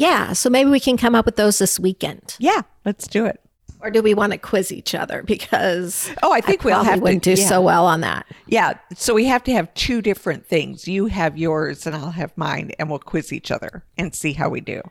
Yeah. 0.00 0.32
So 0.32 0.48
maybe 0.50 0.70
we 0.70 0.80
can 0.80 0.96
come 0.96 1.14
up 1.14 1.26
with 1.26 1.36
those 1.36 1.58
this 1.58 1.78
weekend. 1.78 2.36
Yeah, 2.38 2.62
let's 2.84 3.06
do 3.06 3.26
it. 3.26 3.40
Or 3.82 3.90
do 3.90 4.02
we 4.02 4.12
want 4.14 4.32
to 4.32 4.38
quiz 4.38 4.72
each 4.72 4.94
other? 4.94 5.22
Because 5.22 6.10
Oh, 6.22 6.32
I 6.32 6.40
think 6.40 6.64
we'll 6.64 6.74
probably 6.74 6.90
have 6.90 7.00
wouldn't 7.02 7.22
do 7.22 7.32
yeah. 7.34 7.46
so 7.48 7.60
well 7.62 7.86
on 7.86 8.00
that. 8.00 8.26
Yeah, 8.46 8.74
so 8.94 9.14
we 9.14 9.26
have 9.26 9.42
to 9.44 9.52
have 9.52 9.72
two 9.74 10.02
different 10.02 10.46
things. 10.46 10.88
You 10.88 11.06
have 11.06 11.38
yours 11.38 11.86
and 11.86 11.94
I'll 11.96 12.10
have 12.10 12.36
mine, 12.36 12.72
and 12.78 12.90
we'll 12.90 12.98
quiz 12.98 13.32
each 13.32 13.50
other 13.50 13.84
and 13.96 14.14
see 14.14 14.32
how 14.32 14.48
we 14.48 14.60
do. 14.60 14.82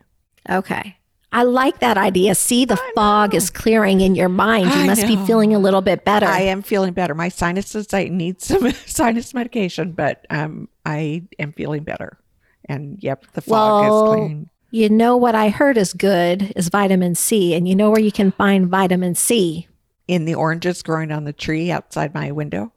Okay. 0.49 0.95
I 1.31 1.43
like 1.43 1.79
that 1.79 1.97
idea. 1.97 2.33
See, 2.33 2.65
the 2.65 2.79
fog 2.95 3.35
is 3.35 3.51
clearing 3.51 4.01
in 4.01 4.15
your 4.15 4.29
mind. 4.29 4.65
You 4.65 4.81
I 4.81 4.85
must 4.87 5.05
be 5.05 5.15
feeling 5.27 5.53
a 5.53 5.59
little 5.59 5.81
bit 5.81 6.03
better. 6.03 6.25
I 6.25 6.41
am 6.41 6.63
feeling 6.63 6.93
better. 6.93 7.13
My 7.13 7.29
sinuses, 7.29 7.93
I 7.93 8.05
need 8.05 8.41
some 8.41 8.71
sinus 8.87 9.35
medication, 9.35 9.91
but 9.91 10.25
um, 10.31 10.67
I 10.85 11.23
am 11.37 11.51
feeling 11.53 11.83
better. 11.83 12.17
And 12.65 12.97
yep, 13.03 13.25
the 13.33 13.41
fog 13.41 13.83
Well, 13.83 14.05
is 14.05 14.09
clearing. 14.15 14.49
You 14.71 14.89
know 14.89 15.17
what 15.17 15.35
I 15.35 15.49
heard 15.49 15.77
is 15.77 15.93
good 15.93 16.53
is 16.55 16.69
vitamin 16.69 17.15
C. 17.15 17.53
And 17.53 17.67
you 17.67 17.75
know 17.75 17.89
where 17.89 18.01
you 18.01 18.11
can 18.11 18.31
find 18.31 18.67
vitamin 18.67 19.15
C? 19.15 19.67
In 20.07 20.25
the 20.25 20.35
oranges 20.35 20.81
growing 20.81 21.11
on 21.11 21.23
the 21.23 21.33
tree 21.33 21.71
outside 21.71 22.13
my 22.13 22.31
window. 22.31 22.71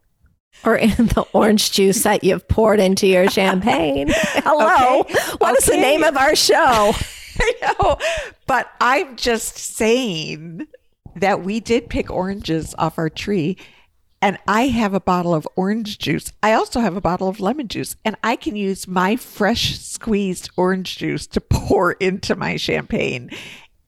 Or 0.63 0.75
in 0.75 1.07
the 1.07 1.25
orange 1.33 1.71
juice 1.71 2.03
that 2.03 2.23
you've 2.23 2.47
poured 2.47 2.79
into 2.79 3.07
your 3.07 3.29
champagne. 3.29 4.07
Hello. 4.11 5.01
Okay. 5.01 5.13
What 5.39 5.57
is 5.57 5.65
the 5.65 5.77
name 5.77 6.03
of 6.03 6.15
our 6.15 6.35
show? 6.35 6.55
I 7.39 7.53
know, 7.61 7.97
but 8.45 8.71
I'm 8.79 9.15
just 9.15 9.57
saying 9.57 10.67
that 11.15 11.43
we 11.43 11.59
did 11.59 11.89
pick 11.89 12.11
oranges 12.11 12.75
off 12.77 12.99
our 12.99 13.09
tree. 13.09 13.57
And 14.23 14.37
I 14.47 14.67
have 14.67 14.93
a 14.93 15.01
bottle 15.01 15.33
of 15.33 15.45
orange 15.57 15.97
juice. 15.97 16.31
I 16.41 16.53
also 16.53 16.79
have 16.79 16.95
a 16.95 17.01
bottle 17.01 17.27
of 17.27 17.41
lemon 17.41 17.67
juice, 17.67 17.97
and 18.05 18.15
I 18.23 18.37
can 18.37 18.55
use 18.55 18.87
my 18.87 19.17
fresh 19.17 19.77
squeezed 19.77 20.49
orange 20.55 20.97
juice 20.97 21.27
to 21.27 21.41
pour 21.41 21.91
into 21.91 22.33
my 22.37 22.55
champagne. 22.55 23.31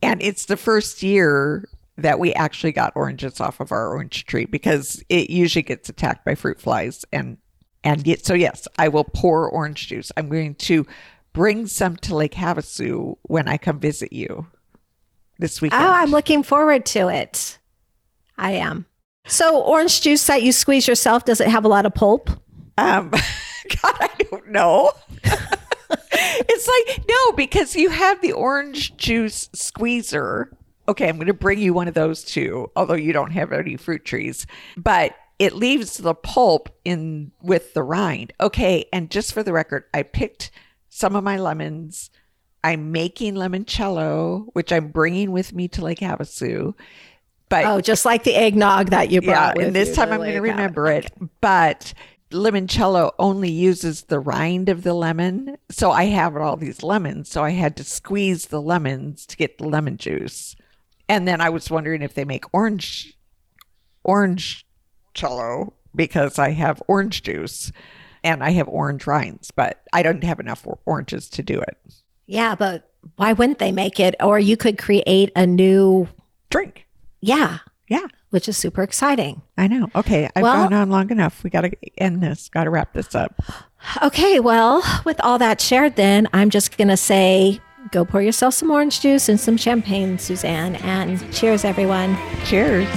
And 0.02 0.22
it's 0.22 0.44
the 0.44 0.58
first 0.58 1.02
year 1.02 1.70
that 1.98 2.20
we 2.20 2.34
actually 2.34 2.74
got 2.74 2.92
oranges 2.98 3.40
off 3.40 3.62
of 3.62 3.72
our 3.72 3.88
orange 3.94 4.26
tree 4.26 4.44
because 4.44 5.02
it 5.08 5.30
usually 5.30 5.64
gets 5.64 5.88
attacked 5.88 6.26
by 6.26 6.36
fruit 6.36 6.60
flies. 6.60 7.06
And 7.14 7.38
and 7.86 8.06
yet, 8.06 8.26
so 8.26 8.34
yes, 8.34 8.68
I 8.78 8.90
will 8.90 9.06
pour 9.06 9.50
orange 9.50 9.88
juice. 9.88 10.12
I'm 10.18 10.28
going 10.28 10.56
to 10.56 10.86
bring 11.32 11.66
some 11.66 11.96
to 11.98 12.14
Lake 12.14 12.34
Havasu 12.34 13.16
when 13.22 13.48
I 13.48 13.56
come 13.56 13.80
visit 13.80 14.12
you 14.12 14.48
this 15.40 15.62
weekend. 15.62 15.82
Oh, 15.82 15.90
I'm 15.90 16.12
looking 16.12 16.44
forward 16.44 16.86
to 16.88 17.08
it. 17.08 17.58
I 18.38 18.52
am. 18.52 18.86
So, 19.28 19.60
orange 19.62 20.02
juice 20.02 20.26
that 20.28 20.44
you 20.44 20.52
squeeze 20.52 20.88
yourself, 20.88 21.26
does 21.26 21.42
it 21.42 21.48
have 21.48 21.66
a 21.66 21.68
lot 21.68 21.86
of 21.86 21.94
pulp? 21.94 22.30
Um, 22.78 23.10
God, 23.82 23.96
I 24.00 24.10
don't 24.30 24.50
know. 24.50 24.92
it's 25.24 26.68
like 26.68 27.08
no, 27.08 27.32
because 27.34 27.76
you 27.76 27.90
have 27.90 28.22
the 28.22 28.34
orange 28.34 28.96
juice 28.98 29.50
squeezer. 29.54 30.56
Okay, 30.88 31.10
I'm 31.10 31.16
going 31.16 31.28
to 31.28 31.34
bring 31.34 31.60
you 31.60 31.74
one 31.74 31.88
of 31.88 31.96
those 31.96 32.24
too. 32.24 32.70
Although 32.76 32.94
you 32.94 33.14
don't 33.14 33.32
have 33.32 33.52
any 33.52 33.78
fruit 33.78 34.06
trees, 34.06 34.46
but 34.78 35.16
it 35.40 35.56
leaves 35.56 35.98
the 35.98 36.14
pulp 36.14 36.70
in 36.86 37.32
with 37.42 37.74
the 37.74 37.84
rind. 37.84 38.34
Okay, 38.40 38.86
and 38.94 39.10
just 39.10 39.34
for 39.34 39.44
the 39.44 39.54
record, 39.54 39.86
I 39.94 40.04
picked 40.04 40.52
some 40.90 41.16
of 41.16 41.24
my 41.24 41.38
lemons. 41.38 42.10
I'm 42.64 42.92
making 42.92 43.36
limoncello, 43.36 44.48
which 44.54 44.72
I'm 44.72 44.90
bringing 44.90 45.32
with 45.32 45.54
me 45.54 45.68
to 45.70 45.84
Lake 45.84 46.00
Havasu. 46.00 46.74
But 47.50 47.66
Oh, 47.66 47.82
just 47.82 48.06
like 48.06 48.24
the 48.24 48.36
eggnog 48.36 48.90
that 48.90 49.12
you 49.12 49.22
yeah, 49.24 49.32
brought. 49.32 49.58
with 49.58 49.68
and 49.68 49.76
this 49.76 49.96
time 49.96 50.12
I'm 50.12 50.20
going 50.20 50.34
to 50.34 50.42
remember 50.42 50.88
it. 50.88 51.12
But 51.42 51.94
limoncello 52.32 53.12
only 53.20 53.52
uses 53.52 54.04
the 54.04 54.20
rind 54.20 54.68
of 54.68 54.84
the 54.84 54.94
lemon, 54.94 55.58
so 55.70 55.92
I 55.92 56.06
have 56.06 56.36
all 56.36 56.58
these 56.58 56.82
lemons. 56.84 57.30
So 57.30 57.44
I 57.44 57.52
had 57.52 57.78
to 57.78 57.84
squeeze 57.84 58.48
the 58.48 58.62
lemons 58.62 59.26
to 59.28 59.38
get 59.38 59.58
the 59.58 59.68
lemon 59.68 59.98
juice. 59.98 60.56
And 61.08 61.28
then 61.28 61.40
I 61.40 61.50
was 61.50 61.70
wondering 61.70 62.02
if 62.02 62.16
they 62.16 62.26
make 62.26 62.46
orange 62.54 63.16
orange 64.04 64.66
cello 65.14 65.74
because 65.96 66.38
I 66.40 66.52
have 66.52 66.82
orange 66.88 67.24
juice 67.24 67.72
and 68.24 68.44
I 68.44 68.52
have 68.52 68.68
orange 68.68 69.06
rinds, 69.08 69.52
but 69.52 69.84
I 69.94 70.04
don't 70.04 70.24
have 70.24 70.40
enough 70.40 70.66
oranges 70.86 71.30
to 71.30 71.44
do 71.44 71.60
it. 71.62 71.78
Yeah, 72.26 72.56
but 72.56 72.92
why 73.18 73.34
wouldn't 73.34 73.60
they 73.60 73.72
make 73.72 74.00
it? 74.00 74.16
Or 74.20 74.40
you 74.40 74.58
could 74.58 74.78
create 74.80 75.32
a 75.36 75.46
new, 75.46 76.08
Drink. 76.50 76.85
Yeah, 77.28 77.60
Yeah, 77.88 78.08
which 78.32 78.50
is 78.50 78.58
super 78.58 78.82
exciting. 78.82 79.42
I 79.58 79.68
know. 79.68 79.90
Okay, 79.96 80.28
I've 80.36 80.42
Well- 80.44 80.64
gone 80.70 80.74
on 80.74 80.90
long 80.90 81.12
enough. 81.12 81.44
We 81.44 81.50
got 81.50 81.62
to 81.62 81.72
end 81.98 82.22
this. 82.22 82.50
Got 82.50 82.64
to 82.66 82.70
wrap 82.70 82.94
this 82.94 83.14
up. 83.16 83.34
Okay, 84.02 84.40
well, 84.40 84.82
with 85.06 85.22
all 85.24 85.38
that 85.38 85.62
shared, 85.62 85.96
then 85.96 86.28
I'm 86.34 86.50
just 86.50 86.76
going 86.76 86.88
to 86.88 86.98
say 86.98 87.62
go 87.92 88.04
pour 88.04 88.20
yourself 88.20 88.56
some 88.56 88.72
orange 88.72 89.00
juice 89.00 89.30
and 89.30 89.40
some 89.40 89.58
champagne, 89.58 90.18
Suzanne, 90.18 90.76
and 90.78 91.22
cheers, 91.32 91.64
everyone. 91.64 92.18
Cheers. 92.46 92.88